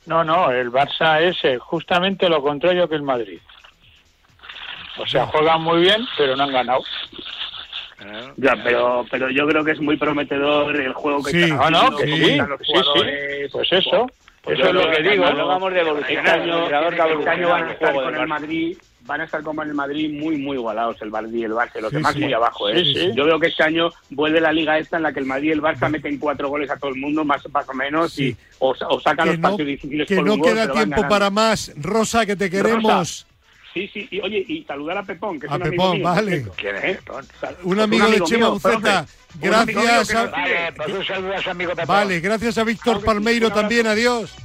No, 0.05 0.23
no, 0.23 0.51
el 0.51 0.71
Barça 0.71 1.19
es 1.19 1.43
eh, 1.43 1.57
justamente 1.57 2.29
lo 2.29 2.43
contrario 2.43 2.87
que 2.87 2.95
el 2.95 3.03
Madrid. 3.03 3.39
O 4.99 5.07
sea, 5.07 5.25
juegan 5.25 5.63
muy 5.63 5.81
bien, 5.81 6.05
pero 6.15 6.35
no 6.35 6.43
han 6.43 6.51
ganado. 6.51 6.83
Ya, 8.37 8.55
pero, 8.63 9.03
pero 9.09 9.31
yo 9.31 9.47
creo 9.47 9.63
que 9.65 9.71
es 9.71 9.79
muy 9.79 9.97
prometedor 9.97 10.79
el 10.79 10.93
juego 10.93 11.23
que 11.23 11.31
sí, 11.31 11.53
ah, 11.59 11.69
no, 11.69 11.97
que 11.97 12.05
sí, 12.05 12.23
sí, 12.23 12.39
Pues 13.51 13.71
eso, 13.71 14.07
pues 14.43 14.59
eso 14.59 14.69
es 14.69 14.73
lo 14.73 14.91
que 14.91 15.01
digo. 15.03 15.29
No 15.31 15.47
vamos 15.47 15.73
de 15.73 15.81
evolucionar. 15.81 16.39
Este 16.39 17.29
año 17.29 17.49
van 17.49 17.63
a 17.63 17.71
estar 17.71 17.93
con 17.93 18.15
el 18.15 18.27
Madrid 18.27 18.77
van 19.09 19.21
a 19.21 19.23
estar 19.23 19.41
como 19.41 19.63
en 19.63 19.69
el 19.69 19.73
Madrid 19.73 20.13
muy, 20.13 20.37
muy 20.37 20.55
igualados 20.55 21.01
el 21.01 21.09
Madrid 21.09 21.39
y 21.39 21.43
el 21.43 21.51
Barça, 21.51 21.81
los 21.81 21.91
demás 21.91 22.15
muy 22.15 22.31
abajo. 22.31 22.69
¿eh? 22.69 23.11
Yo 23.15 23.25
veo 23.25 23.39
que 23.39 23.47
este 23.47 23.63
año 23.63 23.89
vuelve 24.11 24.39
la 24.39 24.53
liga 24.53 24.77
esta 24.77 24.97
en 24.97 25.03
la 25.03 25.11
que 25.11 25.19
el 25.19 25.25
Madrid 25.25 25.49
y 25.49 25.51
el 25.53 25.61
Barça 25.61 25.89
meten 25.89 26.19
cuatro 26.19 26.47
goles 26.47 26.69
a 26.69 26.77
todo 26.77 26.91
el 26.91 26.99
mundo, 26.99 27.25
más, 27.25 27.41
más 27.51 27.67
o 27.67 27.73
menos, 27.73 28.17
y 28.19 28.37
o, 28.59 28.75
sacan 29.01 29.27
los 29.27 29.37
partidos 29.37 29.67
difíciles 29.67 30.07
Que 30.07 30.21
no 30.21 30.39
queda 30.39 30.71
tiempo 30.71 31.07
para 31.09 31.31
más. 31.31 31.73
Rosa, 31.75 32.25
que 32.25 32.35
te 32.35 32.49
queremos. 32.51 33.25
Sí, 33.79 33.87
sí, 33.93 34.07
y 34.11 34.19
oye, 34.19 34.43
y 34.45 34.65
saludar 34.65 34.97
a 34.97 35.03
Pepón, 35.03 35.39
que 35.39 35.45
es 35.45 35.51
a 35.53 35.55
un 35.55 35.61
Pepón, 35.61 35.91
amigo 35.91 36.09
vale. 36.09 36.45
¿Quién 36.57 36.75
es 36.75 36.97
Pepón? 36.97 37.25
Un 37.63 37.79
amigo, 37.79 38.07
de 38.09 38.21
Chema 38.23 38.49
Buceta. 38.49 39.05
Gracias 39.39 40.15
a... 40.15 40.25
Vale, 40.25 40.73
pues 40.75 40.89
un 40.89 41.05
saludo 41.05 41.33
a 41.33 41.41
su 41.41 41.49
amigo 41.49 41.71
Pepón. 41.71 41.87
Vale, 41.87 42.19
gracias 42.19 42.57
a 42.57 42.65
Víctor 42.65 43.01
Palmeiro 43.01 43.49
también, 43.51 43.87
adiós. 43.87 44.35